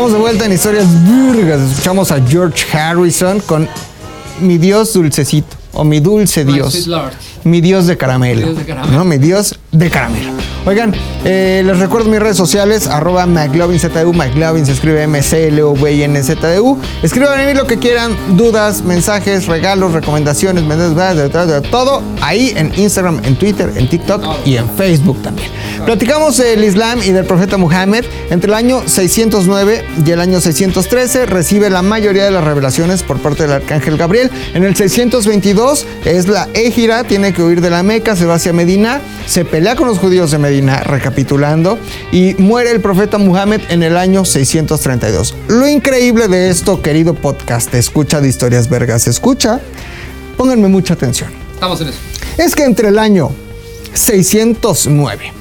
Estamos 0.00 0.14
de 0.14 0.18
vuelta 0.18 0.46
en 0.46 0.52
Historias 0.54 0.86
Virgas. 1.04 1.60
Escuchamos 1.60 2.10
a 2.10 2.26
George 2.26 2.64
Harrison 2.74 3.38
con 3.40 3.68
Mi 4.40 4.56
Dios 4.56 4.94
Dulcecito 4.94 5.58
o 5.74 5.84
Mi 5.84 6.00
Dulce 6.00 6.42
Dios. 6.46 6.88
Mi 7.44 7.60
Dios 7.60 7.86
de 7.86 7.98
caramelo. 7.98 8.46
Mi 8.46 8.54
Dios 8.54 8.56
de 8.56 8.64
caramelo. 8.64 8.98
No, 8.98 9.04
mi 9.04 9.18
Dios 9.18 9.58
de 9.72 9.90
caramelo. 9.90 10.32
Oigan, 10.64 10.94
eh, 11.26 11.62
les 11.66 11.78
recuerdo 11.78 12.08
mis 12.08 12.18
redes 12.18 12.38
sociales, 12.38 12.86
arroba 12.86 13.26
McLovinZDU, 13.26 14.14
McLovin 14.14 14.64
se 14.64 14.72
escribe 14.72 15.06
MCLOVINZDU. 15.06 16.78
Escriban 17.02 17.38
a 17.38 17.44
mí 17.44 17.52
lo 17.52 17.66
que 17.66 17.78
quieran, 17.78 18.16
dudas, 18.38 18.80
mensajes, 18.82 19.48
regalos, 19.48 19.92
recomendaciones, 19.92 20.64
mensajes, 20.64 21.16
de, 21.16 21.28
de, 21.28 21.46
de, 21.46 21.60
todo 21.68 22.02
ahí 22.22 22.54
en 22.56 22.72
Instagram, 22.74 23.20
en 23.22 23.36
Twitter, 23.36 23.70
en 23.76 23.86
TikTok 23.86 24.24
y 24.46 24.56
en 24.56 24.66
Facebook 24.70 25.20
también. 25.20 25.49
Platicamos 25.84 26.36
del 26.36 26.62
Islam 26.62 27.00
y 27.02 27.10
del 27.10 27.24
profeta 27.24 27.56
Muhammad. 27.56 28.04
Entre 28.30 28.48
el 28.48 28.54
año 28.54 28.86
609 28.86 29.84
y 30.06 30.10
el 30.10 30.20
año 30.20 30.40
613 30.40 31.26
recibe 31.26 31.68
la 31.68 31.82
mayoría 31.82 32.24
de 32.24 32.30
las 32.30 32.44
revelaciones 32.44 33.02
por 33.02 33.18
parte 33.18 33.42
del 33.44 33.52
arcángel 33.52 33.96
Gabriel. 33.96 34.30
En 34.54 34.62
el 34.64 34.76
622 34.76 35.86
es 36.04 36.28
la 36.28 36.48
Égira, 36.54 37.02
tiene 37.04 37.32
que 37.32 37.42
huir 37.42 37.60
de 37.60 37.70
la 37.70 37.82
Meca, 37.82 38.14
se 38.14 38.24
va 38.26 38.34
hacia 38.34 38.52
Medina, 38.52 39.00
se 39.26 39.44
pelea 39.44 39.74
con 39.74 39.88
los 39.88 39.98
judíos 39.98 40.30
de 40.30 40.38
Medina, 40.38 40.80
recapitulando, 40.80 41.78
y 42.12 42.34
muere 42.38 42.70
el 42.70 42.80
profeta 42.80 43.18
Muhammad 43.18 43.60
en 43.68 43.82
el 43.82 43.96
año 43.96 44.24
632. 44.24 45.34
Lo 45.48 45.66
increíble 45.66 46.28
de 46.28 46.50
esto, 46.50 46.82
querido 46.82 47.14
podcast, 47.14 47.74
escucha 47.74 48.20
de 48.20 48.28
historias 48.28 48.68
vergas, 48.68 49.08
escucha, 49.08 49.60
pónganme 50.36 50.68
mucha 50.68 50.94
atención 50.94 51.30
Estamos 51.54 51.80
en 51.80 51.88
eso. 51.88 51.98
es 52.38 52.54
que 52.54 52.64
entre 52.64 52.88
el 52.88 52.98
año 52.98 53.32
609 53.92 55.39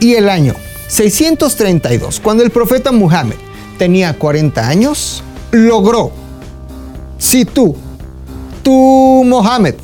y 0.00 0.14
el 0.14 0.28
año 0.28 0.54
632, 0.88 2.20
cuando 2.20 2.42
el 2.42 2.50
profeta 2.50 2.92
Muhammad 2.92 3.36
tenía 3.78 4.18
40 4.18 4.66
años, 4.66 5.22
logró, 5.52 6.10
si 7.18 7.44
tú, 7.44 7.76
tú 8.62 9.24
Mohammed, 9.26 9.74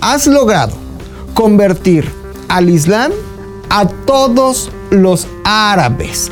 has 0.00 0.26
logrado 0.26 0.72
convertir 1.34 2.10
al 2.48 2.68
Islam 2.68 3.12
a 3.70 3.86
todos 3.86 4.70
los 4.90 5.26
árabes. 5.44 6.30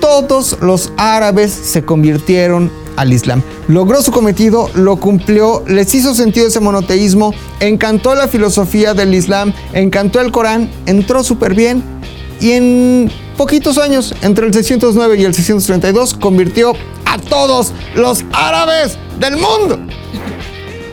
Todos 0.00 0.56
los 0.60 0.92
árabes 0.96 1.52
se 1.52 1.84
convirtieron 1.84 2.70
al 2.96 3.12
Islam. 3.12 3.42
Logró 3.68 4.00
su 4.02 4.10
cometido, 4.10 4.70
lo 4.74 4.96
cumplió, 4.96 5.64
les 5.66 5.94
hizo 5.94 6.14
sentido 6.14 6.46
ese 6.46 6.60
monoteísmo, 6.60 7.34
encantó 7.60 8.14
la 8.14 8.28
filosofía 8.28 8.94
del 8.94 9.14
Islam, 9.14 9.52
encantó 9.72 10.20
el 10.20 10.32
Corán, 10.32 10.70
entró 10.86 11.22
súper 11.22 11.54
bien 11.54 11.97
y 12.40 12.52
en 12.52 13.10
poquitos 13.36 13.78
años, 13.78 14.14
entre 14.22 14.46
el 14.46 14.52
609 14.54 15.16
y 15.18 15.24
el 15.24 15.34
632, 15.34 16.14
convirtió 16.14 16.72
a 17.04 17.18
todos 17.18 17.72
los 17.94 18.24
árabes 18.32 18.98
del 19.18 19.36
mundo. 19.36 19.78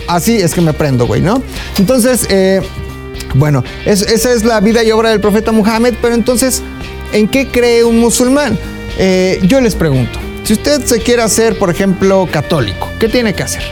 Así 0.07 0.37
es 0.37 0.53
que 0.53 0.61
me 0.61 0.73
prendo, 0.73 1.07
güey, 1.07 1.21
¿no? 1.21 1.41
Entonces, 1.79 2.27
eh, 2.29 2.61
bueno, 3.33 3.63
es- 3.85 4.03
esa 4.03 4.31
es 4.33 4.43
la 4.43 4.59
vida 4.59 4.83
y 4.83 4.91
obra 4.91 5.09
del 5.09 5.19
profeta 5.19 5.51
Muhammad, 5.51 5.93
pero 6.01 6.13
entonces, 6.13 6.61
¿en 7.11 7.27
qué 7.27 7.47
cree 7.47 7.83
un 7.83 7.99
musulmán? 7.99 8.57
Eh, 8.97 9.39
yo 9.43 9.59
les 9.61 9.73
pregunto, 9.75 10.19
si 10.43 10.53
usted 10.53 10.83
se 10.85 10.99
quiere 10.99 11.23
hacer, 11.23 11.57
por 11.57 11.69
ejemplo, 11.71 12.27
católico, 12.31 12.87
¿qué 12.99 13.09
tiene 13.09 13.33
que 13.33 13.43
hacer? 13.43 13.63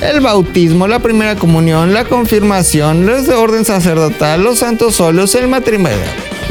El 0.00 0.20
bautismo, 0.20 0.88
la 0.88 0.98
primera 0.98 1.36
comunión, 1.36 1.94
la 1.94 2.04
confirmación, 2.04 3.06
los 3.06 3.26
de 3.28 3.34
orden 3.34 3.64
sacerdotal, 3.64 4.42
los 4.42 4.58
santos 4.58 4.96
solos, 4.96 5.32
el 5.36 5.46
matrimonio, 5.46 5.96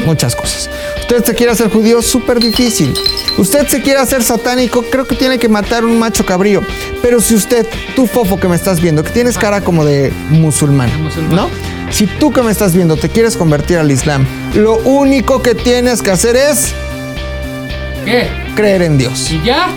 muchas 0.04 0.34
cosas. 0.36 0.68
Usted 1.00 1.24
se 1.24 1.34
quiere 1.34 1.52
hacer 1.52 1.70
judío, 1.70 2.02
súper 2.02 2.38
difícil. 2.40 2.94
Usted 3.38 3.66
se 3.68 3.82
quiere 3.82 3.98
hacer 4.00 4.22
satánico, 4.22 4.82
creo 4.90 5.06
que 5.06 5.16
tiene 5.16 5.38
que 5.38 5.48
matar 5.48 5.84
un 5.84 5.98
macho 5.98 6.24
cabrío. 6.26 6.62
Pero 7.00 7.20
si 7.20 7.34
usted, 7.34 7.66
tú 7.96 8.06
fofo 8.06 8.38
que 8.38 8.48
me 8.48 8.56
estás 8.56 8.80
viendo, 8.80 9.02
que 9.02 9.10
tienes 9.10 9.38
cara 9.38 9.60
como 9.62 9.84
de 9.84 10.12
musulmán. 10.30 10.90
¿no? 11.30 11.48
Si 11.90 12.06
tú 12.06 12.32
que 12.32 12.42
me 12.42 12.50
estás 12.50 12.74
viendo 12.74 12.96
te 12.96 13.08
quieres 13.08 13.36
convertir 13.36 13.78
al 13.78 13.90
Islam, 13.90 14.26
lo 14.54 14.76
único 14.78 15.42
que 15.42 15.54
tienes 15.54 16.00
que 16.02 16.10
hacer 16.10 16.36
es 16.36 16.72
¿Qué? 18.04 18.28
creer 18.56 18.82
en 18.82 18.98
Dios 18.98 19.30
¿Y 19.30 19.42
ya? 19.44 19.68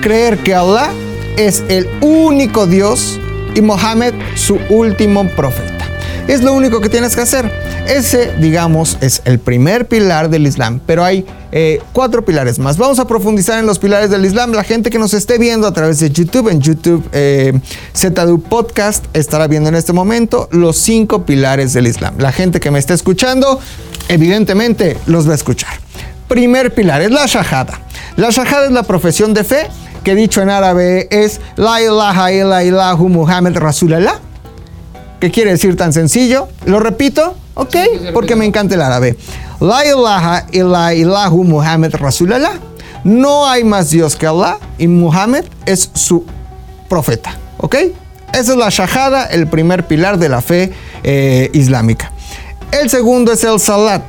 creer 0.00 0.38
que 0.38 0.54
Allah 0.54 0.90
es 1.36 1.62
el 1.68 1.88
único 2.00 2.66
Dios 2.66 3.20
y 3.54 3.60
Mohammed 3.60 4.14
su 4.34 4.58
último 4.68 5.28
profeta. 5.28 5.67
Es 6.28 6.42
lo 6.42 6.52
único 6.52 6.82
que 6.82 6.90
tienes 6.90 7.16
que 7.16 7.22
hacer. 7.22 7.50
Ese, 7.88 8.34
digamos, 8.38 8.98
es 9.00 9.22
el 9.24 9.38
primer 9.38 9.88
pilar 9.88 10.28
del 10.28 10.46
Islam, 10.46 10.78
pero 10.84 11.02
hay 11.02 11.24
eh, 11.52 11.80
cuatro 11.94 12.22
pilares 12.22 12.58
más. 12.58 12.76
Vamos 12.76 12.98
a 12.98 13.06
profundizar 13.06 13.58
en 13.58 13.64
los 13.64 13.78
pilares 13.78 14.10
del 14.10 14.26
Islam. 14.26 14.52
La 14.52 14.62
gente 14.62 14.90
que 14.90 14.98
nos 14.98 15.14
esté 15.14 15.38
viendo 15.38 15.66
a 15.66 15.72
través 15.72 16.00
de 16.00 16.10
YouTube, 16.10 16.50
en 16.50 16.60
YouTube 16.60 17.02
eh, 17.12 17.58
Podcast, 18.50 19.06
estará 19.14 19.46
viendo 19.46 19.70
en 19.70 19.74
este 19.74 19.94
momento 19.94 20.50
los 20.52 20.76
cinco 20.76 21.24
pilares 21.24 21.72
del 21.72 21.86
Islam. 21.86 22.16
La 22.18 22.30
gente 22.30 22.60
que 22.60 22.70
me 22.70 22.78
esté 22.78 22.92
escuchando, 22.92 23.58
evidentemente, 24.10 24.98
los 25.06 25.26
va 25.26 25.32
a 25.32 25.36
escuchar. 25.36 25.72
Primer 26.28 26.74
pilar 26.74 27.00
es 27.00 27.10
la 27.10 27.24
shahada. 27.24 27.80
La 28.16 28.28
shahada 28.28 28.66
es 28.66 28.72
la 28.72 28.82
profesión 28.82 29.32
de 29.32 29.44
fe, 29.44 29.66
que 30.04 30.14
dicho 30.14 30.42
en 30.42 30.50
árabe 30.50 31.08
es 31.10 31.40
La 31.56 31.80
ilaha 31.80 32.30
illa 32.32 32.62
illahu 32.62 33.08
Muhammad 33.08 33.56
Rasulallah. 33.56 34.27
¿Qué 35.20 35.30
quiere 35.30 35.50
decir 35.50 35.76
tan 35.76 35.92
sencillo? 35.92 36.48
¿Lo 36.64 36.78
repito? 36.80 37.34
Ok, 37.54 37.74
porque 38.14 38.36
me 38.36 38.44
encanta 38.44 38.76
el 38.76 38.82
árabe. 38.82 39.16
La 39.60 39.84
ilaha 39.84 40.46
illa 40.52 40.94
illahu 40.94 41.42
Muhammad 41.42 41.94
Rasulallah. 41.94 42.54
No 43.02 43.48
hay 43.48 43.64
más 43.64 43.90
Dios 43.90 44.14
que 44.14 44.26
Allah 44.26 44.58
y 44.78 44.86
Muhammad 44.86 45.44
es 45.66 45.90
su 45.94 46.24
profeta. 46.88 47.36
¿Ok? 47.58 47.74
Esa 48.32 48.52
es 48.52 48.58
la 48.58 48.68
shahada, 48.68 49.26
el 49.26 49.48
primer 49.48 49.86
pilar 49.86 50.18
de 50.18 50.28
la 50.28 50.40
fe 50.40 50.72
eh, 51.02 51.50
islámica. 51.52 52.12
El 52.70 52.90
segundo 52.90 53.32
es 53.32 53.42
el 53.44 53.58
salat. 53.58 54.04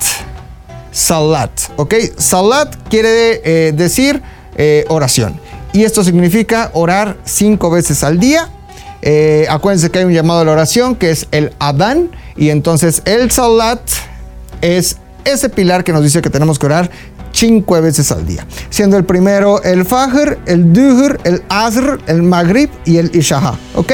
Salat, 0.91 1.51
¿ok? 1.77 1.93
Salat 2.17 2.75
quiere 2.89 3.41
eh, 3.43 3.71
decir 3.71 4.21
eh, 4.57 4.85
oración. 4.89 5.39
Y 5.71 5.83
esto 5.83 6.03
significa 6.03 6.71
orar 6.73 7.17
cinco 7.23 7.69
veces 7.69 8.03
al 8.03 8.19
día. 8.19 8.49
Eh, 9.01 9.45
acuérdense 9.49 9.89
que 9.89 9.99
hay 9.99 10.05
un 10.05 10.13
llamado 10.13 10.41
a 10.41 10.45
la 10.45 10.51
oración 10.51 10.95
que 10.95 11.11
es 11.11 11.27
el 11.31 11.53
Adán. 11.59 12.09
Y 12.35 12.49
entonces 12.49 13.01
el 13.05 13.31
Salat 13.31 13.81
es 14.61 14.97
ese 15.25 15.49
pilar 15.49 15.83
que 15.83 15.91
nos 15.91 16.03
dice 16.03 16.21
que 16.21 16.29
tenemos 16.29 16.59
que 16.59 16.65
orar 16.65 16.89
cinco 17.31 17.81
veces 17.81 18.11
al 18.11 18.25
día. 18.25 18.45
Siendo 18.69 18.97
el 18.97 19.05
primero 19.05 19.61
el 19.63 19.85
Fajr, 19.85 20.39
el 20.45 20.73
Duhr, 20.73 21.19
el 21.23 21.43
Asr, 21.49 21.99
el 22.07 22.23
Maghrib 22.23 22.69
y 22.85 22.97
el 22.97 23.15
Ishaha, 23.15 23.57
¿ok? 23.75 23.93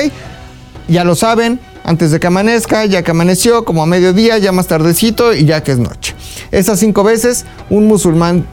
Ya 0.88 1.04
lo 1.04 1.16
saben, 1.16 1.60
antes 1.84 2.12
de 2.12 2.20
que 2.20 2.28
amanezca, 2.28 2.86
ya 2.86 3.04
que 3.04 3.12
amaneció, 3.12 3.66
como 3.66 3.84
a 3.84 3.86
mediodía, 3.86 4.38
ya 4.38 4.52
más 4.52 4.68
tardecito 4.68 5.34
y 5.34 5.46
ya 5.46 5.64
que 5.64 5.72
es 5.74 5.80
noche. 5.80 6.16
Esas 6.52 6.80
cinco 6.80 7.04
veces 7.04 7.46
un 7.70 7.88
musulmán 7.88 8.46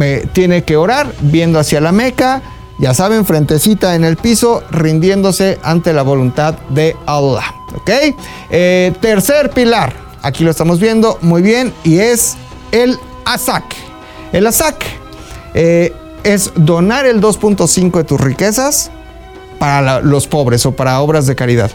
eh, 0.00 0.26
tiene 0.32 0.62
que 0.62 0.76
orar 0.76 1.12
viendo 1.20 1.58
hacia 1.58 1.80
la 1.80 1.92
Meca, 1.92 2.42
ya 2.78 2.94
saben, 2.94 3.24
frentecita 3.24 3.94
en 3.94 4.04
el 4.04 4.16
piso, 4.16 4.62
rindiéndose 4.70 5.58
ante 5.62 5.92
la 5.92 6.02
voluntad 6.02 6.54
de 6.68 6.96
Allah. 7.06 7.54
¿Ok? 7.74 7.90
Eh, 8.50 8.92
tercer 9.00 9.50
pilar, 9.50 9.92
aquí 10.22 10.44
lo 10.44 10.50
estamos 10.50 10.80
viendo 10.80 11.18
muy 11.20 11.42
bien, 11.42 11.72
y 11.84 11.98
es 11.98 12.36
el 12.72 12.98
asak. 13.24 13.64
El 14.32 14.46
asak 14.46 14.84
eh, 15.54 15.92
es 16.22 16.52
donar 16.54 17.06
el 17.06 17.20
2.5 17.20 17.98
de 17.98 18.04
tus 18.04 18.20
riquezas 18.20 18.90
para 19.58 20.00
los 20.00 20.26
pobres 20.26 20.64
o 20.66 20.72
para 20.72 21.00
obras 21.00 21.26
de 21.26 21.34
caridad. 21.34 21.70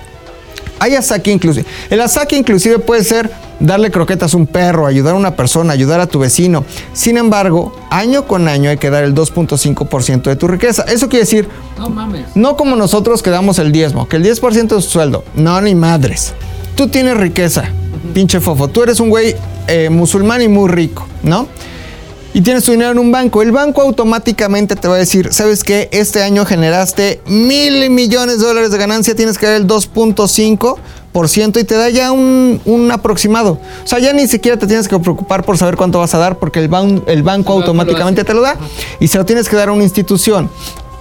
Hay 0.83 0.95
asaque 0.95 1.31
inclusive. 1.31 1.65
El 1.89 2.01
asaque 2.01 2.35
inclusive 2.35 2.77
puede 2.77 3.05
ser 3.05 3.31
darle 3.61 3.89
croquetas 3.89 4.33
a 4.33 4.37
un 4.37 4.45
perro, 4.45 4.85
ayudar 4.85 5.13
a 5.13 5.17
una 5.17 5.33
persona, 5.33 5.71
ayudar 5.71 6.01
a 6.01 6.07
tu 6.07 6.19
vecino. 6.19 6.65
Sin 6.91 7.15
embargo, 7.15 7.73
año 7.89 8.27
con 8.27 8.49
año 8.49 8.69
hay 8.69 8.75
que 8.75 8.89
dar 8.89 9.05
el 9.05 9.15
2.5% 9.15 10.23
de 10.23 10.35
tu 10.35 10.49
riqueza. 10.49 10.83
Eso 10.83 11.07
quiere 11.07 11.23
decir, 11.23 11.47
No 11.77 11.89
mames. 11.89 12.25
no 12.35 12.57
como 12.57 12.75
nosotros 12.75 13.23
que 13.23 13.29
damos 13.29 13.59
el 13.59 13.71
diezmo, 13.71 14.09
que 14.09 14.17
el 14.17 14.25
10% 14.25 14.77
es 14.77 14.83
tu 14.85 14.91
sueldo. 14.91 15.23
No, 15.35 15.61
ni 15.61 15.73
madres. 15.73 16.33
Tú 16.75 16.89
tienes 16.89 17.15
riqueza, 17.15 17.63
pinche 18.13 18.41
fofo. 18.41 18.67
Tú 18.67 18.83
eres 18.83 18.99
un 18.99 19.09
güey 19.09 19.37
eh, 19.69 19.89
musulmán 19.89 20.41
y 20.41 20.49
muy 20.49 20.67
rico, 20.69 21.07
¿no? 21.23 21.47
Y 22.33 22.41
tienes 22.41 22.63
tu 22.63 22.71
dinero 22.71 22.91
en 22.91 22.99
un 22.99 23.11
banco. 23.11 23.41
El 23.43 23.51
banco 23.51 23.81
automáticamente 23.81 24.75
te 24.75 24.87
va 24.87 24.95
a 24.95 24.97
decir, 24.97 25.31
¿sabes 25.31 25.63
qué? 25.63 25.87
Este 25.91 26.23
año 26.23 26.45
generaste 26.45 27.21
mil 27.27 27.89
millones 27.91 28.39
de 28.39 28.45
dólares 28.47 28.71
de 28.71 28.77
ganancia, 28.79 29.15
tienes 29.15 29.37
que 29.37 29.45
dar 29.45 29.55
el 29.55 29.67
2.5% 29.67 31.59
y 31.59 31.63
te 31.63 31.75
da 31.75 31.89
ya 31.89 32.11
un, 32.11 32.59
un 32.65 32.91
aproximado. 32.91 33.59
O 33.83 33.87
sea, 33.87 33.99
ya 33.99 34.13
ni 34.13 34.27
siquiera 34.27 34.57
te 34.57 34.65
tienes 34.65 34.87
que 34.87 34.97
preocupar 34.97 35.43
por 35.45 35.57
saber 35.59 35.75
cuánto 35.75 35.99
vas 35.99 36.15
a 36.15 36.17
dar 36.17 36.39
porque 36.39 36.59
el, 36.59 36.69
ban- 36.69 37.03
el 37.05 37.21
banco 37.21 37.33
banco 37.33 37.51
lo 37.53 37.59
automáticamente 37.59 38.23
te 38.23 38.33
lo 38.33 38.41
da 38.41 38.57
y 38.99 39.07
se 39.07 39.17
lo 39.19 39.25
tienes 39.25 39.47
que 39.47 39.55
dar 39.55 39.69
a 39.69 39.71
una 39.73 39.83
institución 39.83 40.49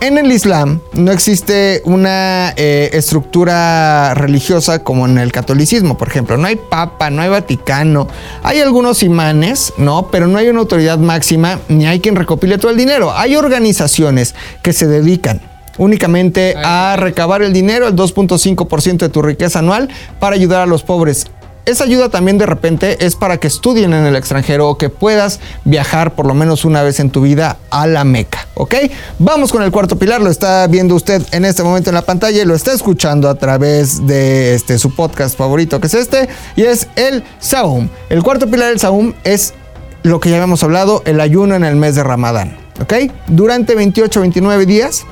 En 0.02 0.18
el 0.18 0.32
Islam 0.32 0.80
no 0.94 1.12
existe 1.12 1.80
una 1.84 2.54
eh, 2.56 2.90
estructura 2.92 4.14
religiosa 4.14 4.82
como 4.82 5.06
en 5.06 5.16
el 5.16 5.30
catolicismo, 5.30 5.96
por 5.96 6.08
ejemplo. 6.08 6.36
No 6.36 6.48
hay 6.48 6.56
papa, 6.56 7.08
no 7.08 7.22
hay 7.22 7.28
Vaticano. 7.28 8.08
Hay 8.42 8.58
algunos 8.58 9.04
imanes, 9.04 9.72
¿no? 9.76 10.08
Pero 10.10 10.26
no 10.26 10.38
hay 10.38 10.48
una 10.48 10.58
autoridad 10.58 10.98
máxima 10.98 11.60
ni 11.68 11.86
hay 11.86 12.00
quien 12.00 12.16
recopile 12.16 12.58
todo 12.58 12.72
el 12.72 12.78
dinero. 12.78 13.12
Hay 13.12 13.36
organizaciones 13.36 14.34
que 14.60 14.72
se 14.72 14.88
dedican 14.88 15.40
únicamente 15.78 16.56
a 16.56 16.96
recabar 16.98 17.42
el 17.42 17.52
dinero, 17.52 17.86
el 17.86 17.94
2.5% 17.94 18.96
de 18.96 19.08
tu 19.08 19.22
riqueza 19.22 19.60
anual, 19.60 19.88
para 20.18 20.34
ayudar 20.34 20.62
a 20.62 20.66
los 20.66 20.82
pobres. 20.82 21.28
Esa 21.64 21.84
ayuda 21.84 22.08
también 22.08 22.38
de 22.38 22.46
repente 22.46 23.06
es 23.06 23.14
para 23.14 23.36
que 23.36 23.46
estudien 23.46 23.92
en 23.94 24.04
el 24.04 24.16
extranjero 24.16 24.68
o 24.68 24.78
que 24.78 24.88
puedas 24.88 25.38
viajar 25.64 26.16
por 26.16 26.26
lo 26.26 26.34
menos 26.34 26.64
una 26.64 26.82
vez 26.82 26.98
en 26.98 27.10
tu 27.10 27.20
vida 27.20 27.56
a 27.70 27.86
la 27.86 28.02
Meca, 28.02 28.48
¿ok? 28.54 28.74
Vamos 29.20 29.52
con 29.52 29.62
el 29.62 29.70
cuarto 29.70 29.96
pilar, 29.96 30.20
lo 30.20 30.28
está 30.28 30.66
viendo 30.66 30.96
usted 30.96 31.22
en 31.30 31.44
este 31.44 31.62
momento 31.62 31.90
en 31.90 31.94
la 31.94 32.02
pantalla 32.02 32.42
y 32.42 32.44
lo 32.44 32.56
está 32.56 32.72
escuchando 32.72 33.28
a 33.28 33.36
través 33.36 34.04
de 34.08 34.56
este, 34.56 34.76
su 34.76 34.92
podcast 34.96 35.38
favorito 35.38 35.80
que 35.80 35.86
es 35.86 35.94
este 35.94 36.28
y 36.56 36.62
es 36.62 36.88
el 36.96 37.22
Saum. 37.38 37.88
El 38.10 38.24
cuarto 38.24 38.50
pilar 38.50 38.70
del 38.70 38.80
Saum 38.80 39.14
es 39.22 39.54
lo 40.02 40.18
que 40.18 40.30
ya 40.30 40.36
habíamos 40.38 40.64
hablado, 40.64 41.02
el 41.04 41.20
ayuno 41.20 41.54
en 41.54 41.62
el 41.62 41.76
mes 41.76 41.94
de 41.94 42.02
Ramadán, 42.02 42.56
¿ok? 42.80 43.12
Durante 43.28 43.76
28 43.76 44.20
29 44.20 44.66
días 44.66 45.04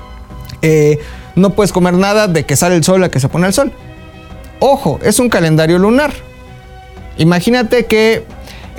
eh, 0.62 0.98
no 1.36 1.50
puedes 1.50 1.72
comer 1.72 1.94
nada 1.94 2.26
de 2.26 2.44
que 2.44 2.56
sale 2.56 2.74
el 2.74 2.82
sol 2.82 3.04
a 3.04 3.08
que 3.08 3.20
se 3.20 3.28
pone 3.28 3.46
el 3.46 3.52
sol. 3.52 3.72
Ojo, 4.58 4.98
es 5.04 5.20
un 5.20 5.28
calendario 5.28 5.78
lunar. 5.78 6.12
Imagínate 7.20 7.84
que 7.84 8.24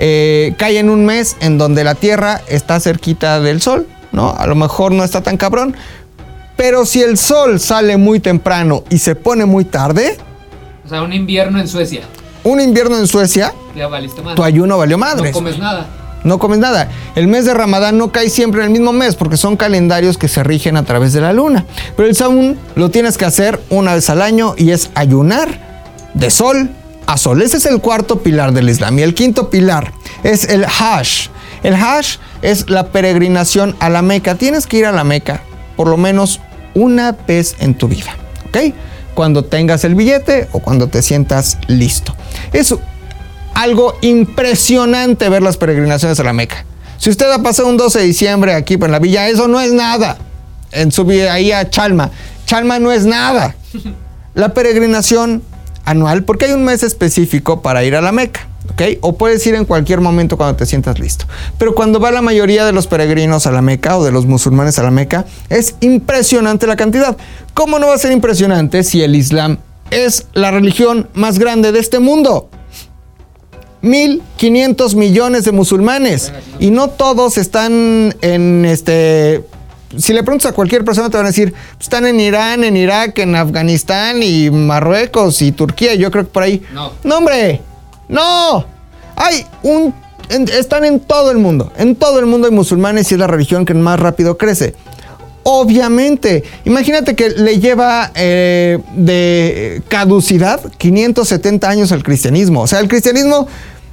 eh, 0.00 0.54
cae 0.58 0.78
en 0.80 0.90
un 0.90 1.04
mes 1.06 1.36
en 1.40 1.58
donde 1.58 1.84
la 1.84 1.94
Tierra 1.94 2.40
está 2.48 2.80
cerquita 2.80 3.38
del 3.40 3.62
Sol, 3.62 3.86
¿no? 4.10 4.34
A 4.36 4.46
lo 4.48 4.56
mejor 4.56 4.90
no 4.92 5.04
está 5.04 5.20
tan 5.22 5.36
cabrón. 5.36 5.76
Pero 6.56 6.84
si 6.84 7.00
el 7.02 7.16
Sol 7.16 7.60
sale 7.60 7.96
muy 7.96 8.18
temprano 8.18 8.82
y 8.90 8.98
se 8.98 9.14
pone 9.14 9.46
muy 9.46 9.64
tarde, 9.64 10.16
O 10.84 10.88
sea, 10.88 11.02
un 11.02 11.12
invierno 11.12 11.60
en 11.60 11.68
Suecia. 11.68 12.02
un 12.42 12.60
invierno 12.60 12.98
en 12.98 13.06
Suecia, 13.06 13.52
Ya 13.76 13.86
valiste 13.86 14.20
más. 14.22 14.34
tu 14.34 14.42
ayuno 14.42 14.76
valió 14.76 14.98
madre. 14.98 15.28
No 15.30 15.32
comes 15.32 15.58
nada. 15.58 15.86
No 16.24 16.38
comes 16.40 16.58
nada. 16.58 16.88
El 17.14 17.28
mes 17.28 17.44
de 17.46 17.54
Ramadán 17.54 17.96
no 17.96 18.10
cae 18.10 18.28
siempre 18.28 18.60
en 18.62 18.66
el 18.66 18.72
mismo 18.72 18.92
mes 18.92 19.14
porque 19.14 19.36
son 19.36 19.56
calendarios 19.56 20.18
que 20.18 20.26
se 20.26 20.42
rigen 20.42 20.76
a 20.76 20.84
través 20.84 21.12
de 21.12 21.20
la 21.20 21.32
luna. 21.32 21.64
Pero 21.96 22.08
el 22.08 22.16
Saún 22.16 22.58
lo 22.74 22.90
tienes 22.90 23.16
que 23.18 23.24
hacer 23.24 23.60
una 23.70 23.94
vez 23.94 24.10
al 24.10 24.20
año 24.20 24.54
y 24.56 24.70
es 24.72 24.90
ayunar 24.96 25.48
de 26.14 26.30
sol 26.30 26.70
a 27.06 27.16
sol. 27.16 27.42
Ese 27.42 27.56
es 27.56 27.66
el 27.66 27.80
cuarto 27.80 28.22
pilar 28.22 28.52
del 28.52 28.68
Islam. 28.68 28.98
Y 28.98 29.02
el 29.02 29.14
quinto 29.14 29.50
pilar 29.50 29.92
es 30.22 30.44
el 30.44 30.64
Hajj. 30.64 31.30
El 31.62 31.74
Hajj 31.74 32.18
es 32.42 32.68
la 32.68 32.88
peregrinación 32.88 33.76
a 33.80 33.88
la 33.88 34.02
Meca. 34.02 34.34
Tienes 34.34 34.66
que 34.66 34.78
ir 34.78 34.86
a 34.86 34.92
la 34.92 35.04
Meca 35.04 35.42
por 35.76 35.88
lo 35.88 35.96
menos 35.96 36.40
una 36.74 37.12
vez 37.12 37.56
en 37.58 37.74
tu 37.74 37.88
vida. 37.88 38.16
¿Ok? 38.48 38.74
Cuando 39.14 39.44
tengas 39.44 39.84
el 39.84 39.94
billete 39.94 40.48
o 40.52 40.60
cuando 40.60 40.88
te 40.88 41.02
sientas 41.02 41.58
listo. 41.66 42.14
Es 42.52 42.74
algo 43.54 43.96
impresionante 44.00 45.28
ver 45.28 45.42
las 45.42 45.56
peregrinaciones 45.56 46.18
a 46.20 46.24
la 46.24 46.32
Meca. 46.32 46.64
Si 46.98 47.10
usted 47.10 47.30
ha 47.30 47.42
pasado 47.42 47.68
un 47.68 47.76
12 47.76 47.98
de 47.98 48.04
diciembre 48.04 48.54
aquí 48.54 48.74
en 48.74 48.92
la 48.92 48.98
villa, 48.98 49.28
eso 49.28 49.48
no 49.48 49.60
es 49.60 49.72
nada. 49.72 50.18
En 50.70 50.92
su 50.92 51.04
vida 51.04 51.32
ahí 51.32 51.52
a 51.52 51.68
Chalma. 51.68 52.10
Chalma 52.46 52.78
no 52.78 52.92
es 52.92 53.04
nada. 53.04 53.56
La 54.34 54.54
peregrinación 54.54 55.42
anual, 55.84 56.24
porque 56.24 56.46
hay 56.46 56.52
un 56.52 56.64
mes 56.64 56.82
específico 56.82 57.62
para 57.62 57.84
ir 57.84 57.96
a 57.96 58.00
la 58.00 58.12
Meca. 58.12 58.48
¿ok? 58.72 58.82
O 59.00 59.16
puedes 59.16 59.46
ir 59.46 59.54
en 59.54 59.64
cualquier 59.64 60.00
momento 60.00 60.36
cuando 60.36 60.56
te 60.56 60.66
sientas 60.66 60.98
listo. 60.98 61.26
Pero 61.58 61.74
cuando 61.74 62.00
va 62.00 62.10
la 62.10 62.22
mayoría 62.22 62.64
de 62.64 62.72
los 62.72 62.86
peregrinos 62.86 63.46
a 63.46 63.52
la 63.52 63.62
Meca 63.62 63.96
o 63.96 64.04
de 64.04 64.12
los 64.12 64.26
musulmanes 64.26 64.78
a 64.78 64.82
la 64.82 64.90
Meca, 64.90 65.24
es 65.48 65.76
impresionante 65.80 66.66
la 66.66 66.76
cantidad. 66.76 67.16
¿Cómo 67.54 67.78
no 67.78 67.88
va 67.88 67.94
a 67.94 67.98
ser 67.98 68.12
impresionante 68.12 68.82
si 68.82 69.02
el 69.02 69.14
Islam 69.14 69.58
es 69.90 70.26
la 70.32 70.50
religión 70.50 71.08
más 71.14 71.38
grande 71.38 71.72
de 71.72 71.80
este 71.80 71.98
mundo? 71.98 72.48
1.500 73.82 74.94
millones 74.94 75.44
de 75.44 75.52
musulmanes 75.52 76.32
y 76.60 76.70
no 76.70 76.88
todos 76.88 77.36
están 77.36 78.14
en 78.20 78.64
este... 78.64 79.44
Si 79.98 80.12
le 80.12 80.22
preguntas 80.22 80.50
a 80.52 80.54
cualquier 80.54 80.84
persona 80.84 81.10
te 81.10 81.16
van 81.16 81.26
a 81.26 81.30
decir, 81.30 81.52
están 81.80 82.06
en 82.06 82.18
Irán, 82.20 82.64
en 82.64 82.76
Irak, 82.76 83.18
en 83.18 83.34
Afganistán 83.36 84.22
y 84.22 84.50
Marruecos 84.50 85.42
y 85.42 85.52
Turquía, 85.52 85.94
yo 85.94 86.10
creo 86.10 86.24
que 86.24 86.30
por 86.30 86.42
ahí. 86.42 86.62
No. 86.72 86.92
No, 87.04 87.18
hombre, 87.18 87.60
no. 88.08 88.64
Hay 89.16 89.44
un... 89.62 89.94
en- 90.30 90.48
están 90.48 90.84
en 90.84 91.00
todo 91.00 91.30
el 91.30 91.38
mundo, 91.38 91.72
en 91.76 91.94
todo 91.96 92.18
el 92.18 92.26
mundo 92.26 92.46
hay 92.48 92.54
musulmanes 92.54 93.10
y 93.10 93.14
es 93.14 93.20
la 93.20 93.26
religión 93.26 93.64
que 93.64 93.74
más 93.74 94.00
rápido 94.00 94.38
crece. 94.38 94.74
Obviamente, 95.44 96.44
imagínate 96.64 97.16
que 97.16 97.28
le 97.30 97.58
lleva 97.58 98.12
eh, 98.14 98.78
de 98.94 99.82
caducidad 99.88 100.60
570 100.78 101.68
años 101.68 101.90
al 101.92 102.02
cristianismo. 102.04 102.62
O 102.62 102.66
sea, 102.68 102.78
el 102.78 102.86
cristianismo 102.88 103.48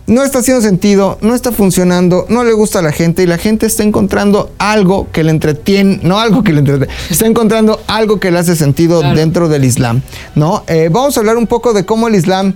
no 0.10 0.24
está 0.24 0.40
haciendo 0.40 0.62
sentido, 0.62 1.18
no 1.22 1.36
está 1.36 1.52
funcionando, 1.52 2.26
no 2.30 2.44
le 2.44 2.52
gusta 2.54 2.80
a 2.80 2.82
la 2.82 2.92
gente 2.92 3.24
y 3.24 3.28
la 3.28 3.38
gente 3.38 3.66
está 3.68 3.84
encontrando 3.84 4.52
algo 4.58 5.08
que 5.12 5.24
le 5.24 5.32
entretiene, 5.32 6.00
no 6.04 6.20
algo 6.20 6.44
que 6.44 6.52
le 6.52 6.60
entretiene, 6.60 6.92
está 7.10 7.28
encontrando 7.28 7.80
algo 7.88 8.20
que 8.20 8.32
le 8.32 8.40
hace 8.40 8.56
sentido 8.56 9.00
Claro. 9.00 9.16
dentro 9.16 9.48
del 9.50 9.64
Islam. 9.64 10.02
¿no? 10.36 10.64
Eh, 10.68 10.90
vamos 10.92 11.16
a 11.16 11.20
hablar 11.22 11.38
un 11.38 11.48
poco 11.48 11.74
de 11.74 11.86
cómo 11.86 12.08
el 12.08 12.16
Islam, 12.16 12.54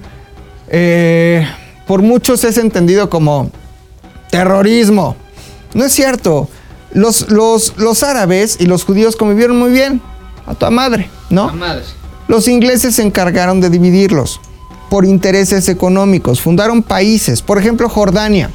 eh, 0.69 1.47
por 1.87 2.01
muchos 2.01 2.43
es 2.43 2.57
entendido 2.57 3.09
como 3.09 3.51
terrorismo. 4.29 5.15
No 5.73 5.85
es 5.85 5.93
cierto. 5.93 6.49
Los, 6.91 7.29
los, 7.29 7.73
los 7.77 8.03
árabes 8.03 8.57
y 8.59 8.65
los 8.65 8.83
judíos 8.83 9.15
convivieron 9.15 9.57
muy 9.57 9.71
bien. 9.71 10.01
A 10.45 10.55
tu 10.55 10.69
madre, 10.71 11.09
¿no? 11.29 11.47
La 11.47 11.53
madre. 11.53 11.83
Los 12.27 12.47
ingleses 12.47 12.95
se 12.95 13.03
encargaron 13.03 13.61
de 13.61 13.69
dividirlos 13.69 14.39
por 14.93 15.05
intereses 15.05 15.69
económicos. 15.69 16.39
Fundaron 16.39 16.83
países, 16.83 17.41
por 17.41 17.57
ejemplo 17.57 17.89
Jordania. 17.89 18.51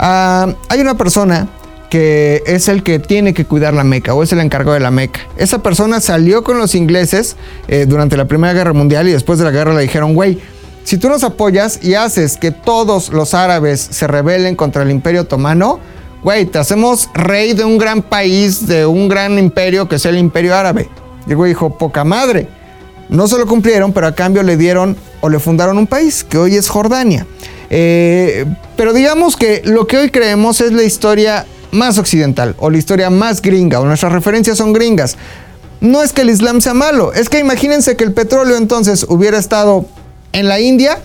Ah, 0.00 0.52
hay 0.68 0.80
una 0.80 0.96
persona 0.96 1.46
que 1.90 2.42
es 2.44 2.66
el 2.66 2.82
que 2.82 2.98
tiene 2.98 3.32
que 3.34 3.44
cuidar 3.44 3.72
la 3.72 3.84
Meca 3.84 4.12
o 4.12 4.24
es 4.24 4.32
el 4.32 4.40
encargado 4.40 4.74
de 4.74 4.80
la 4.80 4.90
Meca. 4.90 5.20
Esa 5.36 5.62
persona 5.62 6.00
salió 6.00 6.42
con 6.42 6.58
los 6.58 6.74
ingleses 6.74 7.36
eh, 7.68 7.86
durante 7.88 8.16
la 8.16 8.24
Primera 8.24 8.52
Guerra 8.52 8.72
Mundial 8.72 9.06
y 9.06 9.12
después 9.12 9.38
de 9.38 9.44
la 9.44 9.52
guerra 9.52 9.74
le 9.74 9.82
dijeron, 9.82 10.14
güey, 10.14 10.40
si 10.82 10.98
tú 10.98 11.08
nos 11.08 11.22
apoyas 11.22 11.78
y 11.80 11.94
haces 11.94 12.36
que 12.36 12.50
todos 12.50 13.10
los 13.10 13.32
árabes 13.32 13.80
se 13.80 14.08
rebelen 14.08 14.56
contra 14.56 14.82
el 14.82 14.90
Imperio 14.90 15.20
Otomano, 15.20 15.78
güey, 16.24 16.46
te 16.46 16.58
hacemos 16.58 17.08
rey 17.14 17.52
de 17.52 17.64
un 17.64 17.78
gran 17.78 18.02
país, 18.02 18.66
de 18.66 18.86
un 18.86 19.08
gran 19.08 19.38
imperio 19.38 19.88
que 19.88 19.94
es 19.94 20.04
el 20.04 20.18
Imperio 20.18 20.56
Árabe. 20.56 20.88
Y 21.28 21.30
el 21.30 21.36
güey 21.36 21.50
dijo, 21.50 21.78
poca 21.78 22.02
madre. 22.02 22.55
No 23.08 23.28
se 23.28 23.38
lo 23.38 23.46
cumplieron, 23.46 23.92
pero 23.92 24.06
a 24.06 24.14
cambio 24.14 24.42
le 24.42 24.56
dieron 24.56 24.96
o 25.20 25.28
le 25.28 25.38
fundaron 25.38 25.78
un 25.78 25.86
país, 25.86 26.24
que 26.24 26.38
hoy 26.38 26.56
es 26.56 26.68
Jordania. 26.68 27.26
Eh, 27.70 28.46
pero 28.76 28.92
digamos 28.92 29.36
que 29.36 29.62
lo 29.64 29.86
que 29.86 29.98
hoy 29.98 30.10
creemos 30.10 30.60
es 30.60 30.72
la 30.72 30.82
historia 30.82 31.46
más 31.72 31.98
occidental 31.98 32.54
o 32.58 32.70
la 32.70 32.78
historia 32.78 33.10
más 33.10 33.42
gringa 33.42 33.80
o 33.80 33.84
nuestras 33.84 34.12
referencias 34.12 34.58
son 34.58 34.72
gringas. 34.72 35.16
No 35.80 36.02
es 36.02 36.12
que 36.12 36.22
el 36.22 36.30
Islam 36.30 36.60
sea 36.60 36.74
malo, 36.74 37.12
es 37.12 37.28
que 37.28 37.38
imagínense 37.38 37.96
que 37.96 38.04
el 38.04 38.12
petróleo 38.12 38.56
entonces 38.56 39.04
hubiera 39.08 39.38
estado 39.38 39.84
en 40.32 40.48
la 40.48 40.58
India, 40.58 40.98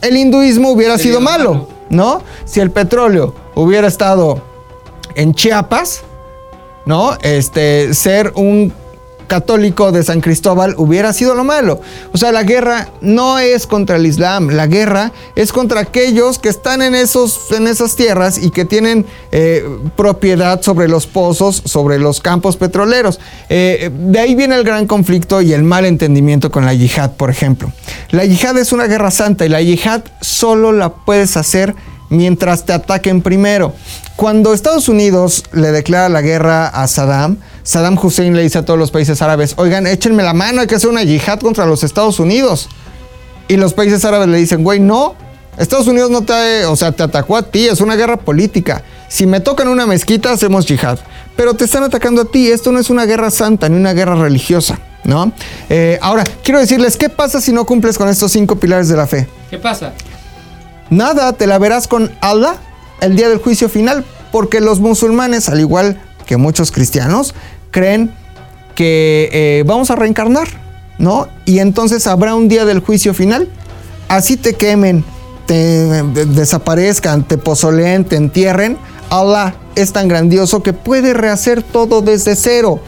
el 0.00 0.16
hinduismo 0.16 0.70
hubiera 0.70 0.98
sido 0.98 1.20
malo, 1.20 1.54
malo. 1.54 1.68
¿no? 1.90 2.22
Si 2.44 2.60
el 2.60 2.70
petróleo 2.70 3.34
hubiera 3.54 3.88
estado 3.88 4.42
en 5.14 5.34
Chiapas, 5.34 6.02
¿no? 6.84 7.16
Este, 7.22 7.94
ser 7.94 8.32
un 8.34 8.72
católico 9.32 9.92
de 9.92 10.02
San 10.02 10.20
Cristóbal 10.20 10.74
hubiera 10.76 11.14
sido 11.14 11.34
lo 11.34 11.42
malo. 11.42 11.80
O 12.12 12.18
sea, 12.18 12.32
la 12.32 12.42
guerra 12.42 12.90
no 13.00 13.38
es 13.38 13.66
contra 13.66 13.96
el 13.96 14.04
Islam, 14.04 14.50
la 14.50 14.66
guerra 14.66 15.10
es 15.36 15.54
contra 15.54 15.80
aquellos 15.80 16.38
que 16.38 16.50
están 16.50 16.82
en, 16.82 16.94
esos, 16.94 17.50
en 17.50 17.66
esas 17.66 17.96
tierras 17.96 18.36
y 18.36 18.50
que 18.50 18.66
tienen 18.66 19.06
eh, 19.30 19.64
propiedad 19.96 20.60
sobre 20.60 20.86
los 20.86 21.06
pozos, 21.06 21.62
sobre 21.64 21.98
los 21.98 22.20
campos 22.20 22.58
petroleros. 22.58 23.20
Eh, 23.48 23.90
de 23.90 24.18
ahí 24.18 24.34
viene 24.34 24.54
el 24.54 24.64
gran 24.64 24.86
conflicto 24.86 25.40
y 25.40 25.54
el 25.54 25.62
mal 25.62 25.86
entendimiento 25.86 26.50
con 26.50 26.66
la 26.66 26.74
yihad, 26.74 27.12
por 27.12 27.30
ejemplo. 27.30 27.72
La 28.10 28.26
yihad 28.26 28.58
es 28.58 28.70
una 28.70 28.86
guerra 28.86 29.10
santa 29.10 29.46
y 29.46 29.48
la 29.48 29.62
yihad 29.62 30.02
solo 30.20 30.72
la 30.72 30.90
puedes 30.90 31.38
hacer 31.38 31.74
mientras 32.10 32.66
te 32.66 32.74
ataquen 32.74 33.22
primero. 33.22 33.72
Cuando 34.16 34.52
Estados 34.52 34.90
Unidos 34.90 35.44
le 35.52 35.72
declara 35.72 36.10
la 36.10 36.20
guerra 36.20 36.66
a 36.68 36.86
Saddam, 36.86 37.38
Saddam 37.62 37.98
Hussein 38.02 38.34
le 38.34 38.42
dice 38.42 38.58
a 38.58 38.64
todos 38.64 38.78
los 38.78 38.90
países 38.90 39.22
árabes, 39.22 39.54
oigan, 39.56 39.86
échenme 39.86 40.22
la 40.22 40.34
mano, 40.34 40.60
hay 40.60 40.66
que 40.66 40.74
hacer 40.74 40.90
una 40.90 41.02
yihad 41.02 41.40
contra 41.40 41.66
los 41.66 41.84
Estados 41.84 42.18
Unidos. 42.18 42.68
Y 43.48 43.56
los 43.56 43.74
países 43.74 44.04
árabes 44.04 44.28
le 44.28 44.38
dicen, 44.38 44.64
güey, 44.64 44.80
no, 44.80 45.14
Estados 45.58 45.86
Unidos 45.86 46.10
no 46.10 46.22
te, 46.22 46.64
o 46.64 46.76
sea, 46.76 46.92
te 46.92 47.02
atacó 47.02 47.36
a 47.36 47.42
ti, 47.42 47.66
es 47.66 47.80
una 47.80 47.94
guerra 47.94 48.16
política. 48.16 48.82
Si 49.08 49.26
me 49.26 49.40
tocan 49.40 49.68
una 49.68 49.86
mezquita, 49.86 50.32
hacemos 50.32 50.66
yihad. 50.66 50.98
Pero 51.36 51.54
te 51.54 51.64
están 51.64 51.82
atacando 51.82 52.22
a 52.22 52.24
ti, 52.24 52.50
esto 52.50 52.72
no 52.72 52.78
es 52.78 52.90
una 52.90 53.04
guerra 53.04 53.30
santa 53.30 53.68
ni 53.68 53.76
una 53.76 53.92
guerra 53.92 54.14
religiosa, 54.16 54.78
¿no? 55.04 55.32
Eh, 55.68 55.98
ahora, 56.02 56.24
quiero 56.42 56.58
decirles, 56.60 56.96
¿qué 56.96 57.08
pasa 57.08 57.40
si 57.40 57.52
no 57.52 57.64
cumples 57.64 57.98
con 57.98 58.08
estos 58.08 58.32
cinco 58.32 58.56
pilares 58.56 58.88
de 58.88 58.96
la 58.96 59.06
fe? 59.06 59.28
¿Qué 59.50 59.58
pasa? 59.58 59.92
Nada, 60.90 61.32
te 61.32 61.46
la 61.46 61.58
verás 61.58 61.88
con 61.88 62.10
Allah 62.20 62.56
el 63.00 63.16
día 63.16 63.28
del 63.28 63.38
juicio 63.38 63.68
final, 63.68 64.04
porque 64.30 64.60
los 64.60 64.80
musulmanes, 64.80 65.48
al 65.48 65.60
igual 65.60 66.00
que 66.26 66.36
muchos 66.36 66.70
cristianos, 66.70 67.34
creen 67.72 68.12
que 68.76 69.28
eh, 69.32 69.64
vamos 69.66 69.90
a 69.90 69.96
reencarnar, 69.96 70.46
¿no? 70.98 71.26
Y 71.44 71.58
entonces 71.58 72.06
habrá 72.06 72.36
un 72.36 72.48
día 72.48 72.64
del 72.64 72.78
juicio 72.78 73.12
final. 73.14 73.48
Así 74.08 74.36
te 74.36 74.54
quemen, 74.54 75.04
te 75.46 75.54
de- 75.54 76.26
desaparezcan, 76.26 77.24
te 77.24 77.36
pozoleen, 77.38 78.04
te 78.04 78.14
entierren. 78.16 78.78
Allah 79.10 79.54
es 79.74 79.92
tan 79.92 80.06
grandioso 80.08 80.62
que 80.62 80.72
puede 80.72 81.12
rehacer 81.14 81.62
todo 81.62 82.00
desde 82.00 82.36
cero, 82.36 82.80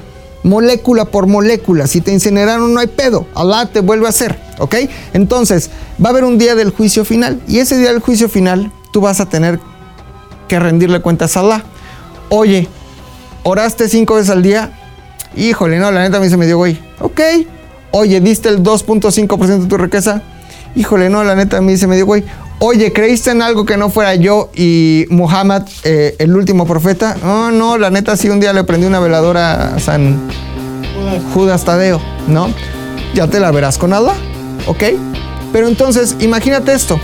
molécula 0.43 1.05
por 1.07 1.27
molécula. 1.27 1.87
Si 1.87 2.01
te 2.01 2.13
incineraron, 2.13 2.73
no 2.73 2.81
hay 2.81 2.87
pedo. 2.87 3.27
Allah 3.35 3.67
te 3.67 3.81
vuelve 3.81 4.07
a 4.07 4.11
hacer, 4.11 4.39
¿ok? 4.59 4.77
Entonces, 5.13 5.71
va 6.03 6.09
a 6.09 6.13
haber 6.13 6.25
un 6.25 6.39
día 6.39 6.55
del 6.55 6.71
juicio 6.71 7.05
final. 7.05 7.41
Y 7.49 7.59
ese 7.59 7.77
día 7.79 7.91
del 7.91 8.01
juicio 8.01 8.29
final, 8.29 8.71
tú 8.93 9.01
vas 9.03 9.21
a 9.21 9.27
tener 9.27 9.61
que 10.49 10.59
rendirle 10.59 11.01
cuentas 11.01 11.37
a 11.37 11.41
Allah. 11.41 11.63
Oye, 12.31 12.69
oraste 13.45 13.89
cinco 13.89 14.17
veces 14.17 14.31
al 14.31 14.43
día. 14.43 14.73
Híjole, 15.37 15.79
no, 15.79 15.91
la 15.91 16.03
neta 16.03 16.17
a 16.17 16.21
mí 16.21 16.29
se 16.29 16.37
me 16.37 16.47
dio, 16.47 16.57
güey. 16.57 16.79
Ok. 17.01 17.21
Oye, 17.93 18.21
diste 18.21 18.49
el 18.49 18.63
2.5% 18.63 19.59
de 19.61 19.67
tu 19.67 19.77
riqueza. 19.77 20.23
Híjole, 20.75 21.09
no, 21.09 21.23
la 21.23 21.37
neta 21.37 21.59
a 21.59 21.61
mí 21.61 21.77
se 21.77 21.87
me 21.87 21.95
dio, 21.95 22.07
güey. 22.07 22.25
Oye, 22.59 22.93
¿creíste 22.93 23.31
en 23.31 23.43
algo 23.43 23.65
que 23.65 23.77
no 23.77 23.91
fuera 23.91 24.15
yo 24.15 24.51
y 24.55 25.07
Muhammad, 25.11 25.65
eh, 25.85 26.17
el 26.19 26.35
último 26.35 26.67
profeta? 26.67 27.17
No, 27.23 27.51
no, 27.51 27.79
la 27.79 27.91
neta 27.91 28.17
sí 28.17 28.29
un 28.29 28.41
día 28.41 28.53
le 28.53 28.65
prendí 28.65 28.87
una 28.87 29.01
veladora 29.01 29.75
a 29.75 29.81
San 29.81 30.21
Judas 31.33 31.65
Tadeo, 31.65 32.01
¿no? 32.29 32.49
Ya 33.15 33.27
te 33.29 33.41
la 33.41 33.51
verás 33.51 33.79
con 33.79 33.93
Allah, 33.93 34.15
¿ok? 34.67 34.83
Pero 35.53 35.69
entonces, 35.69 36.17
imagínate 36.21 36.73
esto. 36.73 36.99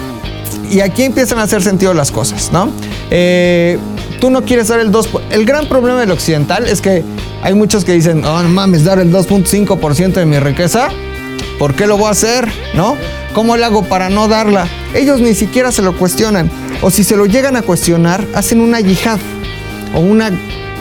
Y 0.71 0.81
aquí 0.81 1.03
empiezan 1.03 1.39
a 1.39 1.43
hacer 1.43 1.63
sentido 1.63 1.95
las 1.95 2.11
cosas, 2.11 2.51
¿no? 2.53 2.71
Eh, 3.11 3.79
tú 4.21 4.31
no 4.31 4.43
quieres 4.45 4.69
dar 4.69 4.81
el 4.81 4.91
2%. 4.93 5.07
po- 5.09 5.21
El 5.31 5.45
gran 5.45 5.67
problema 5.69 6.01
del 6.01 6.11
occidental 6.11 6.67
es 6.69 6.81
que 6.81 7.03
hay 7.43 7.55
muchos 7.55 7.85
que 7.85 7.93
dicen, 7.93 8.25
oh, 8.25 8.43
no 8.43 8.49
mames, 8.49 8.85
dar 8.85 8.99
el 8.99 9.11
2.5% 9.13 10.13
de 10.15 10.27
mi 10.27 10.39
riqueza. 10.39 10.89
¿Por 11.59 11.75
qué 11.75 11.87
lo 11.87 11.97
voy 11.97 12.07
a 12.09 12.11
hacer? 12.11 12.49
¿No? 12.75 12.97
¿Cómo 13.35 13.57
le 13.57 13.65
hago 13.65 13.83
para 13.85 14.09
no 14.11 14.29
darla? 14.29 14.67
Ellos 14.95 15.21
ni 15.21 15.35
siquiera 15.35 15.73
se 15.73 15.83
lo 15.83 15.97
cuestionan. 15.97 16.51
O 16.83 16.91
si 16.91 17.05
se 17.05 17.17
lo 17.17 17.27
llegan 17.27 17.57
a 17.57 17.63
cuestionar, 17.63 18.25
hacen 18.35 18.61
una 18.61 18.81
yihad 18.81 19.19
o 19.95 20.01
una, 20.01 20.31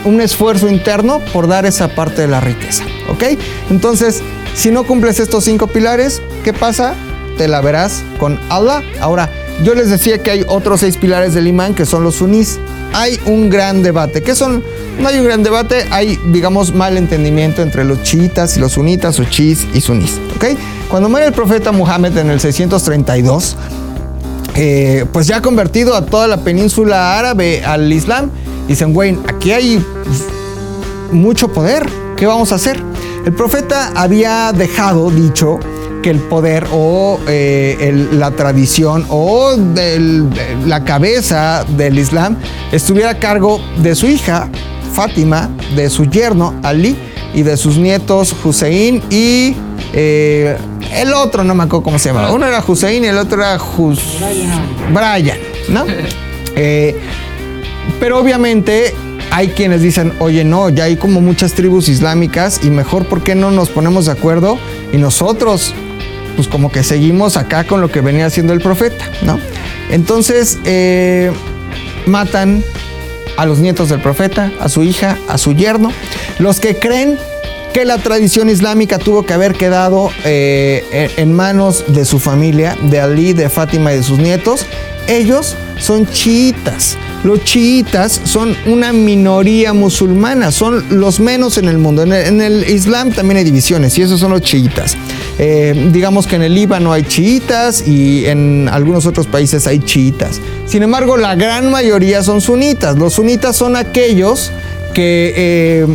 un 0.05 0.21
esfuerzo 0.21 0.67
interno 0.69 1.19
por 1.33 1.47
dar 1.47 1.65
esa 1.65 1.89
parte 1.89 2.21
de 2.21 2.27
la 2.29 2.39
riqueza. 2.39 2.83
¿Ok? 3.09 3.23
Entonces, 3.69 4.21
si 4.55 4.71
no 4.71 4.83
cumples 4.85 5.19
estos 5.19 5.43
cinco 5.43 5.67
pilares, 5.67 6.21
¿qué 6.43 6.53
pasa? 6.53 6.93
Te 7.37 7.47
la 7.47 7.61
verás 7.61 8.03
con 8.17 8.39
Allah. 8.49 8.81
Ahora, 9.01 9.29
yo 9.63 9.75
les 9.75 9.89
decía 9.89 10.21
que 10.23 10.31
hay 10.31 10.45
otros 10.47 10.79
seis 10.81 10.97
pilares 10.97 11.33
del 11.33 11.47
imán 11.47 11.75
que 11.75 11.85
son 11.85 12.03
los 12.03 12.15
sunís. 12.15 12.59
Hay 12.93 13.19
un 13.25 13.49
gran 13.49 13.83
debate. 13.83 14.21
¿Qué 14.21 14.35
son? 14.35 14.63
No 14.99 15.07
hay 15.07 15.19
un 15.19 15.25
gran 15.25 15.43
debate, 15.43 15.85
hay, 15.91 16.19
digamos, 16.31 16.73
mal 16.73 16.97
entendimiento 16.97 17.61
entre 17.61 17.83
los 17.83 18.01
chiitas 18.03 18.57
y 18.57 18.59
los 18.59 18.73
sunitas, 18.73 19.19
o 19.19 19.25
chiís 19.25 19.67
y 19.73 19.81
sunís. 19.81 20.19
¿Ok? 20.35 20.57
Cuando 20.89 21.09
muere 21.09 21.27
el 21.27 21.33
profeta 21.33 21.71
Muhammad 21.71 22.17
en 22.17 22.29
el 22.29 22.39
632, 22.39 23.55
eh, 24.55 25.05
pues 25.11 25.27
ya 25.27 25.37
ha 25.37 25.41
convertido 25.41 25.95
a 25.95 26.05
toda 26.05 26.27
la 26.27 26.37
península 26.37 27.17
árabe 27.17 27.63
al 27.63 27.91
Islam. 27.91 28.31
Dicen, 28.67 28.93
güey, 28.93 29.17
aquí 29.27 29.51
hay 29.51 29.83
mucho 31.11 31.49
poder. 31.49 31.87
¿Qué 32.17 32.25
vamos 32.25 32.51
a 32.51 32.55
hacer? 32.55 32.81
El 33.25 33.33
profeta 33.33 33.91
había 33.95 34.51
dejado 34.51 35.11
dicho 35.11 35.59
que 36.01 36.09
el 36.09 36.19
poder 36.19 36.67
o 36.71 37.19
eh, 37.27 37.77
el- 37.81 38.19
la 38.19 38.31
tradición 38.31 39.05
o 39.09 39.55
del- 39.57 40.27
la 40.65 40.83
cabeza 40.83 41.65
del 41.77 41.99
Islam 41.99 42.37
estuviera 42.71 43.11
a 43.11 43.19
cargo 43.19 43.59
de 43.77 43.95
su 43.95 44.07
hija 44.07 44.49
Fátima, 44.93 45.49
de 45.75 45.89
su 45.89 46.05
yerno 46.05 46.55
Ali 46.63 46.95
y 47.33 47.43
de 47.43 47.55
sus 47.57 47.77
nietos 47.77 48.35
Hussein 48.43 49.01
y 49.09 49.55
eh, 49.93 50.57
el 50.93 51.13
otro, 51.13 51.43
no 51.43 51.53
me 51.55 51.63
acuerdo 51.63 51.83
cómo 51.83 51.99
se 51.99 52.09
llama. 52.09 52.31
Uno 52.31 52.45
era 52.47 52.63
Hussein 52.67 53.03
y 53.03 53.07
el 53.07 53.17
otro 53.17 53.39
era 53.41 53.57
Hus 53.77 53.99
Brian, 54.93 55.37
¿no? 55.69 55.85
Eh, 56.61 56.93
pero 58.01 58.19
obviamente 58.19 58.93
hay 59.31 59.49
quienes 59.49 59.81
dicen, 59.81 60.11
oye, 60.19 60.43
no, 60.43 60.67
ya 60.69 60.85
hay 60.85 60.97
como 60.97 61.21
muchas 61.21 61.53
tribus 61.53 61.87
islámicas 61.87 62.59
y 62.63 62.69
mejor, 62.69 63.05
¿por 63.05 63.21
qué 63.21 63.33
no 63.35 63.49
nos 63.51 63.69
ponemos 63.69 64.07
de 64.07 64.11
acuerdo? 64.11 64.57
Y 64.91 64.97
nosotros, 64.97 65.73
pues 66.39 66.47
como 66.47 66.71
que 66.71 66.85
seguimos 66.85 67.35
acá 67.35 67.65
con 67.65 67.81
lo 67.81 67.91
que 67.91 67.99
venía 67.99 68.25
haciendo 68.25 68.53
el 68.53 68.61
profeta, 68.61 69.03
¿no? 69.23 69.41
Entonces, 69.89 70.57
eh, 70.63 71.33
matan 72.05 72.63
a 73.35 73.45
los 73.45 73.59
nietos 73.59 73.89
del 73.89 73.99
profeta, 73.99 74.49
a 74.57 74.69
su 74.69 74.83
hija, 74.83 75.17
a 75.27 75.37
su 75.37 75.51
yerno, 75.51 75.91
los 76.37 76.61
que 76.61 76.79
creen 76.79 77.17
que 77.73 77.83
la 77.83 77.97
tradición 77.97 78.49
islámica 78.49 78.99
tuvo 78.99 79.23
que 79.23 79.33
haber 79.33 79.55
quedado 79.55 80.11
eh, 80.23 81.11
en 81.17 81.33
manos 81.33 81.83
de 81.89 82.05
su 82.05 82.19
familia, 82.19 82.77
de 82.83 83.01
Ali, 83.01 83.33
de 83.33 83.49
Fátima 83.49 83.91
y 83.91 83.97
de 83.97 84.03
sus 84.03 84.17
nietos, 84.17 84.65
ellos 85.09 85.57
son 85.77 86.07
chiitas. 86.07 86.97
Los 87.25 87.43
chiitas 87.43 88.21
son 88.23 88.55
una 88.65 88.93
minoría 88.93 89.73
musulmana, 89.73 90.53
son 90.53 90.85
los 91.01 91.19
menos 91.19 91.57
en 91.57 91.67
el 91.67 91.79
mundo. 91.79 92.03
En 92.03 92.13
el, 92.13 92.27
en 92.27 92.41
el 92.41 92.69
Islam 92.69 93.11
también 93.11 93.39
hay 93.39 93.43
divisiones 93.43 93.97
y 93.97 94.03
esos 94.03 94.21
son 94.21 94.31
los 94.31 94.39
chiitas. 94.39 94.95
Eh, 95.41 95.89
digamos 95.93 96.27
que 96.27 96.35
en 96.35 96.41
el 96.41 96.53
Líbano 96.53 96.91
hay 96.91 97.03
chiitas 97.03 97.87
y 97.87 98.25
en 98.25 98.67
algunos 98.69 99.05
otros 99.05 99.25
países 99.25 99.65
hay 99.67 99.79
chiitas. 99.79 100.41
Sin 100.65 100.83
embargo, 100.83 101.15
la 101.15 101.35
gran 101.35 101.71
mayoría 101.71 102.21
son 102.21 102.41
sunitas. 102.41 102.97
Los 102.97 103.13
sunitas 103.13 103.55
son 103.55 103.77
aquellos 103.77 104.51
que 104.93 105.33
eh, 105.35 105.87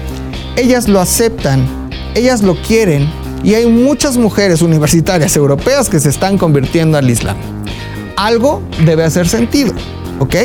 ellas 0.57 0.89
lo 0.89 1.01
aceptan, 1.01 1.67
ellas 2.15 2.43
lo 2.43 2.55
quieren 2.63 3.11
y 3.43 3.55
hay 3.55 3.67
muchas 3.67 4.17
mujeres 4.17 4.63
universitarias 4.63 5.37
europeas 5.37 5.89
que 5.89 6.01
se 6.01 6.09
están 6.09 6.39
convirtiendo 6.39 6.97
al 6.97 7.11
Islam. 7.11 7.37
Algo 8.17 8.63
debe 8.85 9.05
hacer 9.05 9.29
sentido, 9.29 9.75
¿ok? 10.19 10.37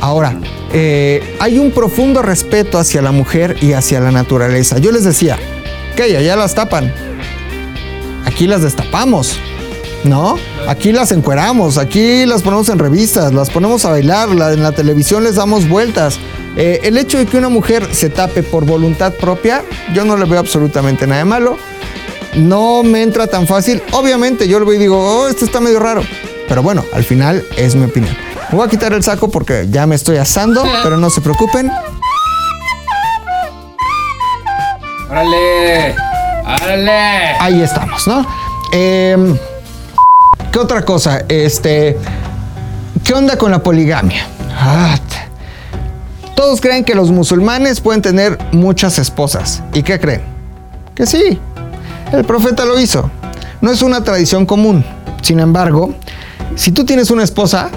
Ahora, 0.00 0.38
eh, 0.72 1.36
hay 1.38 1.58
un 1.58 1.70
profundo 1.70 2.22
respeto 2.22 2.78
hacia 2.78 3.02
la 3.02 3.12
mujer 3.12 3.56
y 3.60 3.72
hacia 3.72 4.00
la 4.00 4.10
naturaleza. 4.10 4.78
Yo 4.78 4.90
les 4.92 5.04
decía, 5.04 5.38
que 5.96 6.16
allá 6.16 6.36
las 6.36 6.54
tapan, 6.54 6.92
aquí 8.24 8.46
las 8.46 8.62
destapamos. 8.62 9.38
¿No? 10.04 10.36
Aquí 10.66 10.92
las 10.92 11.12
encueramos, 11.12 11.76
aquí 11.76 12.24
las 12.24 12.42
ponemos 12.42 12.68
en 12.70 12.78
revistas, 12.78 13.34
las 13.34 13.50
ponemos 13.50 13.84
a 13.84 13.90
bailar, 13.90 14.30
la- 14.30 14.52
en 14.52 14.62
la 14.62 14.72
televisión 14.72 15.24
les 15.24 15.34
damos 15.34 15.68
vueltas. 15.68 16.18
Eh, 16.56 16.80
el 16.84 16.96
hecho 16.96 17.18
de 17.18 17.26
que 17.26 17.36
una 17.36 17.48
mujer 17.50 17.86
se 17.94 18.08
tape 18.08 18.42
por 18.42 18.64
voluntad 18.64 19.12
propia, 19.12 19.62
yo 19.94 20.04
no 20.04 20.16
le 20.16 20.24
veo 20.24 20.38
absolutamente 20.40 21.06
nada 21.06 21.18
de 21.18 21.24
malo. 21.26 21.56
No 22.34 22.82
me 22.82 23.02
entra 23.02 23.26
tan 23.26 23.46
fácil. 23.46 23.82
Obviamente 23.92 24.48
yo 24.48 24.58
lo 24.58 24.64
veo 24.66 24.76
y 24.76 24.78
digo, 24.78 24.98
oh, 24.98 25.28
esto 25.28 25.44
está 25.44 25.60
medio 25.60 25.80
raro. 25.80 26.02
Pero 26.48 26.62
bueno, 26.62 26.84
al 26.94 27.04
final 27.04 27.44
es 27.56 27.74
mi 27.74 27.84
opinión. 27.84 28.16
Me 28.50 28.56
voy 28.56 28.66
a 28.66 28.70
quitar 28.70 28.92
el 28.92 29.02
saco 29.02 29.28
porque 29.30 29.66
ya 29.70 29.86
me 29.86 29.94
estoy 29.96 30.16
asando, 30.16 30.64
pero 30.82 30.96
no 30.96 31.10
se 31.10 31.20
preocupen. 31.20 31.70
¡Órale! 35.10 35.94
¡Árale! 36.46 37.36
Ahí 37.40 37.62
estamos, 37.62 38.06
¿no? 38.06 38.24
Em, 38.72 39.36
¿Qué 40.52 40.58
otra 40.58 40.84
cosa? 40.84 41.22
Este, 41.28 41.96
¿qué 43.04 43.14
onda 43.14 43.36
con 43.36 43.50
la 43.50 43.62
poligamia? 43.62 44.26
Ah, 44.52 44.98
todos 46.34 46.60
creen 46.60 46.84
que 46.84 46.94
los 46.94 47.10
musulmanes 47.10 47.80
pueden 47.80 48.02
tener 48.02 48.38
muchas 48.50 48.98
esposas. 48.98 49.62
¿Y 49.74 49.82
qué 49.82 50.00
creen? 50.00 50.22
Que 50.94 51.06
sí. 51.06 51.38
El 52.12 52.24
profeta 52.24 52.64
lo 52.64 52.80
hizo. 52.80 53.10
No 53.60 53.70
es 53.70 53.82
una 53.82 54.02
tradición 54.02 54.46
común. 54.46 54.84
Sin 55.22 55.38
embargo, 55.38 55.94
si 56.56 56.72
tú 56.72 56.84
tienes 56.84 57.10
una 57.10 57.22
esposa, 57.22 57.70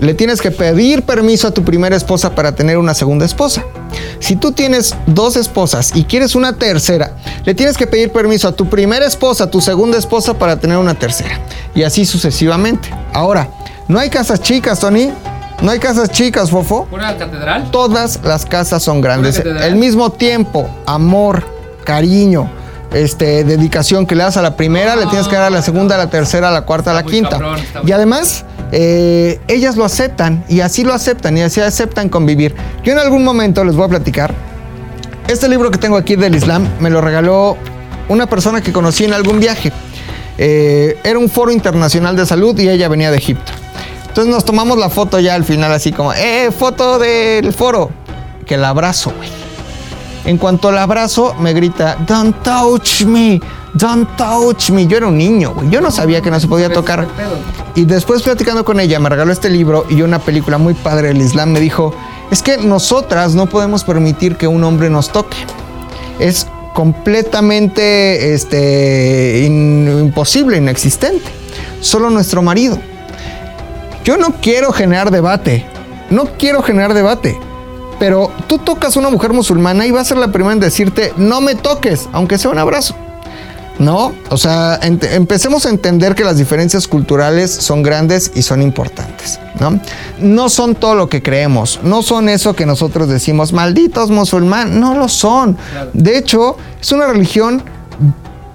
le 0.00 0.14
tienes 0.14 0.40
que 0.40 0.50
pedir 0.50 1.02
permiso 1.02 1.48
a 1.48 1.50
tu 1.50 1.64
primera 1.64 1.96
esposa 1.96 2.34
para 2.34 2.54
tener 2.54 2.78
una 2.78 2.94
segunda 2.94 3.24
esposa. 3.24 3.64
Si 4.18 4.36
tú 4.36 4.52
tienes 4.52 4.94
dos 5.06 5.36
esposas 5.36 5.92
y 5.94 6.04
quieres 6.04 6.34
una 6.34 6.54
tercera, 6.54 7.16
le 7.44 7.54
tienes 7.54 7.76
que 7.76 7.86
pedir 7.86 8.10
permiso 8.10 8.48
a 8.48 8.52
tu 8.52 8.68
primera 8.68 9.06
esposa, 9.06 9.44
a 9.44 9.50
tu 9.50 9.60
segunda 9.60 9.98
esposa 9.98 10.34
para 10.34 10.58
tener 10.58 10.78
una 10.78 10.94
tercera. 10.94 11.40
Y 11.74 11.82
así 11.82 12.06
sucesivamente. 12.06 12.90
Ahora, 13.12 13.48
no 13.88 13.98
hay 13.98 14.10
casas 14.10 14.40
chicas, 14.40 14.80
Tony. 14.80 15.10
No 15.60 15.70
hay 15.70 15.78
casas 15.78 16.10
chicas, 16.10 16.50
Fofo. 16.50 16.86
¿Pura 16.86 17.16
catedral? 17.16 17.70
Todas 17.70 18.20
las 18.24 18.46
casas 18.46 18.82
son 18.82 19.00
grandes. 19.00 19.40
Una. 19.44 19.66
El 19.66 19.76
mismo 19.76 20.10
tiempo, 20.10 20.68
amor, 20.86 21.44
cariño, 21.84 22.50
este, 22.92 23.44
dedicación 23.44 24.06
que 24.06 24.14
le 24.14 24.24
das 24.24 24.36
a 24.36 24.42
la 24.42 24.56
primera, 24.56 24.96
le 24.96 25.06
tienes 25.06 25.28
que 25.28 25.36
dar 25.36 25.44
a 25.44 25.50
la 25.50 25.62
segunda, 25.62 25.94
a 25.94 25.98
la 25.98 26.10
tercera, 26.10 26.48
a 26.48 26.52
la 26.52 26.62
cuarta, 26.62 26.90
a 26.90 26.94
la 26.94 27.04
quinta. 27.04 27.30
cabrón, 27.30 27.60
y 27.84 27.92
además, 27.92 28.44
eh, 28.72 29.38
ellas 29.48 29.76
lo 29.76 29.84
aceptan 29.84 30.44
y 30.48 30.60
así 30.60 30.82
lo 30.82 30.94
aceptan 30.94 31.36
y 31.36 31.42
así 31.42 31.60
aceptan 31.60 32.08
convivir. 32.08 32.54
Yo 32.82 32.92
en 32.92 32.98
algún 32.98 33.22
momento 33.22 33.64
les 33.64 33.76
voy 33.76 33.84
a 33.84 33.88
platicar. 33.88 34.34
Este 35.28 35.48
libro 35.48 35.70
que 35.70 35.78
tengo 35.78 35.96
aquí 35.96 36.16
del 36.16 36.34
Islam 36.34 36.66
me 36.80 36.90
lo 36.90 37.00
regaló 37.00 37.56
una 38.08 38.26
persona 38.26 38.62
que 38.62 38.72
conocí 38.72 39.04
en 39.04 39.12
algún 39.12 39.40
viaje. 39.40 39.72
Eh, 40.38 40.98
era 41.04 41.18
un 41.18 41.28
foro 41.28 41.52
internacional 41.52 42.16
de 42.16 42.24
salud 42.24 42.58
y 42.58 42.68
ella 42.68 42.88
venía 42.88 43.10
de 43.10 43.18
Egipto. 43.18 43.52
Entonces 44.08 44.32
nos 44.32 44.44
tomamos 44.44 44.78
la 44.78 44.88
foto 44.88 45.20
ya 45.20 45.34
al 45.34 45.44
final 45.44 45.72
así 45.72 45.92
como, 45.92 46.12
eh, 46.14 46.50
foto 46.50 46.98
del 46.98 47.52
foro. 47.52 47.90
Que 48.46 48.56
la 48.56 48.70
abrazo, 48.70 49.12
güey. 49.16 49.28
En 50.24 50.38
cuanto 50.38 50.70
la 50.72 50.84
abrazo, 50.84 51.34
me 51.34 51.52
grita, 51.52 51.96
don't 52.06 52.42
touch 52.42 53.02
me, 53.04 53.40
don't 53.74 54.08
touch 54.16 54.70
me. 54.70 54.86
Yo 54.86 54.96
era 54.96 55.06
un 55.06 55.16
niño, 55.18 55.52
güey. 55.54 55.70
Yo 55.70 55.80
no 55.80 55.90
sabía 55.90 56.20
que 56.20 56.30
no 56.30 56.38
se 56.40 56.48
podía 56.48 56.72
tocar. 56.72 57.06
Y 57.74 57.84
después 57.84 58.22
platicando 58.22 58.64
con 58.64 58.80
ella, 58.80 58.98
me 58.98 59.08
regaló 59.08 59.32
este 59.32 59.48
libro 59.50 59.84
y 59.88 60.02
una 60.02 60.18
película 60.18 60.58
muy 60.58 60.74
padre 60.74 61.08
del 61.08 61.20
Islam. 61.22 61.50
Me 61.52 61.60
dijo, 61.60 61.94
es 62.30 62.42
que 62.42 62.58
nosotras 62.58 63.34
no 63.34 63.46
podemos 63.46 63.84
permitir 63.84 64.36
que 64.36 64.46
un 64.46 64.62
hombre 64.64 64.90
nos 64.90 65.10
toque. 65.10 65.36
Es 66.18 66.46
completamente 66.74 68.34
este, 68.34 69.42
in- 69.46 69.88
imposible, 70.00 70.56
inexistente. 70.58 71.30
Solo 71.80 72.10
nuestro 72.10 72.42
marido. 72.42 72.78
Yo 74.04 74.16
no 74.16 74.34
quiero 74.40 74.72
generar 74.72 75.10
debate. 75.10 75.64
No 76.10 76.24
quiero 76.38 76.62
generar 76.62 76.94
debate. 76.94 77.38
Pero 77.98 78.30
tú 78.48 78.58
tocas 78.58 78.96
a 78.96 79.00
una 79.00 79.10
mujer 79.10 79.32
musulmana 79.32 79.86
y 79.86 79.90
va 79.92 80.00
a 80.00 80.04
ser 80.04 80.16
la 80.16 80.28
primera 80.32 80.52
en 80.52 80.60
decirte, 80.60 81.12
no 81.16 81.40
me 81.40 81.54
toques, 81.54 82.08
aunque 82.12 82.36
sea 82.38 82.50
un 82.50 82.58
abrazo. 82.58 82.96
No, 83.82 84.14
o 84.30 84.38
sea, 84.38 84.78
empecemos 84.80 85.66
a 85.66 85.70
entender 85.70 86.14
que 86.14 86.22
las 86.22 86.36
diferencias 86.36 86.86
culturales 86.86 87.50
son 87.50 87.82
grandes 87.82 88.30
y 88.32 88.42
son 88.42 88.62
importantes, 88.62 89.40
¿no? 89.58 89.80
No 90.20 90.48
son 90.48 90.76
todo 90.76 90.94
lo 90.94 91.08
que 91.08 91.20
creemos, 91.20 91.80
no 91.82 92.02
son 92.02 92.28
eso 92.28 92.54
que 92.54 92.64
nosotros 92.64 93.08
decimos, 93.08 93.52
malditos 93.52 94.08
musulmanes, 94.10 94.76
no 94.76 94.94
lo 94.94 95.08
son. 95.08 95.56
De 95.94 96.16
hecho, 96.16 96.56
es 96.80 96.92
una 96.92 97.08
religión 97.08 97.64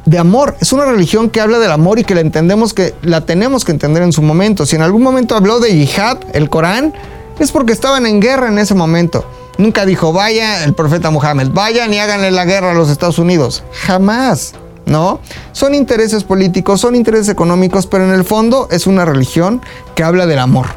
de 0.06 0.18
amor. 0.18 0.56
Es 0.62 0.72
una 0.72 0.86
religión 0.86 1.30
que 1.30 1.42
habla 1.42 1.60
del 1.60 1.72
amor 1.72 2.00
y 2.00 2.06
que 2.06 2.16
la 2.16 2.22
entendemos 2.22 2.74
que 2.74 2.96
la 3.02 3.26
tenemos 3.26 3.66
que 3.66 3.74
entender 3.74 4.04
en 4.04 4.14
su 4.14 4.22
momento. 4.22 4.66
Si 4.66 4.78
en 4.78 4.82
algún 4.82 5.04
momento 5.04 5.36
habló 5.36 5.60
de 5.60 5.76
yihad, 5.76 6.20
el 6.32 6.50
Corán, 6.50 6.94
es 7.38 7.52
porque 7.52 7.74
estaban 7.74 8.06
en 8.06 8.22
guerra 8.22 8.48
en 8.48 8.60
ese 8.60 8.76
momento. 8.76 9.26
Nunca 9.58 9.86
dijo, 9.86 10.14
vaya 10.14 10.64
el 10.64 10.74
profeta 10.74 11.12
Mohammed, 11.12 11.50
vayan 11.50 11.94
y 11.94 12.00
háganle 12.00 12.32
la 12.32 12.46
guerra 12.46 12.72
a 12.72 12.74
los 12.74 12.90
Estados 12.90 13.20
Unidos. 13.20 13.66
Jamás. 13.86 14.54
¿No? 14.88 15.20
Son 15.52 15.76
intereses 15.76 16.24
políticos, 16.24 16.82
son 16.82 16.96
intereses 16.96 17.30
económicos, 17.30 17.88
pero 17.88 18.06
en 18.06 18.12
el 18.12 18.24
fondo 18.24 18.68
es 18.72 18.88
una 18.88 19.06
religión 19.06 19.62
que 19.96 20.04
habla 20.04 20.26
del 20.26 20.40
amor. 20.40 20.68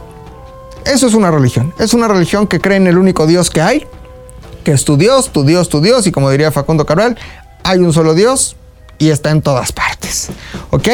Eso 0.85 1.07
es 1.07 1.15
una 1.15 1.31
religión. 1.31 1.73
Es 1.79 1.95
una 1.95 2.09
religión 2.09 2.47
que 2.47 2.61
cree 2.61 2.77
en 2.77 2.87
el 2.87 2.99
único 2.99 3.27
Dios 3.27 3.51
que 3.51 3.61
hay, 3.61 3.87
que 4.65 4.73
es 4.73 4.85
tu 4.85 4.97
Dios, 4.97 5.31
tu 5.31 5.45
Dios, 5.45 5.69
tu 5.69 5.81
Dios, 5.81 6.07
y 6.07 6.13
como 6.13 6.31
diría 6.31 6.51
Facundo 6.51 6.87
Cabral, 6.87 7.17
hay 7.63 7.79
un 7.79 7.93
solo 7.93 8.15
Dios 8.15 8.57
y 8.99 9.09
está 9.09 9.31
en 9.31 9.41
todas 9.41 9.73
partes. 9.73 10.29
¿Ok? 10.71 10.89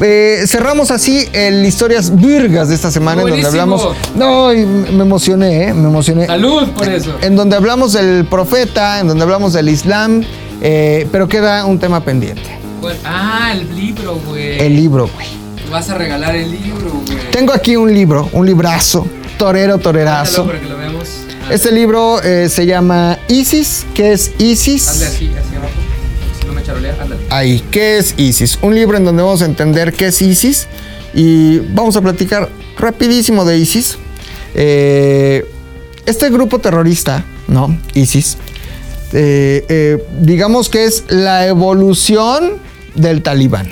Eh, 0.00 0.44
cerramos 0.46 0.90
así 0.92 1.28
el 1.32 1.66
Historias 1.66 2.14
Virgas 2.16 2.68
de 2.68 2.76
esta 2.76 2.90
semana, 2.90 3.22
en 3.22 3.28
donde 3.28 3.46
hablamos. 3.46 3.88
No, 4.14 4.52
y 4.52 4.64
me 4.64 5.02
emocioné, 5.02 5.64
¿eh? 5.64 5.74
Me 5.74 5.88
emocioné. 5.88 6.26
Salud 6.26 6.68
por 6.70 6.88
eso. 6.88 7.16
En 7.20 7.34
donde 7.34 7.56
hablamos 7.56 7.92
del 7.92 8.24
profeta, 8.24 9.00
en 9.00 9.08
donde 9.08 9.24
hablamos 9.24 9.52
del 9.52 9.68
Islam, 9.68 10.24
eh, 10.60 11.06
pero 11.10 11.28
queda 11.28 11.64
un 11.66 11.78
tema 11.78 12.02
pendiente. 12.04 12.58
Bueno, 12.80 12.98
ah, 13.04 13.52
el 13.52 13.74
libro, 13.76 14.16
güey. 14.26 14.58
El 14.58 14.76
libro, 14.76 15.08
güey. 15.14 15.26
Vas 15.70 15.88
a 15.90 15.94
regalar 15.98 16.34
el 16.34 16.50
libro, 16.50 16.90
güey. 17.06 17.30
Tengo 17.30 17.52
aquí 17.52 17.76
un 17.76 17.92
libro, 17.92 18.28
un 18.32 18.46
librazo, 18.46 19.06
torero, 19.38 19.78
torerazo. 19.78 20.46
Para 20.46 20.60
que 20.60 20.66
lo 20.68 20.76
veamos. 20.76 21.08
Ah, 21.44 21.52
Este 21.54 21.70
libro 21.72 22.22
eh, 22.22 22.48
se 22.48 22.66
llama 22.66 23.18
Isis. 23.28 23.86
¿Qué 23.94 24.12
es 24.12 24.28
Hazle 24.34 24.46
Isis? 24.46 24.88
así, 24.88 25.04
así 25.06 25.54
abajo. 25.56 25.72
Si 26.40 26.46
no 26.46 26.52
me 26.52 26.62
charolea, 26.62 26.96
ándale. 27.00 27.20
Ahí, 27.30 27.62
¿qué 27.70 27.98
es 27.98 28.14
ISIS? 28.18 28.58
Un 28.62 28.74
libro 28.74 28.96
en 28.96 29.04
donde 29.04 29.22
vamos 29.22 29.42
a 29.42 29.44
entender 29.44 29.92
qué 29.92 30.06
es 30.08 30.20
ISIS 30.22 30.66
y 31.14 31.58
vamos 31.58 31.96
a 31.96 32.00
platicar 32.00 32.48
rapidísimo 32.78 33.44
de 33.44 33.58
ISIS. 33.58 33.98
Eh, 34.54 35.44
este 36.06 36.30
grupo 36.30 36.58
terrorista, 36.58 37.24
¿no? 37.46 37.76
ISIS, 37.94 38.36
eh, 39.12 39.64
eh, 39.68 40.04
digamos 40.20 40.68
que 40.68 40.84
es 40.84 41.04
la 41.08 41.46
evolución 41.46 42.54
del 42.94 43.22
talibán, 43.22 43.68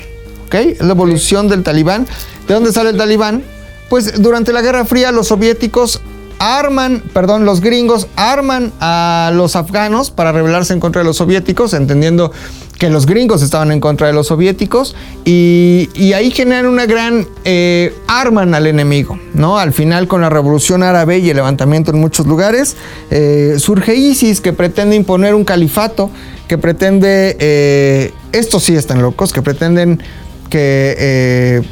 ¿ok? 0.47 0.55
Es 0.55 0.81
la 0.81 0.93
evolución 0.93 1.49
del 1.49 1.63
talibán. 1.63 2.07
¿De 2.47 2.55
dónde 2.55 2.73
sale 2.73 2.91
el 2.91 2.97
talibán? 2.97 3.43
Pues 3.89 4.21
durante 4.21 4.53
la 4.53 4.63
Guerra 4.63 4.85
Fría 4.85 5.13
los 5.13 5.29
soviéticos 5.29 6.01
arman, 6.39 7.03
perdón, 7.13 7.45
los 7.45 7.61
gringos 7.61 8.09
arman 8.17 8.73
a 8.81 9.31
los 9.35 9.57
afganos 9.57 10.11
para 10.11 10.33
rebelarse 10.33 10.73
en 10.73 10.81
contra 10.81 11.01
de 11.03 11.07
los 11.07 11.17
soviéticos, 11.17 11.75
entendiendo 11.75 12.33
que 12.79 12.91
los 12.91 13.07
gringos 13.07 13.43
estaban 13.43 13.73
en 13.73 13.81
contra 13.81 14.07
de 14.07 14.13
los 14.13 14.29
soviéticos 14.29 14.95
y, 15.25 15.89
ahí 16.15 16.31
generan 16.31 16.67
una 16.67 16.87
gran 16.87 17.27
eh, 17.45 17.95
arman 18.07 18.55
al 18.55 18.67
enemigo, 18.67 19.19
¿no? 19.35 19.59
Al 19.59 19.73
final 19.73 20.09
con 20.09 20.21
la 20.21 20.31
revolución 20.31 20.83
árabe 20.83 21.19
y 21.19 21.29
el 21.29 21.37
levantamiento 21.37 21.91
en 21.91 22.01
muchos 22.01 22.27
lugares 22.27 22.77
eh, 23.11 23.57
surge 23.59 23.95
ISIS 23.95 24.41
que 24.41 24.53
pretende 24.53 24.97
imponer 24.97 25.35
un 25.35 25.45
califato, 25.45 26.11
que 26.47 26.57
pretende, 26.57 27.37
eh, 27.41 28.13
estos 28.33 28.63
sí 28.65 28.75
están 28.75 29.03
locos, 29.03 29.33
que 29.33 29.43
pretenden 29.43 30.03
que 30.49 30.95
eh, 30.99 31.63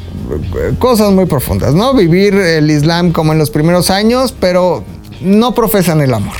cosas 0.79 1.11
muy 1.11 1.25
profundas, 1.25 1.73
¿no? 1.73 1.93
Vivir 1.93 2.35
el 2.35 2.69
Islam 2.69 3.11
como 3.11 3.33
en 3.33 3.39
los 3.39 3.49
primeros 3.49 3.89
años, 3.89 4.33
pero 4.39 4.83
no 5.21 5.53
profesan 5.53 6.01
el 6.01 6.13
amor. 6.13 6.35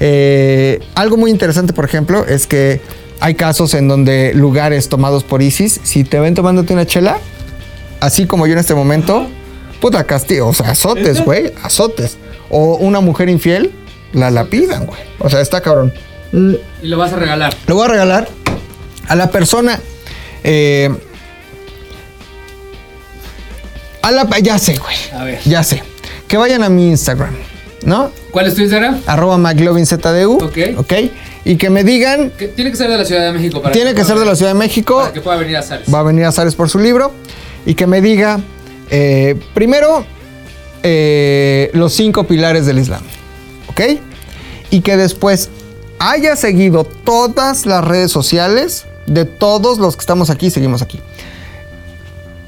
Eh, 0.00 0.80
algo 0.94 1.16
muy 1.16 1.30
interesante, 1.30 1.72
por 1.72 1.84
ejemplo, 1.84 2.24
es 2.26 2.46
que 2.46 2.80
hay 3.20 3.34
casos 3.34 3.74
en 3.74 3.88
donde 3.88 4.32
lugares 4.34 4.88
tomados 4.88 5.24
por 5.24 5.42
ISIS, 5.42 5.80
si 5.84 6.04
te 6.04 6.18
ven 6.18 6.34
tomándote 6.34 6.72
una 6.72 6.86
chela, 6.86 7.18
así 8.00 8.26
como 8.26 8.46
yo 8.46 8.54
en 8.54 8.58
este 8.58 8.74
momento, 8.74 9.26
puta 9.80 10.04
castigo, 10.04 10.48
o 10.48 10.54
sea, 10.54 10.70
azotes, 10.70 11.24
güey, 11.24 11.52
azotes. 11.62 12.18
O 12.50 12.76
una 12.76 13.00
mujer 13.00 13.28
infiel, 13.28 13.72
la 14.12 14.30
lapidan, 14.30 14.86
güey. 14.86 15.00
O 15.20 15.30
sea, 15.30 15.40
está 15.40 15.60
cabrón. 15.60 15.92
Y 16.32 16.86
lo 16.86 16.98
vas 16.98 17.12
a 17.12 17.16
regalar. 17.16 17.54
Le 17.66 17.74
voy 17.74 17.84
a 17.84 17.88
regalar 17.88 18.28
a 19.08 19.14
la 19.14 19.30
persona. 19.30 19.80
eh, 20.44 20.90
a 24.02 24.10
la. 24.10 24.28
Ya 24.40 24.58
sé, 24.58 24.76
güey. 24.76 24.96
A 25.18 25.24
ver. 25.24 25.40
Ya 25.44 25.62
sé. 25.62 25.82
Que 26.28 26.36
vayan 26.36 26.62
a 26.62 26.68
mi 26.68 26.88
Instagram, 26.88 27.34
¿no? 27.84 28.10
¿Cuál 28.30 28.46
es 28.46 28.54
tu 28.54 28.62
Instagram? 28.62 29.00
Arroba 29.06 29.38
McLovinZDU. 29.38 30.44
Ok. 30.44 30.58
Ok. 30.78 30.92
Y 31.44 31.56
que 31.56 31.70
me 31.70 31.84
digan. 31.84 32.30
Que 32.30 32.48
tiene 32.48 32.70
que 32.70 32.76
ser 32.76 32.88
de 32.90 32.96
la 32.98 33.04
Ciudad 33.04 33.26
de 33.26 33.32
México. 33.32 33.60
Para 33.60 33.72
Tiene 33.72 33.94
que 33.94 34.04
ser 34.04 34.18
de 34.18 34.24
la 34.24 34.36
Ciudad 34.36 34.52
de 34.52 34.58
México. 34.58 34.98
Para 35.00 35.12
que 35.12 35.20
pueda 35.20 35.36
venir 35.36 35.56
a 35.56 35.62
Sares. 35.62 35.92
Va 35.92 36.00
a 36.00 36.02
venir 36.02 36.24
a 36.24 36.32
Zares 36.32 36.54
por 36.54 36.68
su 36.70 36.78
libro. 36.78 37.12
Y 37.66 37.74
que 37.74 37.86
me 37.86 38.00
diga. 38.00 38.40
eh, 38.90 39.36
primero. 39.54 40.04
eh, 40.82 41.70
los 41.74 41.92
cinco 41.92 42.24
pilares 42.24 42.66
del 42.66 42.78
Islam. 42.78 43.02
¿Ok? 43.68 43.80
Y 44.70 44.80
que 44.80 44.96
después 44.96 45.50
haya 45.98 46.34
seguido 46.36 46.84
todas 46.84 47.66
las 47.66 47.84
redes 47.84 48.10
sociales 48.10 48.86
de 49.06 49.24
todos 49.24 49.78
los 49.78 49.96
que 49.96 50.00
estamos 50.00 50.30
aquí, 50.30 50.50
seguimos 50.50 50.82
aquí. 50.82 51.00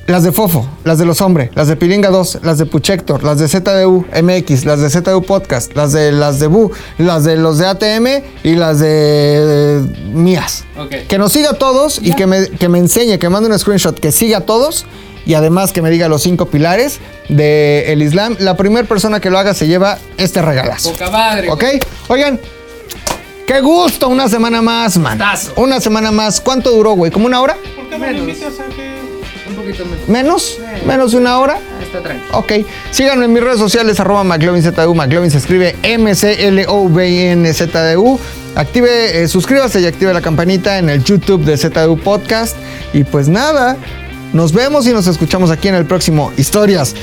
Las 0.07 0.23
de 0.23 0.33
Fofo, 0.33 0.69
las 0.85 0.99
de 0.99 1.07
Los 1.07 1.23
Hombres, 1.23 1.49
las 1.55 1.67
de 1.67 1.77
Pilinga 1.77 2.11
2, 2.11 2.41
las 2.43 2.59
de 2.59 2.67
Puchector, 2.67 3.25
las 3.25 3.39
de 3.39 3.49
ZDU 3.49 4.05
MX, 4.23 4.67
las 4.67 4.81
de 4.81 4.91
ZDU 4.91 5.23
Podcast, 5.23 5.75
las 5.75 5.93
de 5.93 6.13
las 6.13 6.41
de 6.41 6.47
Bu, 6.47 6.71
las 6.99 7.25
de 7.25 7.37
los 7.37 7.57
de 7.57 7.67
ATM 7.67 8.07
y 8.43 8.55
las 8.55 8.81
de 8.81 8.89
eh, 8.89 9.81
mías. 10.13 10.65
Que 11.09 11.17
nos 11.17 11.33
siga 11.33 11.51
a 11.51 11.55
todos 11.55 12.01
y 12.03 12.13
que 12.13 12.27
me, 12.27 12.51
que 12.51 12.69
me 12.69 12.79
enseñe, 12.81 13.19
que 13.19 13.31
mande 13.31 13.49
un 13.49 13.59
screenshot, 13.59 13.99
que 13.99 14.13
siga 14.13 14.39
a 14.39 14.41
todos 14.43 14.85
y 15.25 15.33
además 15.35 15.73
que 15.73 15.81
me 15.81 15.89
diga 15.89 16.07
los 16.09 16.23
cinco 16.23 16.47
pilares 16.47 16.99
del 17.31 18.03
Islam. 18.03 18.37
La 18.41 18.59
primera 18.59 18.87
persona 18.87 19.21
que 19.21 19.31
lo 19.31 19.39
haga 19.39 19.55
se 19.55 19.67
lleva 19.67 19.97
este 20.19 20.43
regalazo. 20.43 20.93
Poca 20.93 21.11
madre. 21.11 21.51
¿Ok? 21.51 21.65
Oigan, 22.09 22.39
qué 23.47 23.61
gusto, 23.63 24.09
una 24.09 24.29
semana 24.29 24.61
más, 24.61 24.99
man. 24.99 25.19
Una 25.57 25.81
semana 25.81 26.11
más. 26.11 26.43
¿Cuánto 26.43 26.73
duró, 26.73 26.93
güey? 26.93 27.11
¿Como 27.11 27.25
una 27.25 27.41
hora? 27.41 27.57
Un 29.57 29.63
poquito 29.63 29.85
menos. 29.85 30.09
¿Menos? 30.09 30.59
¿Menos 30.87 31.13
de 31.13 31.19
una 31.19 31.39
hora? 31.39 31.59
Está 31.81 32.01
tranquilo. 32.01 32.39
Ok. 32.39 32.53
Síganme 32.91 33.27
en 33.27 33.33
mis 33.33 33.43
redes 33.43 33.59
sociales, 33.59 34.01
arroba 34.01 34.25
McLovinZDU. 34.25 34.95
McLovin 34.95 35.31
se 35.31 35.39
escribe 35.39 35.77
M-C-L-O-V-I-N-Z-D-U. 35.83 36.61
Active, 38.57 39.23
eh, 39.23 39.29
suscríbase 39.29 39.81
y 39.81 39.87
active 39.87 40.13
la 40.13 40.21
campanita 40.21 40.79
en 40.79 40.89
el 40.89 41.03
YouTube 41.03 41.45
de 41.45 41.57
ZDU 41.57 41.99
Podcast. 41.99 42.57
Y 42.93 43.05
pues 43.05 43.29
nada, 43.29 43.77
nos 44.33 44.53
vemos 44.53 44.87
y 44.87 44.93
nos 44.93 45.07
escuchamos 45.07 45.51
aquí 45.51 45.69
en 45.69 45.75
el 45.77 45.87
próximo 45.87 46.33
Historias. 46.37 46.95